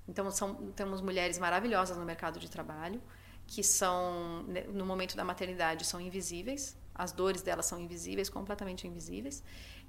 Então, 0.08 0.32
são, 0.32 0.56
temos 0.72 1.02
mulheres 1.02 1.38
maravilhosas 1.38 1.98
no 1.98 2.06
mercado 2.06 2.40
de 2.40 2.50
trabalho, 2.50 3.02
que 3.48 3.64
são, 3.64 4.44
né, 4.44 4.66
no 4.68 4.86
momento 4.86 5.16
da 5.16 5.24
maternidade, 5.24 5.86
são 5.86 6.00
invisíveis, 6.02 6.78
as 6.94 7.12
dores 7.12 7.42
delas 7.42 7.66
são 7.66 7.80
invisíveis, 7.80 8.30
completamente 8.30 8.86
invisíveis, 8.86 9.44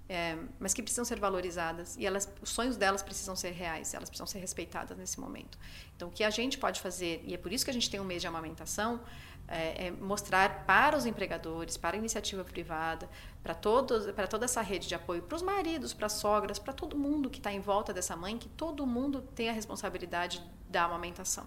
é, 0.08 0.38
mas 0.58 0.72
que 0.72 0.82
precisam 0.82 1.04
ser 1.04 1.18
valorizadas. 1.18 1.96
E 1.96 2.06
elas, 2.06 2.32
os 2.40 2.50
sonhos 2.50 2.76
delas 2.76 3.02
precisam 3.02 3.34
ser 3.34 3.50
reais, 3.50 3.92
elas 3.92 4.08
precisam 4.08 4.26
ser 4.26 4.38
respeitadas 4.38 4.96
nesse 4.96 5.18
momento. 5.18 5.58
Então, 5.96 6.08
o 6.08 6.10
que 6.10 6.22
a 6.22 6.30
gente 6.30 6.56
pode 6.56 6.80
fazer, 6.80 7.22
e 7.26 7.34
é 7.34 7.38
por 7.38 7.52
isso 7.52 7.64
que 7.64 7.70
a 7.70 7.74
gente 7.74 7.90
tem 7.90 7.98
um 7.98 8.04
mês 8.04 8.22
de 8.22 8.28
amamentação, 8.28 9.00
é, 9.48 9.86
é 9.86 9.90
mostrar 9.90 10.64
para 10.64 10.96
os 10.96 11.04
empregadores, 11.04 11.76
para 11.76 11.96
a 11.96 11.98
iniciativa 11.98 12.44
privada, 12.44 13.08
para, 13.42 13.54
todos, 13.54 14.10
para 14.12 14.26
toda 14.26 14.44
essa 14.44 14.62
rede 14.62 14.86
de 14.86 14.94
apoio, 14.94 15.22
para 15.22 15.36
os 15.36 15.42
maridos, 15.42 15.92
para 15.92 16.06
as 16.06 16.12
sogras, 16.12 16.58
para 16.58 16.72
todo 16.72 16.96
mundo 16.96 17.28
que 17.28 17.38
está 17.38 17.52
em 17.52 17.60
volta 17.60 17.92
dessa 17.92 18.14
mãe, 18.14 18.38
que 18.38 18.48
todo 18.48 18.86
mundo 18.86 19.22
tem 19.34 19.48
a 19.48 19.52
responsabilidade 19.52 20.42
da 20.68 20.84
amamentação 20.84 21.46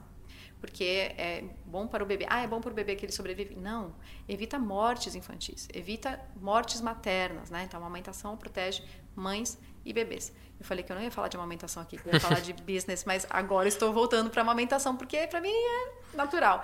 porque 0.62 1.12
é 1.17 1.43
bom 1.65 1.88
para 1.88 2.04
o 2.04 2.06
bebê. 2.06 2.26
Ah, 2.30 2.43
é 2.43 2.47
bom 2.47 2.62
para 2.62 2.71
o 2.71 2.74
bebê 2.74 2.95
que 2.95 3.04
ele 3.04 3.12
sobrevive. 3.12 3.56
Não, 3.56 3.95
evita 4.30 4.60
mortes 4.60 5.15
infantis, 5.15 5.67
evita 5.74 6.21
mortes 6.39 6.80
maternas, 6.80 7.50
né? 7.50 7.63
Então, 7.63 7.80
a 7.80 7.84
amamentação 7.84 8.38
protege 8.38 8.84
mães 9.15 9.58
e 9.84 9.91
bebês. 9.91 10.32
Eu 10.60 10.65
falei 10.65 10.84
que 10.84 10.91
eu 10.91 10.95
não 10.95 11.04
ia 11.04 11.10
falar 11.10 11.28
de 11.28 11.36
amamentação 11.36 11.82
aqui, 11.82 11.97
que 11.97 12.08
eu 12.08 12.13
ia 12.13 12.19
falar 12.19 12.41
de 12.41 12.54
business, 12.62 13.04
mas 13.04 13.26
agora 13.28 13.67
estou 13.67 13.91
voltando 13.91 14.30
para 14.30 14.41
a 14.41 14.43
amamentação, 14.43 14.95
porque 14.95 15.26
para 15.26 15.41
mim 15.41 15.52
é 15.52 16.15
natural. 16.15 16.63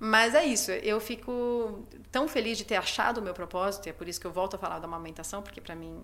Mas 0.00 0.34
é 0.34 0.46
isso, 0.46 0.70
eu 0.70 0.98
fico 0.98 1.86
tão 2.10 2.26
feliz 2.28 2.56
de 2.56 2.64
ter 2.64 2.76
achado 2.76 3.18
o 3.18 3.22
meu 3.22 3.34
propósito, 3.34 3.86
e 3.86 3.90
é 3.90 3.92
por 3.92 4.08
isso 4.08 4.18
que 4.18 4.26
eu 4.26 4.32
volto 4.32 4.54
a 4.54 4.58
falar 4.58 4.78
da 4.78 4.86
amamentação, 4.86 5.42
porque 5.42 5.60
para 5.60 5.74
mim 5.74 6.02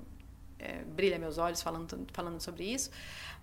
é, 0.59 0.83
brilha 0.85 1.19
meus 1.19 1.39
olhos 1.39 1.63
falando, 1.63 2.07
falando 2.13 2.41
sobre 2.41 2.65
isso, 2.65 2.91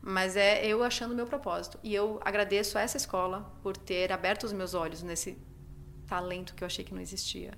mas 0.02 0.36
é 0.36 0.66
eu 0.66 0.84
achando 0.84 1.12
o 1.12 1.16
meu 1.16 1.26
propósito. 1.26 1.80
E 1.84 1.94
eu 1.94 2.20
agradeço 2.24 2.78
a 2.78 2.82
essa 2.82 2.98
escola 2.98 3.52
por 3.62 3.78
ter 3.78 4.12
aberto 4.12 4.44
os 4.44 4.54
meus 4.54 4.74
olhos 4.74 5.04
nesse 5.04 5.38
talento 6.08 6.54
que 6.56 6.64
eu 6.64 6.66
achei 6.66 6.84
que 6.84 6.94
não 6.94 7.02
existia. 7.02 7.54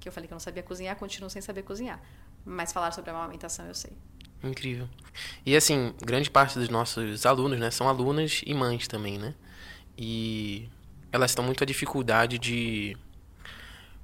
Que 0.00 0.08
eu 0.08 0.12
falei 0.12 0.26
que 0.26 0.32
eu 0.32 0.36
não 0.36 0.40
sabia 0.40 0.62
cozinhar, 0.62 0.96
continuo 0.96 1.30
sem 1.30 1.40
saber 1.40 1.62
cozinhar. 1.62 2.00
Mas 2.44 2.72
falar 2.72 2.92
sobre 2.92 3.10
a 3.10 3.14
amamentação 3.14 3.66
eu 3.66 3.74
sei. 3.74 3.92
Incrível. 4.42 4.88
E 5.44 5.56
assim, 5.56 5.94
grande 6.04 6.30
parte 6.30 6.58
dos 6.58 6.68
nossos 6.68 7.26
alunos, 7.26 7.58
né, 7.58 7.70
são 7.70 7.88
alunas 7.88 8.42
e 8.46 8.54
mães 8.54 8.86
também, 8.86 9.18
né? 9.18 9.34
E 9.96 10.68
elas 11.10 11.32
estão 11.32 11.44
muito 11.44 11.64
a 11.64 11.66
dificuldade 11.66 12.38
de 12.38 12.96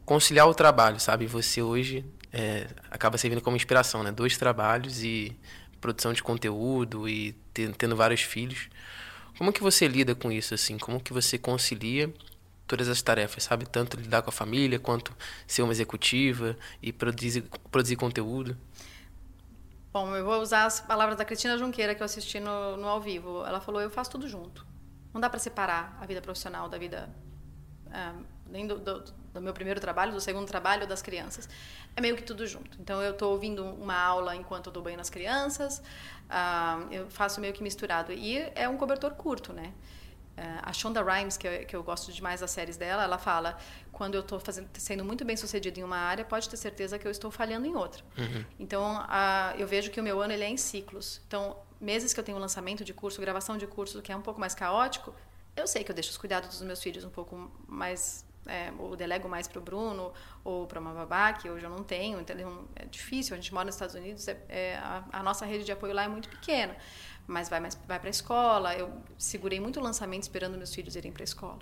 conciliar 0.05 0.49
o 0.49 0.55
trabalho, 0.55 0.99
sabe? 0.99 1.27
Você 1.27 1.63
hoje 1.63 2.05
é, 2.35 2.67
acaba 2.91 3.17
servindo 3.17 3.41
como 3.41 3.57
inspiração, 3.57 4.03
né? 4.03 4.11
Dois 4.11 4.37
trabalhos 4.37 5.05
e 5.05 5.39
produção 5.81 6.13
de 6.13 6.21
conteúdo 6.21 7.09
e 7.09 7.33
tendo 7.79 7.95
vários 7.95 8.23
filhos. 8.23 8.69
Como 9.39 9.53
que 9.53 9.63
você 9.63 9.87
lida 9.87 10.17
com 10.17 10.33
isso 10.33 10.53
assim? 10.53 10.77
Como 10.77 11.01
que 11.01 11.13
você 11.13 11.39
concilia 11.39 12.13
todas 12.67 12.89
as 12.89 13.01
tarefas, 13.01 13.45
sabe? 13.45 13.67
Tanto 13.67 13.97
lidar 13.97 14.23
com 14.23 14.31
a 14.31 14.33
família 14.33 14.81
quanto 14.81 15.15
ser 15.47 15.63
uma 15.63 15.73
executiva 15.73 16.57
e 16.83 16.93
produzir, 16.93 17.45
produzir 17.71 17.95
conteúdo. 17.95 18.57
Bom, 19.93 20.17
eu 20.17 20.25
vou 20.25 20.41
usar 20.41 20.65
as 20.65 20.81
palavras 20.81 21.17
da 21.17 21.25
Cristina 21.25 21.57
Junqueira 21.57 21.95
que 21.95 22.03
eu 22.03 22.05
assisti 22.05 22.41
no, 22.41 22.77
no 22.77 22.89
ao 22.89 23.01
vivo. 23.01 23.45
Ela 23.47 23.61
falou: 23.61 23.81
eu 23.81 23.91
faço 23.91 24.11
tudo 24.11 24.27
junto. 24.27 24.67
Não 25.13 25.21
dá 25.21 25.31
para 25.31 25.39
separar 25.39 25.97
a 26.01 26.07
vida 26.07 26.21
profissional 26.21 26.69
da 26.69 26.79
vida 26.79 27.15
é, 27.93 28.13
nem 28.51 28.67
do, 28.67 28.77
do, 28.77 29.05
do, 29.35 29.43
meu 29.43 29.53
primeiro 29.53 29.81
trabalho, 29.81 30.13
do 30.13 30.21
segundo 30.21 30.47
trabalho 30.47 30.87
das 30.87 31.03
crianças. 31.03 31.49
É 31.95 32.01
meio 32.01 32.17
que 32.17 32.23
tudo 32.23 32.47
junto. 32.47 32.81
Então, 32.81 33.03
eu 33.03 33.13
estou 33.13 33.33
ouvindo 33.33 33.65
uma 33.65 33.97
aula 33.97 34.35
enquanto 34.35 34.69
eu 34.69 34.73
dou 34.73 34.83
banho 34.83 34.97
nas 34.97 35.11
crianças, 35.11 35.79
uh, 36.31 36.91
eu 36.91 37.11
faço 37.11 37.41
meio 37.41 37.53
que 37.53 37.63
misturado. 37.63 38.13
E 38.13 38.39
é 38.55 38.69
um 38.69 38.77
cobertor 38.77 39.13
curto, 39.13 39.53
né? 39.53 39.73
É, 40.37 40.59
a 40.63 40.73
Shonda 40.73 41.01
Rhimes, 41.01 41.37
que 41.37 41.47
eu, 41.47 41.67
que 41.67 41.77
eu 41.77 41.83
gosto 41.83 42.13
demais 42.13 42.41
das 42.41 42.51
séries 42.51 42.77
dela, 42.77 43.05
ela 43.05 43.19
fala: 43.19 43.57
quando 43.93 44.17
eu 44.17 44.21
estou 44.21 44.41
sendo 44.73 45.05
muito 45.05 45.25
bem 45.25 45.37
sucedido 45.37 45.79
em 45.79 45.85
uma 45.85 45.97
área, 45.97 46.25
pode 46.25 46.49
ter 46.49 46.57
certeza 46.57 46.99
que 46.99 47.07
eu 47.07 47.11
estou 47.11 47.31
falhando 47.31 47.67
em 47.67 47.77
outra. 47.77 48.03
Uhum. 48.19 48.45
Então, 48.59 49.05
a, 49.09 49.55
eu 49.57 49.67
vejo 49.67 49.91
que 49.91 50.01
o 50.01 50.03
meu 50.03 50.21
ano 50.21 50.33
ele 50.33 50.43
é 50.43 50.49
em 50.49 50.57
ciclos. 50.57 51.21
Então, 51.29 51.57
meses 51.81 52.13
que 52.13 52.19
eu 52.19 52.25
tenho 52.25 52.39
lançamento 52.39 52.85
de 52.85 52.93
curso, 52.93 53.21
gravação 53.21 53.57
de 53.57 53.67
curso, 53.67 54.03
que 54.03 54.11
é 54.11 54.17
um 54.17 54.23
pouco 54.23 54.41
mais 54.41 54.57
caótico, 54.57 55.15
eu 55.57 55.69
sei 55.69 55.85
que 55.85 55.91
eu 55.91 55.95
deixo 55.95 56.11
os 56.11 56.17
cuidados 56.17 56.49
dos 56.49 56.63
meus 56.63 56.83
filhos 56.83 57.05
um 57.05 57.11
pouco 57.11 57.51
mais 57.69 58.25
é, 58.47 58.73
ou 58.79 58.97
delego 58.97 59.29
mais 59.29 59.49
para 59.49 59.59
o 59.59 59.63
Bruno 59.63 60.13
ou 60.43 60.67
para 60.67 60.81
uma 60.81 60.93
babá, 60.93 61.33
que 61.33 61.49
hoje 61.49 61.65
eu 61.65 61.71
não 61.71 61.83
tenho, 61.83 62.21
entendeu? 62.21 62.69
É 62.77 62.85
difícil, 62.85 63.35
a 63.35 63.37
gente 63.37 63.53
mora 63.53 63.67
nos 63.67 63.75
Estados 63.75 63.95
Unidos, 63.95 64.27
é, 64.29 64.39
é 64.49 64.77
a, 64.77 65.05
a, 65.13 65.23
nossa 65.23 65.47
rede 65.47 65.65
de 65.65 65.73
apoio 65.73 65.95
lá 65.95 66.05
é 66.05 66.09
muito 66.09 66.29
pequena 66.29 66.77
mas 67.27 67.49
vai, 67.49 67.61
mais, 67.61 67.75
vai 67.87 67.99
para 67.99 68.09
a 68.09 68.11
escola. 68.11 68.75
Eu 68.75 68.93
segurei 69.17 69.61
muito 69.61 69.81
o 69.81 69.83
lançamento 69.83 70.23
esperando 70.23 70.57
meus 70.57 70.75
filhos 70.75 70.95
irem 70.97 71.13
para 71.13 71.23
a 71.23 71.25
escola. 71.25 71.59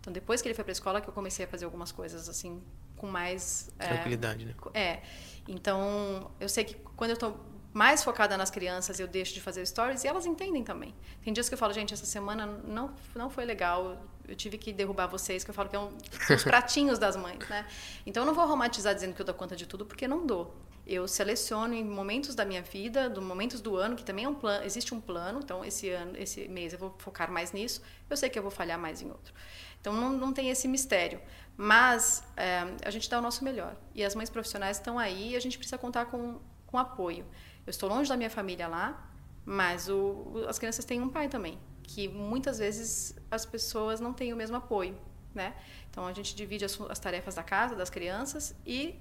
Então, 0.00 0.12
depois 0.12 0.42
que 0.42 0.48
ele 0.48 0.54
foi 0.54 0.64
para 0.64 0.70
a 0.70 0.74
escola, 0.74 1.00
que 1.00 1.08
eu 1.08 1.14
comecei 1.14 1.44
a 1.44 1.48
fazer 1.48 1.64
algumas 1.64 1.90
coisas 1.90 2.28
assim 2.28 2.62
com 2.96 3.06
mais 3.06 3.70
é, 3.78 3.88
tranquilidade, 3.88 4.42
é, 4.42 4.46
né? 4.46 4.54
É. 4.74 5.02
Então, 5.48 6.30
eu 6.40 6.48
sei 6.48 6.64
que 6.64 6.74
quando 6.96 7.10
eu 7.10 7.14
estou 7.14 7.40
mais 7.72 8.04
focada 8.04 8.36
nas 8.36 8.50
crianças, 8.50 9.00
eu 9.00 9.08
deixo 9.08 9.34
de 9.34 9.40
fazer 9.40 9.64
stories 9.66 10.04
e 10.04 10.08
elas 10.08 10.26
entendem 10.26 10.62
também. 10.62 10.94
Tem 11.22 11.32
dias 11.32 11.48
que 11.48 11.54
eu 11.54 11.58
falo, 11.58 11.72
gente, 11.72 11.94
essa 11.94 12.06
semana 12.06 12.46
não 12.46 12.94
não 13.14 13.30
foi 13.30 13.44
legal. 13.44 14.00
Eu 14.26 14.34
tive 14.34 14.58
que 14.58 14.72
derrubar 14.72 15.06
vocês, 15.06 15.44
que 15.44 15.50
eu 15.50 15.54
falo 15.54 15.68
que 15.68 15.76
é 15.76 15.78
um, 15.78 15.96
os 16.34 16.44
pratinhos 16.44 16.98
das 16.98 17.16
mães, 17.16 17.38
né? 17.48 17.66
Então, 18.06 18.22
eu 18.22 18.26
não 18.26 18.34
vou 18.34 18.46
romantizar 18.46 18.94
dizendo 18.94 19.14
que 19.14 19.20
eu 19.20 19.26
dou 19.26 19.34
conta 19.34 19.54
de 19.54 19.66
tudo, 19.66 19.84
porque 19.84 20.08
não 20.08 20.26
dou 20.26 20.54
eu 20.86 21.08
seleciono 21.08 21.72
em 21.72 21.82
momentos 21.82 22.34
da 22.34 22.44
minha 22.44 22.60
vida, 22.60 23.08
do 23.08 23.22
momentos 23.22 23.60
do 23.60 23.76
ano 23.76 23.96
que 23.96 24.04
também 24.04 24.26
é 24.26 24.28
um 24.28 24.34
plano, 24.34 24.64
existe 24.64 24.94
um 24.94 25.00
plano. 25.00 25.40
Então 25.42 25.64
esse 25.64 25.88
ano, 25.88 26.12
esse 26.16 26.46
mês 26.48 26.72
eu 26.72 26.78
vou 26.78 26.94
focar 26.98 27.30
mais 27.30 27.52
nisso. 27.52 27.82
Eu 28.08 28.16
sei 28.16 28.28
que 28.28 28.38
eu 28.38 28.42
vou 28.42 28.50
falhar 28.50 28.78
mais 28.78 29.00
em 29.00 29.08
outro. 29.08 29.32
Então 29.80 29.92
não, 29.94 30.10
não 30.10 30.32
tem 30.32 30.50
esse 30.50 30.68
mistério, 30.68 31.20
mas 31.56 32.22
é, 32.36 32.66
a 32.84 32.90
gente 32.90 33.08
dá 33.08 33.18
o 33.18 33.22
nosso 33.22 33.44
melhor. 33.44 33.76
E 33.94 34.04
as 34.04 34.14
mães 34.14 34.28
profissionais 34.28 34.76
estão 34.76 34.98
aí 34.98 35.32
e 35.32 35.36
a 35.36 35.40
gente 35.40 35.56
precisa 35.56 35.78
contar 35.78 36.06
com, 36.06 36.38
com 36.66 36.78
apoio. 36.78 37.24
Eu 37.66 37.70
estou 37.70 37.88
longe 37.88 38.08
da 38.08 38.16
minha 38.16 38.30
família 38.30 38.68
lá, 38.68 39.10
mas 39.44 39.88
o, 39.88 40.44
as 40.48 40.58
crianças 40.58 40.84
têm 40.84 41.00
um 41.00 41.08
pai 41.08 41.28
também, 41.28 41.58
que 41.84 42.08
muitas 42.08 42.58
vezes 42.58 43.16
as 43.30 43.46
pessoas 43.46 44.00
não 44.00 44.12
têm 44.12 44.32
o 44.32 44.36
mesmo 44.36 44.56
apoio, 44.56 44.98
né? 45.34 45.54
Então 45.90 46.06
a 46.06 46.12
gente 46.12 46.34
divide 46.34 46.64
as, 46.64 46.80
as 46.80 46.98
tarefas 46.98 47.34
da 47.34 47.42
casa, 47.42 47.76
das 47.76 47.90
crianças 47.90 48.54
e 48.66 49.00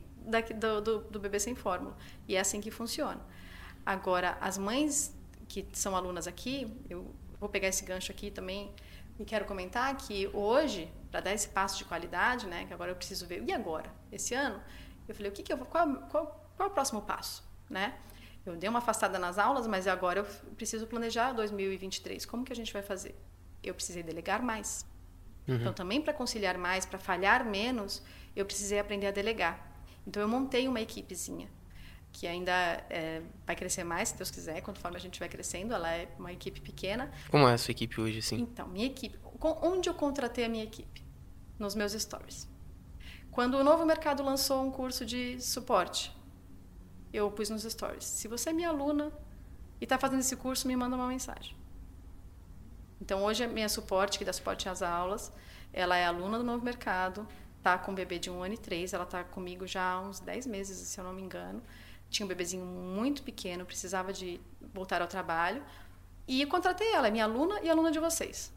do, 0.60 0.82
do, 0.82 1.00
do 1.00 1.20
bebê 1.20 1.40
sem 1.40 1.56
fórmula. 1.56 1.98
E 2.28 2.36
é 2.36 2.40
assim 2.40 2.62
que 2.62 2.70
funciona. 2.70 3.22
Agora, 3.86 4.38
as 4.40 4.58
mães 4.58 5.16
que 5.48 5.68
são 5.74 5.96
alunas 5.96 6.28
aqui, 6.28 6.72
eu 6.90 7.14
vou 7.40 7.50
pegar 7.50 7.68
esse 7.68 7.84
gancho 7.84 8.12
aqui 8.12 8.32
também 8.32 8.74
e 9.20 9.26
quero 9.26 9.46
comentar 9.46 9.96
que 9.98 10.28
hoje, 10.34 10.92
para 11.12 11.20
dar 11.20 11.34
esse 11.34 11.50
passo 11.50 11.78
de 11.78 11.86
qualidade, 11.86 12.48
né, 12.48 12.66
que 12.66 12.74
agora 12.74 12.92
eu 12.92 12.96
preciso 12.96 13.28
ver, 13.28 13.44
e 13.44 13.52
agora? 13.52 13.92
Esse 14.12 14.34
ano, 14.34 14.62
eu 15.08 15.14
falei, 15.14 15.32
o 15.32 15.34
que, 15.34 15.44
que 15.44 15.54
eu 15.54 15.58
vou, 15.58 15.68
qual, 15.68 15.88
qual, 16.10 16.50
qual 16.56 16.70
é 16.70 16.72
o 16.72 16.74
próximo 16.74 17.02
passo, 17.02 17.44
né? 17.70 17.98
Eu 18.46 18.58
dei 18.58 18.70
uma 18.70 18.80
afastada 18.80 19.18
nas 19.18 19.38
aulas, 19.38 19.66
mas 19.68 19.88
agora 19.88 20.20
eu 20.20 20.54
preciso 20.56 20.86
planejar 20.86 21.32
2023. 21.32 22.26
Como 22.26 22.44
que 22.44 22.52
a 22.52 22.56
gente 22.56 22.74
vai 22.74 22.82
fazer? 22.82 23.16
Eu 23.64 23.74
precisei 23.74 24.04
delegar 24.04 24.42
mais. 24.42 24.86
Uhum. 25.48 25.56
Então, 25.56 25.74
também 25.74 26.02
para 26.02 26.14
conciliar 26.14 26.58
mais, 26.58 26.86
para 26.86 27.00
falhar 27.00 27.46
menos, 27.46 28.02
eu 28.36 28.46
precisei 28.46 28.80
aprender 28.80 29.08
a 29.08 29.12
delegar. 29.12 29.72
Então 30.06 30.22
eu 30.22 30.28
montei 30.28 30.68
uma 30.68 30.82
equipezinha 30.82 31.50
que 32.12 32.28
ainda 32.28 32.52
é, 32.90 33.24
vai 33.46 33.56
crescer 33.56 33.84
mais, 33.84 34.10
se 34.10 34.18
Deus 34.18 34.30
quiser, 34.30 34.62
conforme 34.62 34.98
a 34.98 35.00
gente 35.00 35.20
vai 35.20 35.28
crescendo. 35.28 35.74
Ela 35.74 35.92
é 35.92 36.08
uma 36.20 36.32
equipe 36.32 36.62
pequena. 36.62 37.12
Como 37.30 37.48
é 37.48 37.54
a 37.54 37.58
sua 37.58 37.72
equipe 37.72 38.00
hoje, 38.00 38.22
sim? 38.22 38.40
Então, 38.42 38.68
minha 38.68 38.86
equipe. 38.86 39.18
Onde 39.42 39.90
eu 39.90 39.96
contratei 39.96 40.46
a 40.46 40.50
minha 40.50 40.64
equipe? 40.64 41.04
Nos 41.58 41.74
meus 41.74 41.94
stories. 41.94 42.48
Quando 43.32 43.56
o 43.56 43.64
Novo 43.64 43.84
Mercado 43.84 44.22
lançou 44.22 44.64
um 44.64 44.70
curso 44.70 45.04
de 45.04 45.42
suporte, 45.42 46.16
eu 47.14 47.30
pus 47.32 47.50
nos 47.50 47.64
stories. 47.64 48.04
Se 48.04 48.28
você 48.28 48.50
é 48.50 48.54
minha 48.54 48.70
aluna 48.70 49.12
e 49.80 49.86
está 49.86 49.98
fazendo 49.98 50.22
esse 50.22 50.36
curso, 50.36 50.68
me 50.68 50.76
manda 50.76 50.96
uma 50.96 51.08
mensagem. 51.08 51.56
Então, 53.00 53.24
hoje 53.24 53.44
a 53.44 53.48
minha 53.48 53.70
suporte, 53.70 54.18
que 54.18 54.26
dá 54.26 54.34
suporte 54.34 54.68
às 54.68 54.82
aulas, 54.82 55.32
ela 55.72 55.96
é 55.96 56.06
aluna 56.06 56.38
do 56.38 56.44
Novo 56.44 56.64
Mercado, 56.64 57.28
tá 57.62 57.78
com 57.78 57.92
um 57.92 57.96
bebê 57.96 58.18
de 58.18 58.30
um 58.30 58.42
ano 58.42 58.56
e 58.56 58.58
três, 58.58 58.94
ela 58.94 59.06
tá 59.06 59.24
comigo 59.24 59.68
já 59.68 59.92
há 59.92 60.02
uns 60.02 60.20
dez 60.20 60.48
meses, 60.48 60.78
se 60.88 61.00
eu 61.00 61.04
não 61.04 61.14
me 61.14 61.22
engano. 61.22 61.62
Tinha 62.10 62.26
um 62.26 62.30
bebezinho 62.30 62.66
muito 62.66 63.24
pequeno, 63.24 63.66
precisava 63.66 64.12
de 64.12 64.40
voltar 64.74 65.02
ao 65.02 65.08
trabalho. 65.08 65.64
E 66.28 66.46
contratei 66.46 66.94
ela, 66.94 67.08
é 67.08 67.12
minha 67.12 67.26
aluna 67.26 67.60
e 67.62 67.70
aluna 67.70 67.92
de 67.92 68.00
vocês. 68.00 68.54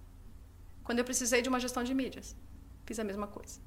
Quando 0.85 1.01
eu 1.01 1.05
precisei 1.05 1.43
de 1.43 1.49
uma 1.49 1.59
gestão 1.59 1.83
de 1.83 1.93
mídias, 1.93 2.37
fiz 2.85 2.99
a 2.99 3.05
mesma 3.05 3.27
coisa. 3.27 3.61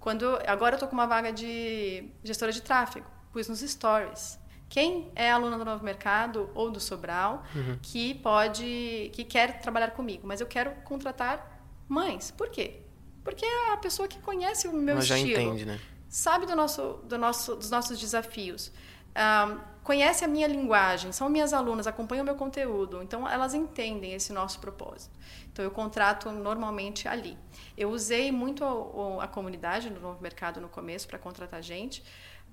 Quando 0.00 0.38
agora 0.46 0.74
eu 0.74 0.80
tô 0.80 0.88
com 0.88 0.94
uma 0.94 1.06
vaga 1.06 1.32
de 1.32 2.10
gestora 2.22 2.50
de 2.50 2.60
tráfego, 2.60 3.06
pus 3.34 3.48
nos 3.48 3.58
stories. 3.58 4.38
Quem 4.68 5.10
é 5.16 5.30
aluna 5.30 5.58
do 5.58 5.64
Novo 5.64 5.84
Mercado 5.84 6.48
ou 6.54 6.70
do 6.70 6.78
Sobral 6.78 7.42
uhum. 7.54 7.78
que 7.82 8.14
pode, 8.14 9.10
que 9.12 9.24
quer 9.24 9.58
trabalhar 9.60 9.90
comigo, 9.90 10.24
mas 10.24 10.40
eu 10.40 10.46
quero 10.46 10.70
contratar 10.84 11.60
mães. 11.88 12.30
Por 12.30 12.48
quê? 12.48 12.80
Porque 13.24 13.44
é 13.44 13.72
a 13.72 13.76
pessoa 13.76 14.06
que 14.06 14.20
conhece 14.20 14.68
o 14.68 14.72
meu 14.72 14.94
Mas 14.94 15.10
estilo. 15.10 15.34
já 15.34 15.42
entende, 15.42 15.66
né? 15.66 15.80
Sabe 16.08 16.46
do 16.46 16.54
nosso, 16.54 17.00
do 17.04 17.18
nosso, 17.18 17.56
dos 17.56 17.70
nossos 17.70 17.98
desafios. 17.98 18.70
Um, 19.16 19.58
conhece 19.82 20.24
a 20.24 20.28
minha 20.28 20.46
linguagem, 20.46 21.12
são 21.12 21.28
minhas 21.28 21.52
alunas, 21.52 21.86
acompanham 21.86 22.22
o 22.22 22.26
meu 22.26 22.34
conteúdo, 22.34 23.02
então 23.02 23.28
elas 23.28 23.54
entendem 23.54 24.12
esse 24.12 24.32
nosso 24.32 24.58
propósito. 24.60 25.14
Então 25.52 25.64
eu 25.64 25.70
contrato 25.70 26.30
normalmente 26.30 27.06
ali. 27.08 27.36
Eu 27.76 27.90
usei 27.90 28.30
muito 28.32 28.64
a, 28.64 29.24
a 29.24 29.28
comunidade 29.28 29.90
do 29.90 30.00
Novo 30.00 30.20
Mercado 30.22 30.60
no 30.60 30.68
começo 30.68 31.06
para 31.06 31.18
contratar 31.18 31.62
gente. 31.62 32.02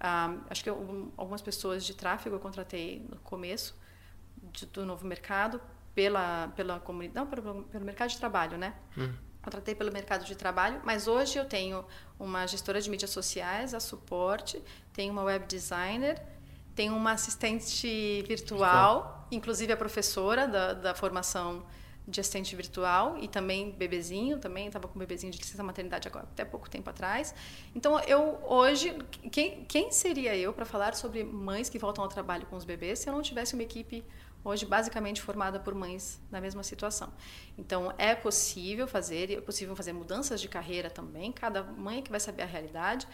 Um, 0.03 0.41
acho 0.49 0.63
que 0.63 0.69
eu, 0.69 1.11
algumas 1.15 1.41
pessoas 1.41 1.85
de 1.85 1.93
tráfego 1.93 2.35
eu 2.35 2.39
contratei 2.39 3.05
no 3.07 3.17
começo 3.17 3.79
de, 4.51 4.65
do 4.65 4.85
Novo 4.85 5.05
Mercado 5.05 5.61
pela 5.93 6.47
pela 6.55 6.79
comunidade, 6.79 7.15
não 7.15 7.27
pelo, 7.27 7.63
pelo 7.65 7.85
mercado 7.85 8.09
de 8.09 8.17
trabalho, 8.17 8.57
né? 8.57 8.73
Hum 8.97 9.13
contratei 9.41 9.73
pelo 9.73 9.91
mercado 9.91 10.23
de 10.23 10.35
trabalho, 10.35 10.81
mas 10.83 11.07
hoje 11.07 11.37
eu 11.37 11.45
tenho 11.45 11.83
uma 12.19 12.45
gestora 12.45 12.79
de 12.79 12.89
mídias 12.89 13.09
sociais, 13.09 13.73
a 13.73 13.79
suporte, 13.79 14.61
tenho 14.93 15.11
uma 15.11 15.23
web 15.23 15.45
designer, 15.47 16.21
tenho 16.75 16.95
uma 16.95 17.13
assistente 17.13 18.23
virtual, 18.27 19.27
inclusive 19.31 19.73
a 19.73 19.77
professora 19.77 20.47
da, 20.47 20.73
da 20.73 20.95
formação 20.95 21.65
de 22.07 22.19
assistente 22.19 22.55
virtual 22.55 23.17
e 23.19 23.27
também 23.27 23.71
bebezinho, 23.71 24.39
também 24.39 24.67
estava 24.67 24.87
com 24.87 24.97
bebezinho 24.97 25.31
de 25.31 25.37
licença 25.37 25.63
maternidade 25.63 26.07
agora, 26.07 26.25
até 26.31 26.43
pouco 26.43 26.69
tempo 26.69 26.89
atrás. 26.89 27.33
Então, 27.75 27.99
eu 28.01 28.39
hoje, 28.43 28.97
quem, 29.31 29.63
quem 29.65 29.91
seria 29.91 30.35
eu 30.35 30.53
para 30.53 30.65
falar 30.65 30.95
sobre 30.95 31.23
mães 31.23 31.69
que 31.69 31.77
voltam 31.77 32.03
ao 32.03 32.09
trabalho 32.09 32.45
com 32.47 32.55
os 32.55 32.65
bebês 32.65 32.99
se 32.99 33.09
eu 33.09 33.13
não 33.13 33.21
tivesse 33.21 33.53
uma 33.53 33.63
equipe 33.63 34.03
hoje 34.43 34.65
basicamente 34.65 35.21
formada 35.21 35.59
por 35.59 35.73
mães 35.73 36.19
na 36.29 36.41
mesma 36.41 36.63
situação. 36.63 37.13
Então 37.57 37.93
é 37.97 38.15
possível 38.15 38.87
fazer, 38.87 39.31
é 39.31 39.41
possível 39.41 39.75
fazer 39.75 39.93
mudanças 39.93 40.41
de 40.41 40.47
carreira 40.47 40.89
também, 40.89 41.31
cada 41.31 41.63
mãe 41.63 41.99
é 41.99 42.01
que 42.01 42.11
vai 42.11 42.19
saber 42.19 42.43
a 42.43 42.47
realidade, 42.47 43.07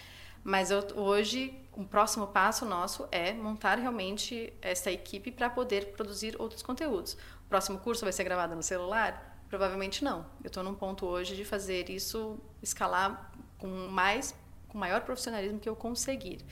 mas 0.44 0.72
eu, 0.72 0.82
hoje 0.96 1.54
um 1.76 1.86
próximo 1.86 2.28
passo 2.28 2.66
nosso 2.66 3.08
é 3.12 3.34
montar 3.34 3.78
realmente 3.78 4.54
essa 4.62 4.90
equipe 4.90 5.32
para 5.32 5.50
poder 5.50 5.88
produzir 5.88 6.36
outros 6.40 6.62
conteúdos. 6.62 7.18
Próximo 7.50 7.80
curso 7.80 8.04
vai 8.04 8.14
ser 8.14 8.24
gravado 8.24 8.56
no 8.56 8.64
celular? 8.64 9.42
Provavelmente 9.48 10.04
não. 10.04 10.26
Eu 10.44 10.48
estou 10.48 10.64
num 10.64 10.76
ponto 10.76 11.06
hoje 11.06 11.36
de 11.36 11.46
fazer 11.46 11.90
isso 11.90 12.40
escalar 12.62 13.32
com 13.58 13.68
mais, 13.88 14.36
com 14.68 14.78
maior 14.78 15.02
profissionalismo 15.02 15.60
que 15.60 15.70
eu 15.70 15.76
conseguir 15.76 16.46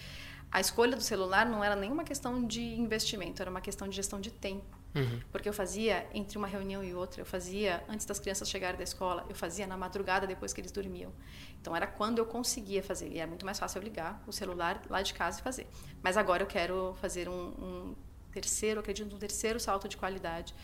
a 0.55 0.61
escolha 0.61 0.95
do 0.95 1.03
celular 1.03 1.45
não 1.45 1.61
era 1.61 1.75
nenhuma 1.75 2.05
questão 2.05 2.45
de 2.45 2.61
investimento, 2.61 3.41
era 3.41 3.51
uma 3.51 3.59
questão 3.59 3.89
de 3.89 3.95
gestão 3.97 4.21
de 4.21 4.31
tempo. 4.31 4.79
Uhum. 4.95 5.19
Porque 5.29 5.49
eu 5.49 5.51
fazia 5.51 6.07
entre 6.13 6.37
uma 6.37 6.47
reunião 6.47 6.81
e 6.81 6.95
outra, 6.95 7.19
eu 7.19 7.25
fazia 7.25 7.83
antes 7.89 8.05
das 8.05 8.21
crianças 8.21 8.49
chegarem 8.49 8.77
da 8.77 8.83
escola, 8.85 9.25
eu 9.27 9.35
fazia 9.35 9.67
na 9.67 9.75
madrugada 9.75 10.25
depois 10.25 10.53
que 10.53 10.61
eles 10.61 10.71
dormiam. 10.71 11.11
Então 11.59 11.75
era 11.75 11.85
quando 11.85 12.19
eu 12.19 12.25
conseguia 12.25 12.81
fazer. 12.81 13.09
E 13.09 13.17
era 13.17 13.27
muito 13.27 13.45
mais 13.45 13.59
fácil 13.59 13.79
eu 13.79 13.83
ligar 13.83 14.23
o 14.25 14.31
celular 14.31 14.81
lá 14.89 15.01
de 15.01 15.13
casa 15.13 15.41
e 15.41 15.43
fazer. 15.43 15.67
Mas 16.01 16.15
agora 16.15 16.43
eu 16.43 16.47
quero 16.47 16.95
fazer 17.01 17.27
um, 17.27 17.33
um 17.33 17.95
terceiro, 18.31 18.79
acredito, 18.79 19.13
um 19.13 19.19
terceiro 19.19 19.59
salto 19.59 19.89
de 19.89 19.97
qualidade, 19.97 20.55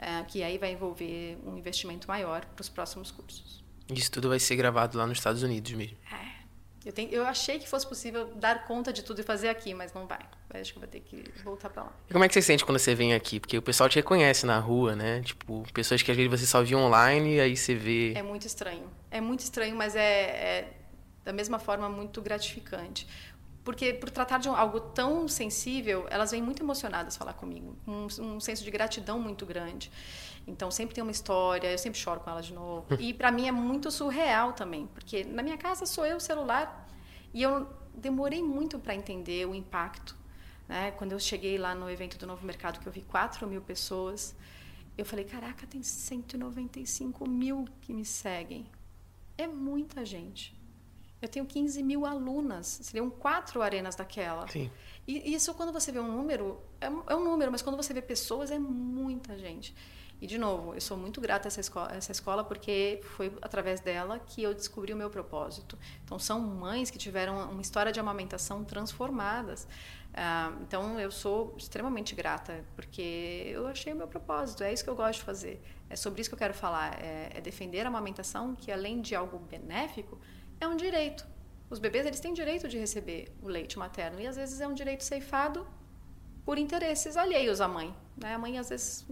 é, 0.00 0.24
que 0.24 0.42
aí 0.42 0.56
vai 0.56 0.72
envolver 0.72 1.38
um 1.46 1.58
investimento 1.58 2.08
maior 2.08 2.44
para 2.46 2.62
os 2.62 2.68
próximos 2.68 3.10
cursos. 3.10 3.62
Isso 3.88 4.10
tudo 4.10 4.30
vai 4.30 4.38
ser 4.38 4.56
gravado 4.56 4.96
lá 4.96 5.06
nos 5.06 5.18
Estados 5.18 5.42
Unidos 5.42 5.72
mesmo. 5.72 5.96
É. 6.10 6.40
Eu, 6.82 6.92
tenho, 6.92 7.10
eu 7.10 7.26
achei 7.26 7.58
que 7.58 7.68
fosse 7.68 7.86
possível 7.86 8.32
dar 8.36 8.66
conta 8.66 8.90
de 8.90 9.02
tudo 9.02 9.20
e 9.20 9.22
fazer 9.22 9.50
aqui, 9.50 9.74
mas 9.74 9.92
não 9.92 10.06
vai. 10.06 10.20
Eu 10.54 10.60
acho 10.60 10.72
que 10.72 10.78
eu 10.78 10.80
vou 10.80 10.88
ter 10.88 11.00
que 11.00 11.22
voltar 11.44 11.68
para 11.68 11.82
lá. 11.82 11.92
E 12.08 12.12
como 12.12 12.24
é 12.24 12.28
que 12.28 12.32
você 12.32 12.40
sente 12.40 12.64
quando 12.64 12.78
você 12.78 12.94
vem 12.94 13.12
aqui? 13.12 13.38
Porque 13.38 13.58
o 13.58 13.62
pessoal 13.62 13.86
te 13.90 13.96
reconhece 13.96 14.46
na 14.46 14.58
rua, 14.58 14.96
né? 14.96 15.20
Tipo, 15.20 15.62
pessoas 15.74 16.00
que 16.00 16.10
às 16.10 16.16
vezes 16.16 16.30
você 16.30 16.46
só 16.46 16.62
viu 16.62 16.78
online 16.78 17.34
e 17.34 17.40
aí 17.40 17.54
você 17.54 17.74
vê. 17.74 18.14
É 18.14 18.22
muito 18.22 18.46
estranho. 18.46 18.90
É 19.10 19.20
muito 19.20 19.40
estranho, 19.40 19.76
mas 19.76 19.94
é, 19.94 20.00
é 20.00 20.72
da 21.22 21.32
mesma 21.34 21.58
forma 21.58 21.88
muito 21.90 22.22
gratificante. 22.22 23.06
Porque 23.64 23.92
por 23.92 24.10
tratar 24.10 24.38
de 24.38 24.48
algo 24.48 24.80
tão 24.80 25.28
sensível, 25.28 26.06
elas 26.10 26.30
vêm 26.30 26.42
muito 26.42 26.62
emocionadas 26.62 27.16
falar 27.16 27.34
comigo, 27.34 27.76
um, 27.86 28.06
um 28.20 28.40
senso 28.40 28.64
de 28.64 28.70
gratidão 28.70 29.20
muito 29.20 29.44
grande. 29.44 29.90
Então 30.46 30.70
sempre 30.70 30.94
tem 30.94 31.02
uma 31.02 31.10
história, 31.10 31.70
eu 31.70 31.78
sempre 31.78 31.98
choro 31.98 32.20
com 32.20 32.30
elas 32.30 32.46
de 32.46 32.54
novo. 32.54 32.86
E 32.98 33.12
para 33.12 33.30
mim 33.30 33.46
é 33.46 33.52
muito 33.52 33.90
surreal 33.90 34.52
também, 34.52 34.86
porque 34.88 35.24
na 35.24 35.42
minha 35.42 35.58
casa 35.58 35.84
sou 35.86 36.06
eu 36.06 36.16
o 36.16 36.20
celular 36.20 36.88
e 37.34 37.42
eu 37.42 37.68
demorei 37.94 38.42
muito 38.42 38.78
para 38.78 38.94
entender 38.94 39.46
o 39.46 39.54
impacto. 39.54 40.16
Né? 40.66 40.92
Quando 40.92 41.12
eu 41.12 41.20
cheguei 41.20 41.58
lá 41.58 41.74
no 41.74 41.90
evento 41.90 42.16
do 42.16 42.26
Novo 42.26 42.46
Mercado, 42.46 42.80
que 42.80 42.86
eu 42.86 42.92
vi 42.92 43.02
4 43.02 43.46
mil 43.46 43.60
pessoas, 43.60 44.34
eu 44.96 45.04
falei: 45.04 45.24
caraca, 45.24 45.66
tem 45.66 45.82
195 45.82 47.28
mil 47.28 47.66
que 47.80 47.92
me 47.92 48.04
seguem. 48.04 48.66
É 49.36 49.46
muita 49.46 50.04
gente. 50.04 50.54
Eu 51.20 51.28
tenho 51.28 51.44
15 51.44 51.82
mil 51.82 52.06
alunas, 52.06 52.80
seriam 52.82 53.10
quatro 53.10 53.60
arenas 53.60 53.94
daquela. 53.94 54.48
Sim. 54.48 54.70
E 55.06 55.34
isso, 55.34 55.52
quando 55.54 55.72
você 55.72 55.92
vê 55.92 55.98
um 55.98 56.10
número, 56.10 56.60
é, 56.80 56.86
é 56.86 57.14
um 57.14 57.24
número, 57.24 57.50
mas 57.50 57.62
quando 57.62 57.76
você 57.76 57.92
vê 57.92 58.00
pessoas, 58.00 58.50
é 58.50 58.58
muita 58.58 59.38
gente. 59.38 59.74
E, 60.20 60.26
de 60.26 60.36
novo, 60.36 60.74
eu 60.74 60.80
sou 60.80 60.96
muito 60.96 61.20
grata 61.20 61.46
a 61.46 61.48
essa 61.48 61.60
escola, 61.60 61.92
essa 61.92 62.12
escola 62.12 62.44
porque 62.44 63.00
foi 63.16 63.32
através 63.40 63.80
dela 63.80 64.18
que 64.18 64.42
eu 64.42 64.52
descobri 64.52 64.92
o 64.92 64.96
meu 64.96 65.08
propósito. 65.08 65.78
Então, 66.04 66.18
são 66.18 66.38
mães 66.40 66.90
que 66.90 66.98
tiveram 66.98 67.50
uma 67.50 67.62
história 67.62 67.90
de 67.90 67.98
amamentação 67.98 68.62
transformadas. 68.62 69.66
Ah, 70.12 70.52
então, 70.60 71.00
eu 71.00 71.10
sou 71.10 71.54
extremamente 71.56 72.14
grata 72.14 72.62
porque 72.76 73.50
eu 73.50 73.66
achei 73.66 73.94
o 73.94 73.96
meu 73.96 74.06
propósito. 74.06 74.62
É 74.62 74.70
isso 74.70 74.84
que 74.84 74.90
eu 74.90 74.96
gosto 74.96 75.20
de 75.20 75.24
fazer. 75.24 75.62
É 75.88 75.96
sobre 75.96 76.20
isso 76.20 76.28
que 76.28 76.34
eu 76.34 76.38
quero 76.38 76.54
falar. 76.54 77.02
É, 77.02 77.30
é 77.36 77.40
defender 77.40 77.86
a 77.86 77.88
amamentação, 77.88 78.54
que 78.54 78.70
além 78.70 79.00
de 79.00 79.14
algo 79.14 79.38
benéfico, 79.38 80.18
é 80.60 80.68
um 80.68 80.76
direito. 80.76 81.26
Os 81.68 81.78
bebês 81.78 82.04
eles 82.06 82.20
têm 82.20 82.32
direito 82.32 82.68
de 82.68 82.78
receber 82.78 83.32
o 83.42 83.48
leite 83.48 83.78
materno 83.78 84.20
e 84.20 84.26
às 84.26 84.36
vezes 84.36 84.60
é 84.60 84.66
um 84.66 84.74
direito 84.74 85.02
ceifado 85.04 85.66
por 86.44 86.58
interesses 86.58 87.16
alheios 87.16 87.60
à 87.60 87.68
mãe. 87.68 87.94
Né? 88.16 88.34
A 88.34 88.38
mãe 88.38 88.58
às 88.58 88.68
vezes 88.68 89.06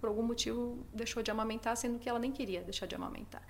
por 0.00 0.08
algum 0.08 0.22
motivo 0.24 0.84
deixou 0.92 1.22
de 1.22 1.30
amamentar, 1.30 1.76
sendo 1.76 1.96
que 2.00 2.08
ela 2.08 2.18
nem 2.18 2.32
queria 2.32 2.60
deixar 2.60 2.86
de 2.86 2.94
amamentar. 2.96 3.42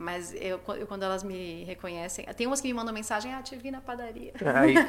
Mas 0.00 0.32
eu, 0.32 0.58
eu, 0.78 0.86
quando 0.86 1.02
elas 1.02 1.22
me 1.22 1.62
reconhecem, 1.64 2.24
tem 2.34 2.46
umas 2.46 2.58
que 2.58 2.66
me 2.66 2.72
mandam 2.72 2.94
mensagem, 2.94 3.34
ah, 3.34 3.42
te 3.42 3.54
vi 3.54 3.70
na 3.70 3.82
padaria. 3.82 4.32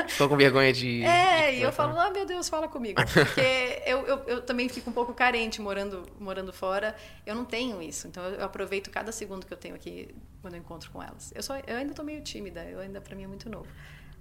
Estou 0.08 0.30
com 0.30 0.38
vergonha 0.38 0.72
de. 0.72 1.04
É, 1.12 1.52
de... 1.52 1.58
e 1.58 1.62
eu 1.62 1.72
falo, 1.74 2.00
ah, 2.00 2.10
meu 2.10 2.26
Deus, 2.26 2.48
fala 2.48 2.70
comigo. 2.70 3.02
Porque 3.14 3.84
eu, 3.86 4.06
eu, 4.06 4.18
eu, 4.26 4.42
também 4.42 4.70
fico 4.70 4.90
um 4.90 4.94
pouco 4.94 5.14
carente 5.14 5.60
morando, 5.60 6.04
morando 6.18 6.54
fora. 6.54 6.96
Eu 7.26 7.36
não 7.36 7.44
tenho 7.44 7.82
isso. 7.82 8.08
Então 8.08 8.24
eu 8.24 8.46
aproveito 8.46 8.90
cada 8.90 9.12
segundo 9.12 9.46
que 9.46 9.52
eu 9.52 9.58
tenho 9.58 9.76
aqui 9.76 10.16
quando 10.42 10.54
eu 10.54 10.62
encontro 10.62 10.90
com 10.92 11.04
elas. 11.04 11.34
Eu, 11.36 11.44
só, 11.44 11.58
eu 11.58 11.76
ainda 11.76 11.92
estou 11.92 12.06
meio 12.06 12.22
tímida, 12.22 12.64
eu 12.64 12.80
ainda, 12.80 13.02
para 13.02 13.14
mim, 13.14 13.26
é 13.26 13.28
muito 13.28 13.50
novo. 13.50 13.68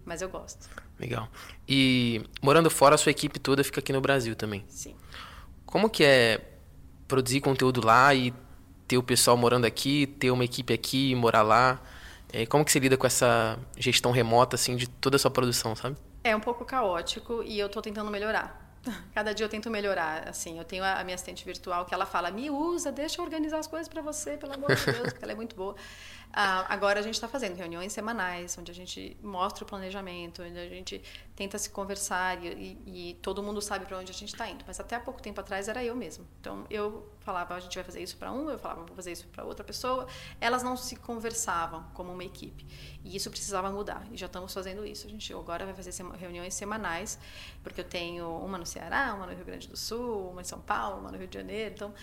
Mas 0.05 0.23
eu 0.23 0.29
gosto. 0.29 0.69
Legal. 0.99 1.29
E 1.69 2.21
morando 2.43 2.69
fora, 2.69 2.97
a 2.97 2.99
sua 2.99 3.11
equipe 3.11 3.39
toda 3.39 3.63
fica 3.63 3.79
aqui 3.79 3.93
no 3.93 4.01
Brasil 4.01 4.35
também? 4.35 4.65
Sim. 4.67 4.97
Como 5.65 5.89
que 5.89 6.03
é 6.03 6.41
produzir 7.07 7.41
conteúdo 7.41 7.81
lá 7.87 8.13
e 8.13 8.35
ter 8.91 8.99
o 8.99 9.03
pessoal 9.05 9.37
morando 9.37 9.67
aqui, 9.67 10.09
ter 10.19 10.33
uma 10.33 10.45
equipe 10.45 10.75
aqui, 10.75 11.15
morar 11.15 11.43
lá? 11.43 11.81
É, 12.33 12.45
como 12.45 12.65
que 12.65 12.73
você 12.73 12.81
lida 12.81 12.97
com 12.97 13.07
essa 13.07 13.57
gestão 13.79 14.11
remota, 14.11 14.57
assim, 14.57 14.75
de 14.75 14.89
toda 14.89 15.15
a 15.15 15.19
sua 15.19 15.31
produção, 15.31 15.77
sabe? 15.77 15.97
É 16.25 16.35
um 16.35 16.41
pouco 16.41 16.65
caótico 16.65 17.41
e 17.45 17.57
eu 17.57 17.69
estou 17.69 17.81
tentando 17.81 18.11
melhorar. 18.11 18.75
Cada 19.15 19.33
dia 19.33 19.47
eu 19.47 19.49
tento 19.49 19.71
melhorar, 19.71 20.29
assim. 20.29 20.59
Eu 20.59 20.65
tenho 20.65 20.83
a 20.83 21.05
minha 21.05 21.15
assistente 21.15 21.45
virtual 21.45 21.85
que 21.85 21.95
ela 21.95 22.05
fala: 22.05 22.33
"Me 22.33 22.51
usa, 22.51 22.91
deixa 22.91 23.21
eu 23.21 23.25
organizar 23.25 23.59
as 23.61 23.69
coisas 23.69 23.87
para 23.87 24.03
você, 24.03 24.37
pelo 24.37 24.55
amor 24.55 24.75
de 24.75 24.85
Deus", 24.85 25.13
porque 25.13 25.25
ela 25.25 25.33
é 25.33 25.37
muito 25.37 25.55
boa. 25.55 25.77
Ah, 26.33 26.65
agora 26.73 27.01
a 27.01 27.03
gente 27.03 27.15
está 27.15 27.27
fazendo 27.27 27.57
reuniões 27.57 27.93
semanais, 27.93 28.57
onde 28.57 28.71
a 28.71 28.75
gente 28.75 29.17
mostra 29.21 29.65
o 29.65 29.67
planejamento, 29.67 30.43
onde 30.43 30.59
a 30.59 30.69
gente 30.69 31.03
tenta 31.35 31.59
se 31.59 31.71
conversar 31.71 32.39
e, 32.45 32.79
e, 32.87 33.19
todo 33.21 33.43
mundo 33.43 33.61
sabe 33.61 33.85
para 33.85 33.99
onde 33.99 34.13
a 34.13 34.15
gente 34.15 34.29
está 34.29 34.49
indo. 34.49 34.65
Mas 34.67 34.79
até 34.79 34.95
há 34.95 35.01
pouco 35.01 35.21
tempo 35.21 35.41
atrás 35.41 35.67
era 35.67 35.83
eu 35.83 35.97
mesmo. 35.97 36.25
Então 36.41 36.65
eu 36.71 37.11
falava, 37.21 37.55
a 37.55 37.61
gente 37.61 37.75
vai 37.75 37.83
fazer 37.83 38.01
isso 38.01 38.17
para 38.17 38.31
um, 38.31 38.49
eu 38.49 38.59
falava, 38.59 38.85
vou 38.85 38.95
fazer 38.95 39.11
isso 39.11 39.27
para 39.29 39.45
outra 39.45 39.65
pessoa. 39.65 40.07
Elas 40.41 40.63
não 40.63 40.77
se 40.77 40.95
conversavam 40.97 41.85
como 41.95 42.13
uma 42.13 42.23
equipe. 42.23 42.65
E 43.05 43.17
isso 43.17 43.29
precisava 43.29 43.71
mudar. 43.71 44.07
E 44.13 44.17
já 44.17 44.27
estamos 44.27 44.55
fazendo 44.55 44.87
isso. 44.87 45.07
A 45.07 45.11
gente 45.11 45.33
agora 45.33 45.65
vai 45.65 45.75
fazer 45.75 45.93
reuniões 46.17 46.55
semanais, 46.55 47.19
porque 47.63 47.81
eu 47.81 47.85
tenho 47.85 48.29
uma 48.39 48.57
no 48.57 48.67
Ceará, 48.67 49.15
uma 49.15 49.27
no 49.27 49.35
Rio 49.35 49.45
Grande 49.45 49.67
do 49.67 49.77
Sul, 49.77 50.31
uma 50.31 50.43
em 50.43 50.45
São 50.45 50.61
Paulo, 50.61 51.01
uma 51.01 51.11
no 51.11 51.19
Rio 51.19 51.27
de 51.27 51.37
Janeiro. 51.37 51.75
Então 51.75 51.95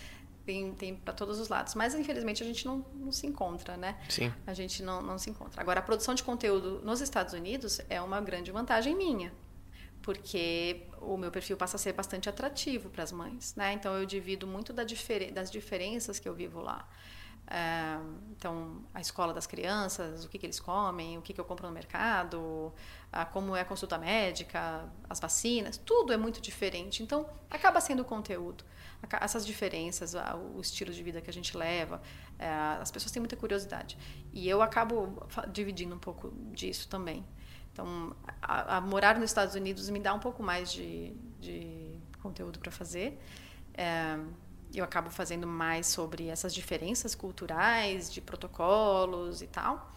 tem, 0.48 0.74
tem 0.74 0.96
para 0.96 1.14
todos 1.14 1.40
os 1.40 1.50
lados. 1.50 1.76
Mas, 1.76 1.94
infelizmente, 1.94 2.42
a 2.42 2.46
gente 2.46 2.66
não, 2.66 2.86
não 2.96 3.12
se 3.12 3.28
encontra, 3.28 3.76
né? 3.76 3.98
Sim. 4.08 4.32
A 4.48 4.54
gente 4.54 4.82
não, 4.82 5.02
não 5.02 5.18
se 5.18 5.30
encontra. 5.30 5.60
Agora, 5.60 5.82
a 5.82 5.84
produção 5.84 6.16
de 6.16 6.24
conteúdo 6.24 6.80
nos 6.86 7.02
Estados 7.02 7.34
Unidos 7.34 7.82
é 7.90 8.02
uma 8.02 8.22
grande 8.22 8.50
vantagem 8.50 8.96
minha, 8.96 9.34
porque 10.02 10.84
o 11.02 11.18
meu 11.18 11.30
perfil 11.30 11.58
passa 11.58 11.76
a 11.76 11.80
ser 11.80 11.92
bastante 11.92 12.30
atrativo 12.30 12.90
para 12.90 13.04
as 13.04 13.12
mães, 13.12 13.54
né? 13.58 13.74
Então, 13.74 13.94
eu 13.98 14.06
divido 14.06 14.48
muito 14.48 14.72
da 14.72 14.86
difer 14.86 15.34
das 15.34 15.52
diferenças 15.52 16.18
que 16.18 16.30
eu 16.30 16.34
vivo 16.34 16.62
lá. 16.62 16.88
É, 17.50 17.98
então, 18.32 18.82
a 18.94 19.00
escola 19.00 19.34
das 19.34 19.48
crianças, 19.48 20.26
o 20.26 20.30
que, 20.30 20.38
que 20.38 20.46
eles 20.46 20.60
comem, 20.60 21.18
o 21.18 21.22
que, 21.22 21.34
que 21.34 21.40
eu 21.40 21.46
compro 21.46 21.66
no 21.66 21.74
mercado, 21.74 22.74
a, 23.12 23.26
como 23.26 23.56
é 23.56 23.62
a 23.62 23.66
consulta 23.66 23.98
médica, 23.98 24.84
as 25.10 25.20
vacinas, 25.20 25.78
tudo 25.78 26.12
é 26.12 26.18
muito 26.18 26.42
diferente. 26.42 27.02
Então, 27.02 27.28
acaba 27.50 27.80
sendo 27.80 28.04
conteúdo 28.04 28.66
essas 29.22 29.46
diferenças, 29.46 30.16
o 30.56 30.60
estilo 30.60 30.92
de 30.92 31.02
vida 31.04 31.22
que 31.22 31.30
a 31.30 31.34
gente 31.34 31.56
leva, 31.56 32.02
é, 32.38 32.50
as 32.82 32.92
pessoas 32.92 33.12
têm 33.12 33.22
muita 33.22 33.36
curiosidade. 33.36 33.98
E 34.34 34.50
eu 34.50 34.62
acabo 34.62 35.28
dividindo 35.52 35.96
um 35.96 36.00
pouco 36.00 36.32
disso 36.52 36.88
também. 36.90 37.24
Então, 37.72 38.16
a, 38.42 38.78
a 38.78 38.82
morar 38.82 39.16
nos 39.16 39.30
Estados 39.30 39.54
Unidos 39.56 39.90
me 39.90 40.00
dá 40.00 40.14
um 40.14 40.20
pouco 40.20 40.42
mais 40.42 40.72
de, 40.72 41.14
de 41.40 41.96
conteúdo 42.22 42.60
para 42.60 42.72
fazer. 42.72 43.22
É, 43.76 44.18
eu 44.80 44.86
acabo 44.86 45.10
fazendo 45.10 45.48
mais 45.48 45.88
sobre 45.88 46.28
essas 46.28 46.54
diferenças 46.54 47.16
culturais, 47.16 48.12
de 48.12 48.22
protocolos 48.22 49.42
e 49.42 49.48
tal. 49.48 49.92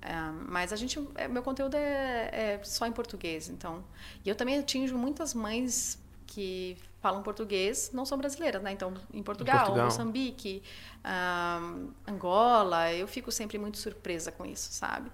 É, 0.00 0.14
mas 0.48 0.72
a 0.72 0.76
gente, 0.76 1.02
é, 1.14 1.26
meu 1.26 1.42
conteúdo 1.42 1.76
é, 1.76 2.30
é, 2.32 2.60
só 2.62 2.86
em 2.86 2.92
português, 2.92 3.48
então. 3.48 3.82
E 4.24 4.28
eu 4.28 4.34
também 4.34 4.58
atinjo 4.58 4.98
muitas 4.98 5.32
mães 5.32 5.98
que 6.26 6.76
falam 7.00 7.22
português 7.22 7.90
não 7.92 8.04
são 8.04 8.18
brasileiras, 8.18 8.62
né? 8.62 8.72
Então, 8.72 8.92
em 9.12 9.22
Portugal, 9.22 9.56
em 9.56 9.58
Portugal. 9.60 9.84
Moçambique, 9.86 10.62
um, 11.04 11.90
Angola, 12.06 12.92
eu 12.92 13.06
fico 13.06 13.32
sempre 13.32 13.58
muito 13.58 13.78
surpresa 13.78 14.30
com 14.30 14.44
isso, 14.44 14.72
sabe? 14.72 15.10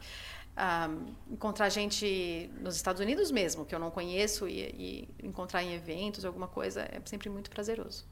Um, 0.56 1.34
encontrar 1.34 1.68
gente 1.68 2.50
nos 2.60 2.76
Estados 2.76 3.00
Unidos 3.00 3.30
mesmo, 3.30 3.64
que 3.64 3.74
eu 3.74 3.78
não 3.78 3.90
conheço, 3.90 4.48
e, 4.48 4.60
e, 5.20 5.26
encontrar 5.26 5.62
em 5.62 5.72
eventos, 5.74 6.24
alguma 6.24 6.48
coisa, 6.48 6.82
é 6.82 7.00
sempre 7.04 7.28
muito 7.28 7.50
prazeroso. 7.50 8.04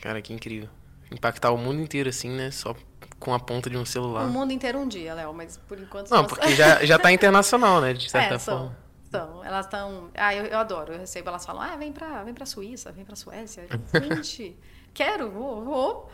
Cara, 0.00 0.20
que 0.20 0.32
incrível. 0.32 0.68
Impactar 1.10 1.50
o 1.50 1.58
mundo 1.58 1.80
inteiro, 1.80 2.08
assim, 2.08 2.30
né? 2.30 2.50
Só 2.50 2.74
com 3.18 3.32
a 3.32 3.38
ponta 3.38 3.70
de 3.70 3.76
um 3.76 3.84
celular. 3.84 4.26
O 4.26 4.30
mundo 4.30 4.52
inteiro 4.52 4.78
um 4.78 4.88
dia, 4.88 5.14
Léo, 5.14 5.32
mas 5.32 5.56
por 5.56 5.78
enquanto... 5.78 6.10
Não, 6.10 6.24
porque 6.24 6.54
já, 6.54 6.84
já 6.84 6.98
tá 6.98 7.10
internacional, 7.12 7.80
né? 7.80 7.92
De 7.92 8.10
certa 8.10 8.34
é, 8.34 8.38
forma. 8.38 8.76
Estão, 9.14 9.44
elas 9.44 9.66
estão. 9.66 10.10
Ah, 10.14 10.34
eu, 10.34 10.44
eu, 10.46 10.58
adoro. 10.58 10.92
Eu 10.92 10.98
recebo, 10.98 11.28
elas 11.28 11.46
falam, 11.46 11.62
ah, 11.62 11.76
vem 11.76 11.92
pra, 11.92 12.24
vem 12.24 12.34
pra 12.34 12.44
Suíça, 12.44 12.90
vem 12.90 13.04
pra 13.04 13.14
Suécia. 13.14 13.64
Gente, 14.02 14.56
quero, 14.92 15.30
vou, 15.30 15.64
vou. 15.64 16.10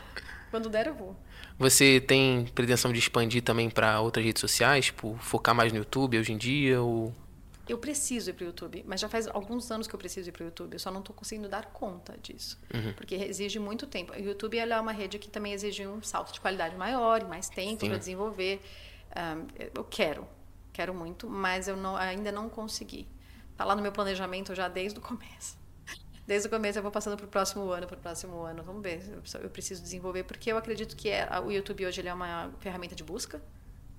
Quando 0.51 0.69
der, 0.69 0.87
eu 0.87 0.93
vou. 0.93 1.15
Você 1.57 1.99
tem 1.99 2.45
pretensão 2.53 2.93
de 2.93 2.99
expandir 2.99 3.41
também 3.41 3.69
para 3.69 3.99
outras 4.01 4.23
redes 4.23 4.41
sociais, 4.41 4.85
tipo, 4.85 5.17
focar 5.19 5.55
mais 5.55 5.71
no 5.71 5.79
YouTube 5.79 6.19
hoje 6.19 6.31
em 6.31 6.37
dia? 6.37 6.81
Ou... 6.81 7.13
Eu 7.67 7.77
preciso 7.77 8.31
ir 8.31 8.33
para 8.33 8.43
o 8.43 8.47
YouTube, 8.47 8.83
mas 8.87 8.99
já 8.99 9.07
faz 9.07 9.27
alguns 9.27 9.69
anos 9.71 9.87
que 9.87 9.93
eu 9.93 9.99
preciso 9.99 10.29
ir 10.29 10.31
para 10.31 10.43
o 10.43 10.45
YouTube. 10.45 10.73
Eu 10.73 10.79
só 10.79 10.91
não 10.91 10.99
estou 10.99 11.15
conseguindo 11.15 11.47
dar 11.47 11.67
conta 11.67 12.17
disso, 12.21 12.59
uhum. 12.73 12.93
porque 12.93 13.15
exige 13.15 13.59
muito 13.59 13.87
tempo. 13.87 14.13
O 14.13 14.19
YouTube 14.19 14.57
é 14.57 14.79
uma 14.79 14.91
rede 14.91 15.19
que 15.19 15.29
também 15.29 15.53
exige 15.53 15.85
um 15.87 16.01
salto 16.01 16.33
de 16.33 16.41
qualidade 16.41 16.75
maior 16.75 17.21
e 17.21 17.25
mais 17.25 17.49
tempo 17.49 17.85
para 17.85 17.97
desenvolver. 17.97 18.61
Um, 19.15 19.47
eu 19.75 19.83
quero, 19.83 20.27
Quero 20.73 20.93
muito, 20.93 21.29
mas 21.29 21.67
eu 21.67 21.75
não, 21.75 21.95
ainda 21.95 22.31
não 22.31 22.49
consegui. 22.49 23.07
Está 23.51 23.65
lá 23.65 23.75
no 23.75 23.81
meu 23.81 23.91
planejamento 23.91 24.55
já 24.55 24.67
desde 24.67 24.99
o 24.99 25.01
começo. 25.01 25.59
Desde 26.25 26.47
o 26.47 26.51
começo 26.51 26.77
eu 26.77 26.83
vou 26.83 26.91
passando 26.91 27.17
para 27.17 27.25
o 27.25 27.29
próximo 27.29 27.69
ano, 27.71 27.87
para 27.87 27.97
o 27.97 27.99
próximo 27.99 28.41
ano. 28.41 28.63
Vamos 28.63 28.81
ver. 28.81 29.01
Eu 29.41 29.49
preciso 29.49 29.81
desenvolver, 29.81 30.23
porque 30.23 30.51
eu 30.51 30.57
acredito 30.57 30.95
que 30.95 31.09
é, 31.09 31.27
o 31.43 31.51
YouTube 31.51 31.85
hoje 31.85 31.99
ele 31.99 32.07
é 32.07 32.13
uma 32.13 32.51
ferramenta 32.59 32.95
de 32.95 33.03
busca 33.03 33.41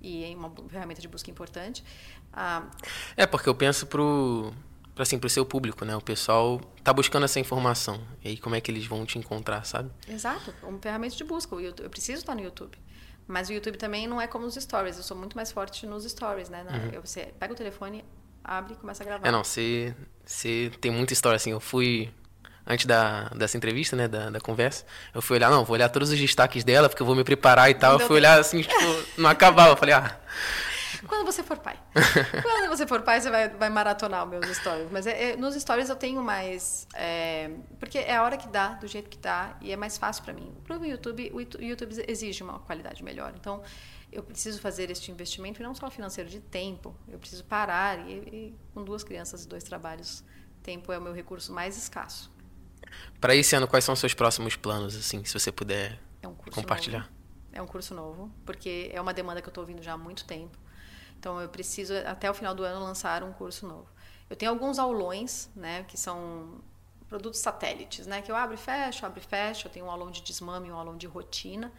e 0.03 0.31
é 0.31 0.35
uma 0.35 0.51
ferramenta 0.67 1.01
de 1.01 1.07
busca 1.07 1.31
importante. 1.31 1.83
Ah, 2.31 2.69
é, 3.15 3.25
porque 3.25 3.47
eu 3.47 3.55
penso 3.55 3.87
pro 3.87 4.53
para 4.93 5.03
assim, 5.03 5.17
pro 5.17 5.27
seu 5.27 5.43
público, 5.43 5.83
né? 5.85 5.95
O 5.95 6.01
pessoal 6.01 6.61
tá 6.83 6.93
buscando 6.93 7.23
essa 7.23 7.39
informação. 7.39 7.99
E 8.23 8.27
aí 8.29 8.37
como 8.37 8.53
é 8.55 8.61
que 8.61 8.69
eles 8.69 8.85
vão 8.85 9.05
te 9.05 9.17
encontrar, 9.17 9.65
sabe? 9.65 9.89
Exato, 10.07 10.53
uma 10.61 10.77
ferramenta 10.77 11.15
de 11.15 11.23
busca. 11.23 11.55
Eu 11.55 11.89
preciso 11.89 12.19
estar 12.19 12.35
no 12.35 12.41
YouTube. 12.41 12.77
Mas 13.27 13.49
o 13.49 13.53
YouTube 13.53 13.77
também 13.77 14.05
não 14.05 14.21
é 14.21 14.27
como 14.27 14.45
os 14.45 14.55
stories. 14.55 14.97
Eu 14.97 15.03
sou 15.03 15.15
muito 15.17 15.35
mais 15.35 15.51
forte 15.51 15.87
nos 15.87 16.03
stories, 16.03 16.49
né? 16.49 16.65
Uhum. 16.69 17.01
Você 17.01 17.33
pega 17.39 17.53
o 17.53 17.55
telefone, 17.55 18.03
abre 18.43 18.73
e 18.73 18.75
começa 18.75 19.01
a 19.01 19.05
gravar. 19.05 19.27
É, 19.27 19.31
não, 19.31 19.43
você, 19.43 19.95
você 20.25 20.71
tem 20.81 20.91
muita 20.91 21.13
história, 21.13 21.37
assim. 21.37 21.51
Eu 21.51 21.59
fui, 21.59 22.11
antes 22.65 22.85
da, 22.85 23.29
dessa 23.29 23.57
entrevista, 23.57 23.95
né, 23.95 24.07
da, 24.07 24.29
da 24.29 24.39
conversa, 24.39 24.85
eu 25.13 25.21
fui 25.21 25.37
olhar, 25.37 25.49
não, 25.49 25.65
vou 25.65 25.73
olhar 25.73 25.89
todos 25.89 26.09
os 26.09 26.19
destaques 26.19 26.63
dela, 26.63 26.89
porque 26.89 27.01
eu 27.01 27.05
vou 27.05 27.15
me 27.15 27.23
preparar 27.23 27.69
e 27.69 27.73
tal. 27.73 27.99
Eu 27.99 28.07
fui 28.07 28.15
olhar, 28.17 28.39
assim, 28.39 28.61
tipo, 28.61 29.03
não 29.17 29.29
acabava. 29.29 29.71
Eu 29.71 29.77
falei, 29.77 29.95
ah... 29.95 30.17
Quando 31.07 31.25
você 31.25 31.43
for 31.43 31.57
pai. 31.57 31.77
Quando 32.41 32.69
você 32.69 32.87
for 32.87 33.01
pai, 33.01 33.19
você 33.19 33.29
vai, 33.29 33.49
vai 33.49 33.69
maratonar 33.69 34.23
os 34.23 34.29
meus 34.29 34.57
stories. 34.57 34.89
Mas 34.91 35.05
é, 35.05 35.31
é, 35.31 35.35
nos 35.35 35.55
stories 35.55 35.89
eu 35.89 35.95
tenho 35.95 36.21
mais. 36.23 36.87
É, 36.93 37.51
porque 37.79 37.97
é 37.97 38.15
a 38.15 38.23
hora 38.23 38.37
que 38.37 38.47
dá, 38.47 38.69
do 38.69 38.87
jeito 38.87 39.09
que 39.09 39.17
dá, 39.17 39.57
e 39.61 39.71
é 39.71 39.75
mais 39.75 39.97
fácil 39.97 40.23
para 40.23 40.33
mim. 40.33 40.53
Para 40.63 40.77
o 40.77 40.85
YouTube, 40.85 41.31
o 41.33 41.41
YouTube 41.61 42.05
exige 42.07 42.41
uma 42.41 42.59
qualidade 42.59 43.03
melhor. 43.03 43.33
Então, 43.35 43.61
eu 44.11 44.23
preciso 44.23 44.61
fazer 44.61 44.89
este 44.91 45.11
investimento, 45.11 45.61
e 45.61 45.63
não 45.63 45.75
só 45.75 45.89
financeiro, 45.89 46.29
de 46.29 46.39
tempo. 46.39 46.95
Eu 47.07 47.19
preciso 47.19 47.43
parar. 47.43 47.99
E, 48.07 48.13
e 48.13 48.55
com 48.73 48.83
duas 48.83 49.03
crianças 49.03 49.43
e 49.43 49.47
dois 49.47 49.63
trabalhos, 49.63 50.23
tempo 50.61 50.91
é 50.91 50.97
o 50.97 51.01
meu 51.01 51.13
recurso 51.13 51.51
mais 51.51 51.77
escasso. 51.77 52.31
Para 53.19 53.35
esse 53.35 53.55
ano, 53.55 53.67
quais 53.67 53.83
são 53.85 53.93
os 53.93 53.99
seus 53.99 54.13
próximos 54.13 54.55
planos, 54.55 54.95
assim, 54.95 55.23
se 55.23 55.37
você 55.37 55.51
puder 55.51 55.99
é 56.21 56.27
um 56.27 56.35
compartilhar? 56.35 57.01
Novo. 57.01 57.13
É 57.53 57.61
um 57.61 57.67
curso 57.67 57.93
novo, 57.93 58.31
porque 58.45 58.89
é 58.91 58.99
uma 58.99 59.13
demanda 59.13 59.41
que 59.41 59.47
eu 59.47 59.51
estou 59.51 59.61
ouvindo 59.61 59.81
já 59.81 59.93
há 59.93 59.97
muito 59.97 60.25
tempo. 60.25 60.57
Então, 61.19 61.39
eu 61.39 61.47
preciso, 61.47 61.93
até 62.05 62.29
o 62.29 62.33
final 62.33 62.53
do 62.53 62.63
ano, 62.63 62.83
lançar 62.83 63.23
um 63.23 63.31
curso 63.31 63.67
novo. 63.67 63.87
Eu 64.29 64.35
tenho 64.35 64.51
alguns 64.51 64.79
aulões, 64.79 65.49
né, 65.55 65.83
que 65.83 65.97
são 65.97 66.59
produtos 67.07 67.39
satélites, 67.39 68.07
né, 68.07 68.21
que 68.21 68.31
eu 68.31 68.35
abro 68.35 68.55
e 68.55 68.57
fecho, 68.57 69.05
abro 69.05 69.19
e 69.19 69.23
fecho. 69.23 69.67
Eu 69.67 69.71
tenho 69.71 69.85
um 69.85 69.91
aulão 69.91 70.09
de 70.09 70.21
desmame 70.21 70.71
um 70.71 70.75
aulão 70.75 70.97
de 70.97 71.05
rotina, 71.05 71.71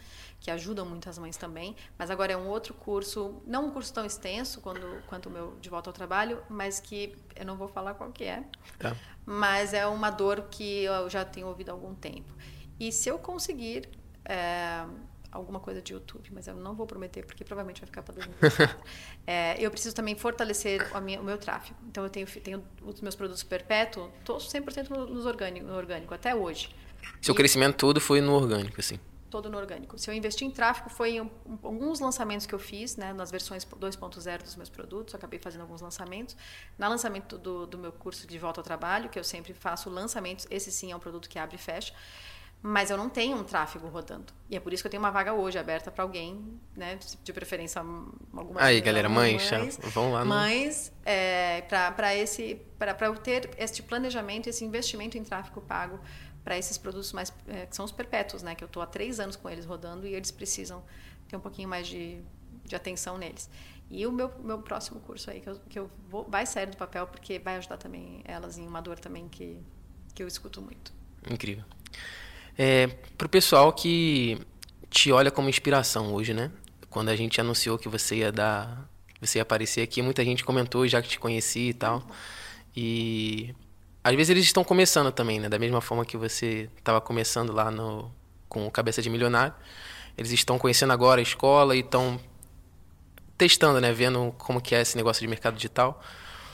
que 0.44 0.50
ajudam 0.50 0.84
muito 0.84 1.08
as 1.08 1.18
mães 1.18 1.38
também. 1.38 1.74
Mas 1.98 2.10
agora 2.10 2.34
é 2.34 2.36
um 2.36 2.48
outro 2.48 2.74
curso, 2.74 3.42
não 3.46 3.68
um 3.68 3.70
curso 3.70 3.90
tão 3.94 4.04
extenso 4.04 4.60
quando, 4.60 5.02
quanto 5.06 5.30
o 5.30 5.32
meu 5.32 5.56
de 5.58 5.70
volta 5.70 5.88
ao 5.88 5.94
trabalho, 5.94 6.42
mas 6.50 6.78
que 6.78 7.16
eu 7.34 7.46
não 7.46 7.56
vou 7.56 7.66
falar 7.66 7.94
qual 7.94 8.12
que 8.12 8.24
é. 8.24 8.44
Tá. 8.78 8.94
Mas 9.24 9.72
é 9.72 9.86
uma 9.86 10.10
dor 10.10 10.42
que 10.50 10.84
eu 10.84 11.08
já 11.08 11.24
tenho 11.24 11.46
ouvido 11.46 11.70
há 11.70 11.72
algum 11.72 11.94
tempo. 11.94 12.30
E 12.78 12.92
se 12.92 13.08
eu 13.08 13.18
conseguir 13.18 13.88
é, 14.22 14.84
alguma 15.32 15.60
coisa 15.60 15.80
de 15.80 15.94
YouTube, 15.94 16.30
mas 16.30 16.46
eu 16.46 16.56
não 16.56 16.74
vou 16.74 16.86
prometer 16.86 17.24
porque 17.24 17.42
provavelmente 17.42 17.80
vai 17.80 17.86
ficar 17.86 18.02
para 18.02 18.12
2024. 18.12 18.78
é, 19.26 19.56
eu 19.58 19.70
preciso 19.70 19.94
também 19.94 20.14
fortalecer 20.14 20.86
minha, 21.00 21.22
o 21.22 21.24
meu 21.24 21.38
tráfego. 21.38 21.78
Então 21.88 22.04
eu 22.04 22.10
tenho, 22.10 22.26
tenho 22.26 22.62
os 22.82 23.00
meus 23.00 23.14
produtos 23.14 23.42
perpétuos, 23.42 24.10
estou 24.18 24.36
100% 24.36 24.90
no, 24.90 25.26
orgânico, 25.26 25.66
no 25.66 25.74
orgânico 25.74 26.12
até 26.12 26.34
hoje. 26.34 26.68
Seu 27.22 27.32
e, 27.32 27.36
crescimento 27.38 27.76
todo 27.76 27.98
foi 27.98 28.20
no 28.20 28.34
orgânico, 28.34 28.78
assim? 28.78 29.00
Todo 29.34 29.50
no 29.50 29.58
orgânico. 29.58 29.98
Se 29.98 30.08
eu 30.08 30.14
investir 30.14 30.46
em 30.46 30.50
tráfego, 30.52 30.88
foi 30.88 31.16
em 31.16 31.22
um, 31.22 31.28
alguns 31.64 31.98
lançamentos 31.98 32.46
que 32.46 32.54
eu 32.54 32.58
fiz, 32.60 32.94
né, 32.96 33.12
nas 33.12 33.32
versões 33.32 33.64
2.0 33.64 34.42
dos 34.44 34.54
meus 34.54 34.68
produtos, 34.68 35.12
acabei 35.12 35.40
fazendo 35.40 35.62
alguns 35.62 35.80
lançamentos. 35.80 36.36
Na 36.78 36.86
lançamento 36.86 37.36
do, 37.36 37.66
do 37.66 37.76
meu 37.76 37.90
curso 37.90 38.28
de 38.28 38.38
volta 38.38 38.60
ao 38.60 38.64
trabalho, 38.64 39.08
que 39.08 39.18
eu 39.18 39.24
sempre 39.24 39.52
faço 39.52 39.90
lançamentos, 39.90 40.46
esse 40.52 40.70
sim 40.70 40.92
é 40.92 40.96
um 40.96 41.00
produto 41.00 41.28
que 41.28 41.36
abre 41.36 41.56
e 41.56 41.58
fecha 41.58 41.92
mas 42.66 42.90
eu 42.90 42.96
não 42.96 43.10
tenho 43.10 43.36
um 43.36 43.44
tráfego 43.44 43.88
rodando. 43.88 44.32
E 44.48 44.56
é 44.56 44.60
por 44.60 44.72
isso 44.72 44.82
que 44.82 44.86
eu 44.86 44.90
tenho 44.90 45.02
uma 45.02 45.10
vaga 45.10 45.34
hoje 45.34 45.58
aberta 45.58 45.90
para 45.90 46.02
alguém, 46.02 46.58
né? 46.74 46.98
De 47.22 47.30
preferência 47.30 47.78
alguma 47.78 48.58
Aí, 48.58 48.80
galera, 48.80 49.06
mães, 49.06 49.50
mães 49.50 49.78
vão 49.92 50.12
lá. 50.12 50.24
Mas 50.24 50.90
é, 51.04 51.60
para 51.94 52.16
esse 52.16 52.58
para 52.78 53.06
eu 53.06 53.16
ter 53.18 53.50
este 53.58 53.82
planejamento, 53.82 54.48
esse 54.48 54.64
investimento 54.64 55.18
em 55.18 55.22
tráfego 55.22 55.60
pago 55.60 56.00
para 56.44 56.58
esses 56.58 56.76
produtos 56.76 57.12
mais 57.12 57.32
é, 57.48 57.66
que 57.66 57.74
são 57.74 57.84
os 57.84 57.92
perpétuos, 57.92 58.42
né? 58.42 58.54
Que 58.54 58.62
eu 58.62 58.66
estou 58.66 58.82
há 58.82 58.86
três 58.86 59.18
anos 59.18 59.34
com 59.34 59.48
eles 59.48 59.64
rodando 59.64 60.06
e 60.06 60.14
eles 60.14 60.30
precisam 60.30 60.84
ter 61.26 61.36
um 61.36 61.40
pouquinho 61.40 61.68
mais 61.68 61.88
de, 61.88 62.20
de 62.64 62.76
atenção 62.76 63.16
neles. 63.16 63.48
E 63.90 64.06
o 64.06 64.12
meu, 64.12 64.30
meu 64.42 64.58
próximo 64.58 65.00
curso 65.00 65.30
aí 65.30 65.40
que 65.40 65.48
eu, 65.48 65.60
que 65.68 65.78
eu 65.78 65.90
vou 66.08 66.24
vai 66.28 66.46
sair 66.46 66.66
do 66.66 66.76
papel 66.76 67.06
porque 67.06 67.38
vai 67.38 67.56
ajudar 67.56 67.78
também 67.78 68.22
elas 68.24 68.58
em 68.58 68.66
uma 68.66 68.80
dor 68.80 68.98
também 68.98 69.28
que 69.28 69.60
que 70.14 70.22
eu 70.22 70.28
escuto 70.28 70.62
muito. 70.62 70.92
Incrível. 71.28 71.64
É, 72.56 72.86
para 73.18 73.26
o 73.26 73.28
pessoal 73.28 73.72
que 73.72 74.38
te 74.88 75.10
olha 75.10 75.30
como 75.30 75.48
inspiração 75.48 76.14
hoje, 76.14 76.32
né? 76.32 76.52
Quando 76.88 77.08
a 77.08 77.16
gente 77.16 77.40
anunciou 77.40 77.76
que 77.76 77.88
você 77.88 78.18
ia 78.18 78.30
dar, 78.30 78.88
você 79.20 79.38
ia 79.38 79.42
aparecer 79.42 79.80
aqui, 79.80 80.00
muita 80.00 80.24
gente 80.24 80.44
comentou 80.44 80.86
já 80.86 81.02
que 81.02 81.08
te 81.08 81.18
conhecia 81.18 81.70
e 81.70 81.74
tal. 81.74 82.06
E 82.76 83.54
às 84.04 84.14
vezes 84.14 84.28
eles 84.28 84.44
estão 84.44 84.62
começando 84.62 85.10
também, 85.10 85.40
né? 85.40 85.48
Da 85.48 85.58
mesma 85.58 85.80
forma 85.80 86.04
que 86.04 86.16
você 86.16 86.68
estava 86.76 87.00
começando 87.00 87.52
lá 87.52 87.70
no 87.70 88.12
com 88.46 88.66
o 88.66 88.70
Cabeça 88.70 89.02
de 89.02 89.08
Milionário, 89.08 89.54
eles 90.16 90.30
estão 90.30 90.58
conhecendo 90.58 90.92
agora 90.92 91.20
a 91.20 91.22
escola 91.22 91.74
e 91.74 91.80
estão 91.80 92.20
testando, 93.36 93.80
né? 93.80 93.92
Vendo 93.92 94.32
como 94.38 94.60
que 94.60 94.74
é 94.74 94.82
esse 94.82 94.96
negócio 94.96 95.20
de 95.20 95.26
mercado 95.26 95.56
digital. 95.56 96.00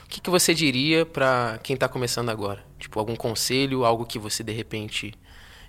O 0.05 0.07
que, 0.07 0.21
que 0.21 0.29
você 0.29 0.53
diria 0.53 1.05
para 1.05 1.59
quem 1.61 1.73
está 1.73 1.87
começando 1.87 2.29
agora? 2.29 2.65
Tipo, 2.79 2.97
algum 2.99 3.15
conselho, 3.15 3.85
algo 3.85 4.05
que 4.05 4.17
você 4.17 4.43
de 4.43 4.51
repente 4.53 5.13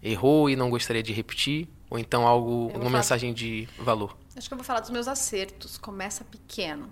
errou 0.03 0.49
e 0.49 0.57
não 0.57 0.70
gostaria 0.70 1.03
de 1.03 1.12
repetir? 1.12 1.68
Ou 1.91 1.99
então 1.99 2.26
algo, 2.26 2.68
uma 2.68 2.78
falar... 2.78 2.91
mensagem 2.91 3.35
de 3.35 3.68
valor? 3.78 4.16
Acho 4.35 4.49
que 4.49 4.55
eu 4.55 4.59
vou 4.59 4.64
falar 4.64 4.80
dos 4.80 4.91
meus 4.91 5.09
acertos. 5.09 5.76
Começa 5.76 6.24
pequeno. 6.24 6.89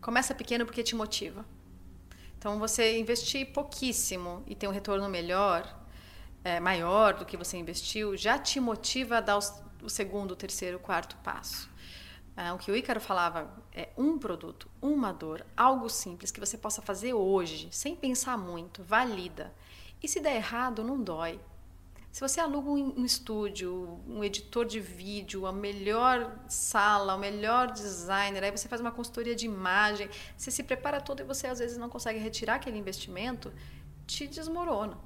Começa 0.00 0.34
pequeno 0.34 0.64
porque 0.64 0.82
te 0.82 0.94
motiva. 0.94 1.44
Então, 2.44 2.58
você 2.58 2.98
investir 2.98 3.54
pouquíssimo 3.54 4.42
e 4.46 4.54
ter 4.54 4.68
um 4.68 4.70
retorno 4.70 5.08
melhor, 5.08 5.66
é, 6.44 6.60
maior 6.60 7.14
do 7.14 7.24
que 7.24 7.38
você 7.38 7.56
investiu, 7.56 8.18
já 8.18 8.38
te 8.38 8.60
motiva 8.60 9.16
a 9.16 9.20
dar 9.22 9.38
o, 9.38 9.40
o 9.82 9.88
segundo, 9.88 10.32
o 10.32 10.36
terceiro, 10.36 10.76
o 10.76 10.80
quarto 10.80 11.16
passo. 11.24 11.70
É, 12.36 12.52
o 12.52 12.58
que 12.58 12.70
o 12.70 12.76
Ícaro 12.76 13.00
falava 13.00 13.50
é 13.72 13.88
um 13.96 14.18
produto, 14.18 14.68
uma 14.82 15.10
dor, 15.10 15.42
algo 15.56 15.88
simples 15.88 16.30
que 16.30 16.38
você 16.38 16.58
possa 16.58 16.82
fazer 16.82 17.14
hoje, 17.14 17.70
sem 17.72 17.96
pensar 17.96 18.36
muito, 18.36 18.82
valida. 18.82 19.50
E 20.02 20.06
se 20.06 20.20
der 20.20 20.36
errado, 20.36 20.84
não 20.84 21.02
dói. 21.02 21.40
Se 22.14 22.20
você 22.20 22.38
aluga 22.38 22.70
um, 22.70 23.00
um 23.00 23.04
estúdio, 23.04 24.00
um 24.06 24.22
editor 24.22 24.64
de 24.64 24.78
vídeo, 24.78 25.48
a 25.48 25.52
melhor 25.52 26.38
sala, 26.48 27.16
o 27.16 27.18
melhor 27.18 27.72
designer, 27.72 28.44
aí 28.44 28.52
você 28.52 28.68
faz 28.68 28.80
uma 28.80 28.92
consultoria 28.92 29.34
de 29.34 29.46
imagem, 29.46 30.08
você 30.36 30.48
se 30.48 30.62
prepara 30.62 31.00
todo 31.00 31.18
e 31.18 31.24
você 31.24 31.48
às 31.48 31.58
vezes 31.58 31.76
não 31.76 31.88
consegue 31.88 32.20
retirar 32.20 32.54
aquele 32.54 32.78
investimento, 32.78 33.52
te 34.06 34.28
desmorona, 34.28 34.96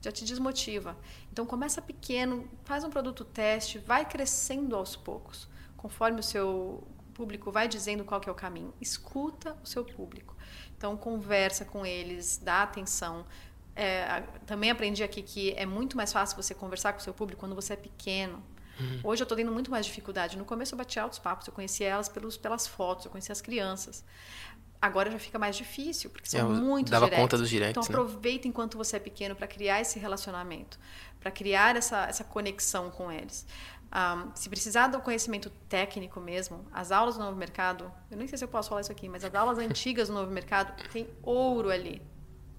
já 0.00 0.12
te 0.12 0.24
desmotiva. 0.24 0.96
Então 1.32 1.44
começa 1.44 1.82
pequeno, 1.82 2.48
faz 2.62 2.84
um 2.84 2.90
produto 2.90 3.24
teste, 3.24 3.80
vai 3.80 4.08
crescendo 4.08 4.76
aos 4.76 4.94
poucos, 4.94 5.48
conforme 5.76 6.20
o 6.20 6.22
seu 6.22 6.86
público 7.12 7.50
vai 7.50 7.66
dizendo 7.66 8.04
qual 8.04 8.20
que 8.20 8.28
é 8.28 8.32
o 8.32 8.36
caminho. 8.36 8.72
Escuta 8.80 9.58
o 9.64 9.66
seu 9.66 9.84
público. 9.84 10.36
Então 10.78 10.96
conversa 10.96 11.64
com 11.64 11.84
eles, 11.84 12.38
dá 12.38 12.62
atenção, 12.62 13.26
é, 13.74 14.22
também 14.46 14.70
aprendi 14.70 15.02
aqui 15.02 15.22
que 15.22 15.52
é 15.52 15.64
muito 15.64 15.96
mais 15.96 16.12
fácil 16.12 16.36
você 16.36 16.54
conversar 16.54 16.92
com 16.92 16.98
o 16.98 17.02
seu 17.02 17.14
público 17.14 17.40
quando 17.40 17.54
você 17.54 17.72
é 17.72 17.76
pequeno. 17.76 18.42
Uhum. 18.78 19.00
Hoje 19.04 19.22
eu 19.22 19.24
estou 19.24 19.36
tendo 19.36 19.52
muito 19.52 19.70
mais 19.70 19.86
dificuldade. 19.86 20.36
No 20.36 20.44
começo 20.44 20.74
eu 20.74 20.78
batia 20.78 21.02
altos 21.02 21.18
papos, 21.18 21.46
eu 21.46 21.52
conhecia 21.52 21.88
elas 21.88 22.08
pelos, 22.08 22.36
pelas 22.36 22.66
fotos, 22.66 23.06
eu 23.06 23.10
conhecia 23.10 23.32
as 23.32 23.40
crianças. 23.40 24.04
Agora 24.80 25.10
já 25.10 25.18
fica 25.18 25.38
mais 25.38 25.56
difícil, 25.56 26.10
porque 26.10 26.28
são 26.28 26.40
é, 26.40 26.42
muito 26.42 26.90
dava 26.90 27.06
diretos. 27.06 27.22
conta 27.22 27.38
dos 27.38 27.48
diretos. 27.48 27.86
Então 27.86 28.04
né? 28.04 28.04
aproveita 28.04 28.48
enquanto 28.48 28.76
você 28.76 28.96
é 28.96 28.98
pequeno 28.98 29.34
para 29.34 29.46
criar 29.46 29.80
esse 29.80 29.98
relacionamento, 29.98 30.78
para 31.20 31.30
criar 31.30 31.76
essa, 31.76 32.04
essa 32.06 32.24
conexão 32.24 32.90
com 32.90 33.10
eles. 33.10 33.46
Um, 33.94 34.34
se 34.34 34.48
precisar 34.48 34.88
do 34.88 35.00
conhecimento 35.00 35.50
técnico 35.68 36.18
mesmo, 36.18 36.66
as 36.72 36.90
aulas 36.90 37.16
do 37.16 37.22
Novo 37.22 37.36
Mercado, 37.36 37.92
eu 38.10 38.16
nem 38.16 38.26
sei 38.26 38.38
se 38.38 38.44
eu 38.44 38.48
posso 38.48 38.70
falar 38.70 38.80
isso 38.80 38.90
aqui, 38.90 39.08
mas 39.08 39.22
as 39.22 39.34
aulas 39.34 39.56
antigas 39.60 40.08
do 40.08 40.14
Novo 40.14 40.32
Mercado 40.32 40.74
tem 40.90 41.08
ouro 41.22 41.70
ali 41.70 42.02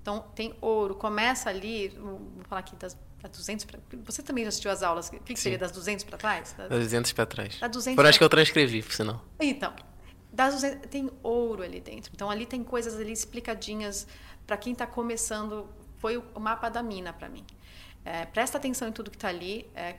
então, 0.04 0.20
tem 0.36 0.54
ouro. 0.60 0.96
Começa 0.96 1.50
ali, 1.50 1.88
vou 1.88 2.20
falar 2.50 2.60
aqui 2.60 2.76
das, 2.76 2.98
das 3.22 3.32
200 3.32 3.64
para... 3.64 3.80
Você 4.04 4.22
também 4.22 4.44
já 4.44 4.50
assistiu 4.50 4.70
as 4.70 4.84
aulas? 4.84 5.08
O 5.08 5.12
que, 5.12 5.34
que 5.34 5.40
seria 5.40 5.58
das 5.58 5.72
200 5.72 6.04
para 6.04 6.18
trás? 6.18 6.54
Das, 6.58 6.70
das 6.70 6.80
200 6.80 7.14
para 7.14 7.26
trás. 7.26 7.58
Das 7.58 7.72
200 7.72 7.96
Por 7.96 8.06
acho 8.06 8.18
que 8.18 8.24
eu 8.24 8.30
transcrevi, 8.30 8.84
por 8.84 8.92
sinal. 8.92 9.24
Então, 9.40 9.74
das 10.30 10.56
200, 10.56 10.90
tem 10.90 11.10
ouro 11.24 11.64
ali 11.64 11.80
dentro. 11.80 12.12
Então, 12.14 12.30
ali 12.30 12.46
tem 12.46 12.62
coisas 12.66 13.00
ali 13.00 13.14
explicadinhas 13.14 14.06
para 14.46 14.58
quem 14.58 14.74
está 14.74 14.86
começando. 14.86 15.70
Foi 16.00 16.18
o 16.18 16.40
mapa 16.40 16.68
da 16.68 16.84
mina 16.84 17.14
para 17.14 17.30
mim. 17.30 17.46
É, 18.04 18.26
presta 18.26 18.58
atenção 18.58 18.90
em 18.90 18.92
tudo 18.92 19.10
que 19.10 19.16
está 19.16 19.30
ali. 19.30 19.72
É, 19.74 19.96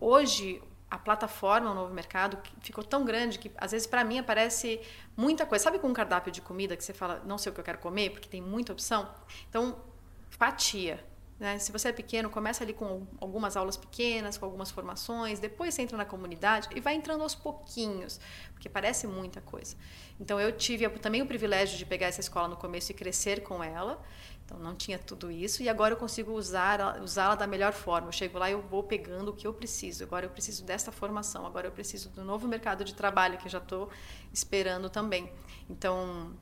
hoje, 0.00 0.60
a 0.92 0.98
plataforma, 0.98 1.70
o 1.70 1.74
novo 1.74 1.94
mercado, 1.94 2.36
ficou 2.60 2.84
tão 2.84 3.02
grande 3.02 3.38
que 3.38 3.50
às 3.56 3.72
vezes 3.72 3.86
para 3.86 4.04
mim 4.04 4.18
aparece 4.18 4.78
muita 5.16 5.46
coisa. 5.46 5.64
Sabe 5.64 5.78
com 5.78 5.88
um 5.88 5.92
cardápio 5.94 6.30
de 6.30 6.42
comida 6.42 6.76
que 6.76 6.84
você 6.84 6.92
fala, 6.92 7.22
não 7.24 7.38
sei 7.38 7.50
o 7.50 7.54
que 7.54 7.60
eu 7.60 7.64
quero 7.64 7.78
comer, 7.78 8.10
porque 8.10 8.28
tem 8.28 8.42
muita 8.42 8.74
opção? 8.74 9.08
Então, 9.48 9.80
fatia. 10.28 11.02
Né? 11.40 11.58
Se 11.58 11.72
você 11.72 11.88
é 11.88 11.92
pequeno, 11.92 12.28
começa 12.28 12.62
ali 12.62 12.74
com 12.74 13.06
algumas 13.18 13.56
aulas 13.56 13.74
pequenas, 13.74 14.36
com 14.36 14.44
algumas 14.44 14.70
formações, 14.70 15.40
depois 15.40 15.72
você 15.72 15.80
entra 15.80 15.96
na 15.96 16.04
comunidade 16.04 16.68
e 16.76 16.80
vai 16.80 16.94
entrando 16.94 17.22
aos 17.22 17.34
pouquinhos, 17.34 18.20
porque 18.52 18.68
parece 18.68 19.06
muita 19.06 19.40
coisa. 19.40 19.74
Então, 20.20 20.38
eu 20.38 20.52
tive 20.52 20.86
também 20.98 21.22
o 21.22 21.26
privilégio 21.26 21.78
de 21.78 21.86
pegar 21.86 22.08
essa 22.08 22.20
escola 22.20 22.48
no 22.48 22.56
começo 22.56 22.92
e 22.92 22.94
crescer 22.94 23.42
com 23.42 23.64
ela. 23.64 23.98
Então 24.44 24.58
não 24.58 24.74
tinha 24.74 24.98
tudo 24.98 25.30
isso 25.30 25.62
e 25.62 25.68
agora 25.68 25.94
eu 25.94 25.98
consigo 25.98 26.32
usar 26.32 27.00
usá-la 27.02 27.34
da 27.34 27.46
melhor 27.46 27.72
forma. 27.72 28.08
Eu 28.08 28.12
chego 28.12 28.38
lá 28.38 28.50
e 28.50 28.52
eu 28.52 28.62
vou 28.62 28.82
pegando 28.82 29.30
o 29.30 29.34
que 29.34 29.46
eu 29.46 29.54
preciso. 29.54 30.04
Agora 30.04 30.26
eu 30.26 30.30
preciso 30.30 30.64
desta 30.64 30.92
formação. 30.92 31.46
Agora 31.46 31.66
eu 31.66 31.72
preciso 31.72 32.10
do 32.10 32.24
novo 32.24 32.46
mercado 32.48 32.84
de 32.84 32.94
trabalho 32.94 33.38
que 33.38 33.46
eu 33.46 33.50
já 33.50 33.58
estou 33.58 33.88
esperando 34.32 34.90
também. 34.90 35.32
Então 35.70 36.32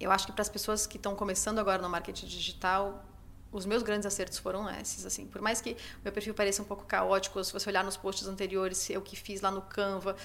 eu 0.00 0.10
acho 0.10 0.26
que 0.26 0.32
para 0.32 0.42
as 0.42 0.48
pessoas 0.48 0.86
que 0.86 0.96
estão 0.96 1.14
começando 1.14 1.58
agora 1.58 1.82
no 1.82 1.88
marketing 1.88 2.26
digital 2.26 3.04
os 3.50 3.64
meus 3.64 3.82
grandes 3.82 4.06
acertos 4.06 4.38
foram 4.38 4.68
esses, 4.70 5.06
assim. 5.06 5.26
Por 5.26 5.40
mais 5.40 5.60
que 5.60 5.76
meu 6.04 6.12
perfil 6.12 6.34
pareça 6.34 6.62
um 6.62 6.64
pouco 6.64 6.84
caótico, 6.84 7.42
se 7.42 7.52
você 7.52 7.68
olhar 7.68 7.82
nos 7.82 7.96
posts 7.96 8.26
anteriores, 8.28 8.90
eu 8.90 9.00
que 9.00 9.16
fiz 9.16 9.40
lá 9.40 9.50
no 9.50 9.62
Canva, 9.62 10.16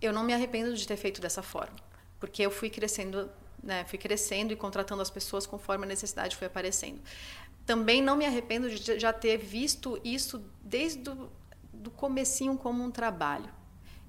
eu 0.00 0.12
não 0.12 0.22
me 0.22 0.32
arrependo 0.32 0.74
de 0.76 0.86
ter 0.86 0.96
feito 0.96 1.20
dessa 1.20 1.42
forma. 1.42 1.76
porque 2.20 2.40
eu 2.40 2.52
fui 2.52 2.70
crescendo, 2.70 3.28
né, 3.62 3.84
fui 3.84 3.98
crescendo 3.98 4.52
e 4.52 4.56
contratando 4.56 5.00
as 5.00 5.10
pessoas 5.10 5.46
conforme 5.46 5.84
a 5.84 5.88
necessidade 5.88 6.36
foi 6.36 6.46
aparecendo. 6.46 7.00
Também 7.64 8.02
não 8.02 8.16
me 8.16 8.26
arrependo 8.26 8.68
de 8.68 8.98
já 8.98 9.12
ter 9.12 9.36
visto 9.36 10.00
isso 10.02 10.44
desde 10.62 11.08
o 11.08 11.30
do 11.82 11.90
comecinho 11.90 12.56
como 12.56 12.82
um 12.82 12.90
trabalho. 12.90 13.50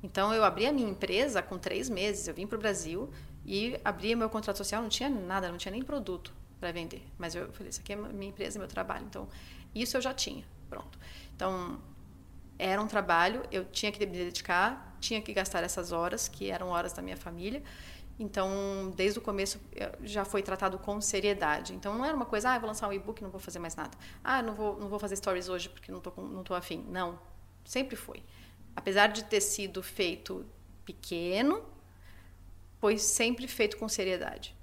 Então 0.02 0.34
eu 0.34 0.44
abri 0.44 0.66
a 0.68 0.72
minha 0.72 0.90
empresa 0.90 1.42
com 1.42 1.58
três 1.58 1.90
meses, 1.90 2.28
eu 2.28 2.34
vim 2.34 2.46
para 2.46 2.58
o 2.58 2.60
Brasil 2.60 3.10
e 3.46 3.80
abri 3.84 4.16
meu 4.16 4.30
contrato 4.30 4.58
social, 4.58 4.82
não 4.82 4.90
tinha 4.90 5.10
nada, 5.10 5.50
não 5.50 5.58
tinha 5.58 5.72
nem 5.72 5.82
produto 5.82 6.34
para 6.60 6.72
vender. 6.72 7.04
Mas 7.18 7.34
eu 7.34 7.52
falei, 7.52 7.70
isso 7.70 7.82
aqui 7.82 7.94
é 7.94 7.96
minha 7.96 8.30
empresa, 8.30 8.60
meu 8.60 8.68
trabalho. 8.68 9.06
Então 9.10 9.28
isso 9.74 9.98
eu 9.98 10.02
já 10.02 10.14
tinha, 10.14 10.46
pronto. 10.70 11.00
Então 11.36 11.82
era 12.60 12.82
um 12.82 12.88
trabalho, 12.88 13.44
eu 13.52 13.66
tinha 13.66 13.92
que 13.92 14.00
me 14.00 14.06
dedicar, 14.06 14.96
tinha 15.00 15.22
que 15.22 15.34
gastar 15.34 15.64
essas 15.64 15.92
horas, 15.92 16.28
que 16.28 16.52
eram 16.52 16.68
horas 16.68 16.94
da 16.94 17.02
minha 17.02 17.18
família. 17.18 17.64
Então, 18.20 18.94
desde 18.96 19.18
o 19.20 19.22
começo 19.22 19.60
já 20.04 20.24
foi 20.24 20.44
tratado 20.44 20.78
com 20.78 21.02
seriedade. 21.02 21.74
Então, 21.74 21.98
não 21.98 22.06
era 22.06 22.16
uma 22.16 22.26
coisa, 22.26 22.52
ah, 22.52 22.60
vou 22.60 22.68
lançar 22.68 22.88
um 22.88 22.94
e-book, 22.94 23.22
não 23.24 23.30
vou 23.30 23.40
fazer 23.40 23.60
mais 23.60 23.76
nada. 23.76 23.98
Ah, 24.24 24.42
não 24.42 24.54
vou, 24.54 24.80
não 24.80 24.88
vou 24.88 25.00
fazer 25.00 25.16
stories 25.16 25.50
hoje 25.50 25.70
porque 25.70 25.92
não 25.92 25.98
estou 25.98 26.14
não 26.18 26.44
tô 26.44 26.54
afim. 26.54 26.86
Não, 26.90 27.20
sempre 27.66 27.96
foi. 27.96 28.24
Apesar 28.76 29.08
de 29.08 29.24
ter 29.24 29.42
sido 29.42 29.82
feito 29.82 30.46
pequeno, 30.86 31.64
foi 32.80 32.98
sempre 32.98 33.48
feito 33.48 33.78
com 33.78 33.90
seriedade. 33.90 34.56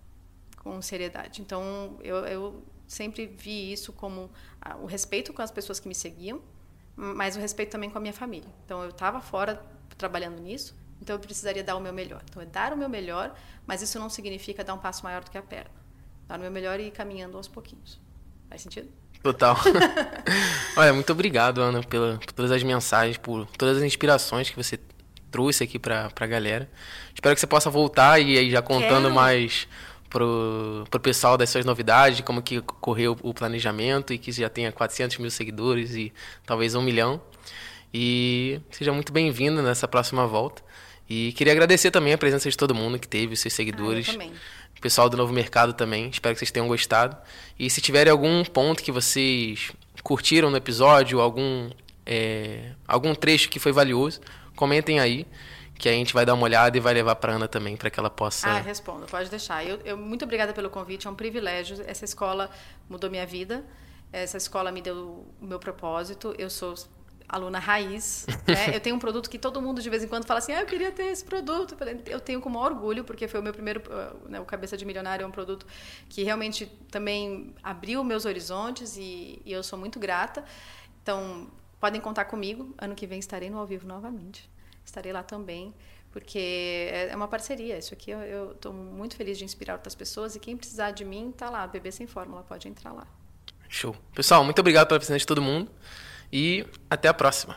Com 0.58 0.80
seriedade. 0.80 1.42
Então, 1.42 1.98
eu, 2.02 2.16
eu 2.26 2.62
sempre 2.86 3.26
vi 3.26 3.72
isso 3.72 3.92
como 3.92 4.30
ah, 4.60 4.76
o 4.76 4.86
respeito 4.86 5.32
com 5.32 5.42
as 5.42 5.50
pessoas 5.50 5.80
que 5.80 5.88
me 5.88 5.94
seguiam, 5.94 6.40
mas 6.96 7.36
o 7.36 7.40
respeito 7.40 7.70
também 7.70 7.90
com 7.90 7.98
a 7.98 8.00
minha 8.00 8.12
família. 8.12 8.48
Então, 8.64 8.82
eu 8.82 8.90
estava 8.90 9.20
fora 9.20 9.64
trabalhando 9.96 10.40
nisso, 10.40 10.76
então 11.00 11.16
eu 11.16 11.20
precisaria 11.20 11.64
dar 11.64 11.76
o 11.76 11.80
meu 11.80 11.92
melhor. 11.92 12.22
Então, 12.28 12.42
é 12.42 12.46
dar 12.46 12.72
o 12.72 12.76
meu 12.76 12.88
melhor, 12.88 13.34
mas 13.66 13.82
isso 13.82 13.98
não 13.98 14.10
significa 14.10 14.62
dar 14.62 14.74
um 14.74 14.78
passo 14.78 15.02
maior 15.02 15.24
do 15.24 15.30
que 15.30 15.38
a 15.38 15.42
perna. 15.42 15.70
Dar 16.28 16.38
o 16.38 16.42
meu 16.42 16.50
melhor 16.50 16.78
e 16.78 16.88
ir 16.88 16.90
caminhando 16.90 17.36
aos 17.36 17.48
pouquinhos. 17.48 18.00
Faz 18.48 18.62
sentido? 18.62 18.88
Total. 19.22 19.56
Olha, 20.76 20.92
muito 20.92 21.10
obrigado, 21.12 21.60
Ana, 21.60 21.82
pela, 21.82 22.18
por 22.18 22.32
todas 22.32 22.50
as 22.50 22.62
mensagens, 22.62 23.16
por 23.16 23.46
todas 23.56 23.78
as 23.78 23.82
inspirações 23.82 24.50
que 24.50 24.56
você 24.56 24.78
trouxe 25.30 25.64
aqui 25.64 25.78
pra, 25.78 26.10
pra 26.10 26.26
galera. 26.26 26.70
Espero 27.14 27.34
que 27.34 27.40
você 27.40 27.46
possa 27.46 27.70
voltar 27.70 28.18
e 28.20 28.36
aí 28.36 28.50
já 28.50 28.60
contando 28.60 29.04
Quero. 29.04 29.14
mais 29.14 29.68
pro, 30.08 30.84
pro 30.90 31.00
pessoal 31.00 31.38
das 31.38 31.48
suas 31.48 31.64
novidades, 31.64 32.20
como 32.22 32.42
que 32.42 32.60
correu 32.60 33.16
o 33.22 33.32
planejamento 33.32 34.12
e 34.12 34.18
que 34.18 34.32
já 34.32 34.48
tenha 34.48 34.72
400 34.72 35.18
mil 35.18 35.30
seguidores 35.30 35.94
e 35.94 36.12
talvez 36.44 36.74
um 36.74 36.82
milhão. 36.82 37.20
E 37.94 38.60
seja 38.70 38.92
muito 38.92 39.12
bem-vindo 39.12 39.62
nessa 39.62 39.88
próxima 39.88 40.26
volta. 40.26 40.62
E 41.10 41.32
queria 41.32 41.52
agradecer 41.52 41.90
também 41.90 42.12
a 42.12 42.18
presença 42.18 42.48
de 42.48 42.56
todo 42.56 42.72
mundo 42.72 42.96
que 42.96 43.08
teve, 43.08 43.34
os 43.34 43.40
seus 43.40 43.52
seguidores. 43.52 44.08
Ah, 44.08 44.12
eu 44.12 44.14
também. 44.14 44.32
O 44.78 44.80
pessoal 44.80 45.10
do 45.10 45.16
Novo 45.16 45.32
Mercado 45.32 45.72
também. 45.72 46.08
Espero 46.08 46.32
que 46.36 46.38
vocês 46.38 46.52
tenham 46.52 46.68
gostado. 46.68 47.16
E 47.58 47.68
se 47.68 47.80
tiverem 47.80 48.12
algum 48.12 48.44
ponto 48.44 48.80
que 48.80 48.92
vocês 48.92 49.72
curtiram 50.04 50.50
no 50.50 50.56
episódio, 50.56 51.20
algum, 51.20 51.68
é, 52.06 52.70
algum 52.86 53.12
trecho 53.12 53.48
que 53.48 53.58
foi 53.58 53.72
valioso, 53.72 54.20
comentem 54.54 55.00
aí 55.00 55.26
que 55.74 55.88
a 55.88 55.92
gente 55.92 56.14
vai 56.14 56.24
dar 56.24 56.34
uma 56.34 56.44
olhada 56.44 56.76
e 56.76 56.80
vai 56.80 56.94
levar 56.94 57.16
para 57.16 57.32
Ana 57.32 57.48
também 57.48 57.76
para 57.76 57.90
que 57.90 57.98
ela 57.98 58.10
possa. 58.10 58.48
Ah, 58.48 58.60
respondo, 58.60 59.06
pode 59.06 59.28
deixar. 59.28 59.66
Eu, 59.66 59.80
eu, 59.84 59.96
muito 59.96 60.24
obrigada 60.24 60.52
pelo 60.52 60.70
convite, 60.70 61.08
é 61.08 61.10
um 61.10 61.14
privilégio. 61.14 61.82
Essa 61.86 62.04
escola 62.04 62.48
mudou 62.88 63.10
minha 63.10 63.26
vida. 63.26 63.64
Essa 64.12 64.36
escola 64.36 64.70
me 64.70 64.80
deu 64.80 65.26
o 65.40 65.44
meu 65.44 65.58
propósito. 65.58 66.34
Eu 66.38 66.50
sou 66.50 66.74
aluna 67.30 67.58
raiz. 67.58 68.26
Né? 68.46 68.74
eu 68.74 68.80
tenho 68.80 68.96
um 68.96 68.98
produto 68.98 69.30
que 69.30 69.38
todo 69.38 69.62
mundo 69.62 69.80
de 69.80 69.88
vez 69.88 70.02
em 70.02 70.08
quando 70.08 70.26
fala 70.26 70.38
assim: 70.38 70.52
ah, 70.52 70.60
eu 70.60 70.66
queria 70.66 70.90
ter 70.90 71.04
esse 71.04 71.24
produto. 71.24 71.76
Eu 72.06 72.20
tenho 72.20 72.40
com 72.40 72.48
maior 72.48 72.72
orgulho, 72.72 73.04
porque 73.04 73.28
foi 73.28 73.40
o 73.40 73.42
meu 73.42 73.52
primeiro. 73.52 73.82
Né, 74.28 74.40
o 74.40 74.44
Cabeça 74.44 74.76
de 74.76 74.84
Milionário 74.84 75.22
é 75.24 75.26
um 75.26 75.30
produto 75.30 75.66
que 76.08 76.24
realmente 76.24 76.66
também 76.90 77.54
abriu 77.62 78.02
meus 78.02 78.24
horizontes 78.24 78.96
e, 78.96 79.40
e 79.44 79.52
eu 79.52 79.62
sou 79.62 79.78
muito 79.78 79.98
grata. 79.98 80.44
Então, 81.02 81.48
podem 81.78 82.00
contar 82.00 82.24
comigo. 82.24 82.74
Ano 82.76 82.94
que 82.94 83.06
vem 83.06 83.18
estarei 83.18 83.48
no 83.48 83.58
ao 83.58 83.66
vivo 83.66 83.86
novamente. 83.86 84.50
Estarei 84.84 85.12
lá 85.12 85.22
também, 85.22 85.72
porque 86.10 86.88
é, 86.90 87.10
é 87.10 87.16
uma 87.16 87.28
parceria. 87.28 87.78
Isso 87.78 87.94
aqui 87.94 88.10
eu 88.10 88.52
estou 88.52 88.72
muito 88.72 89.14
feliz 89.14 89.38
de 89.38 89.44
inspirar 89.44 89.74
outras 89.74 89.94
pessoas 89.94 90.34
e 90.34 90.40
quem 90.40 90.56
precisar 90.56 90.90
de 90.90 91.04
mim, 91.04 91.32
tá 91.36 91.48
lá. 91.48 91.66
Bebê 91.66 91.92
Sem 91.92 92.06
Fórmula, 92.06 92.42
pode 92.42 92.66
entrar 92.66 92.92
lá. 92.92 93.06
Show. 93.68 93.94
Pessoal, 94.12 94.42
muito 94.42 94.58
obrigado 94.58 94.88
pela 94.88 94.98
presença 94.98 95.20
de 95.20 95.26
todo 95.26 95.40
mundo 95.40 95.70
e 96.32 96.66
até 96.88 97.08
a 97.08 97.14
próxima. 97.14 97.56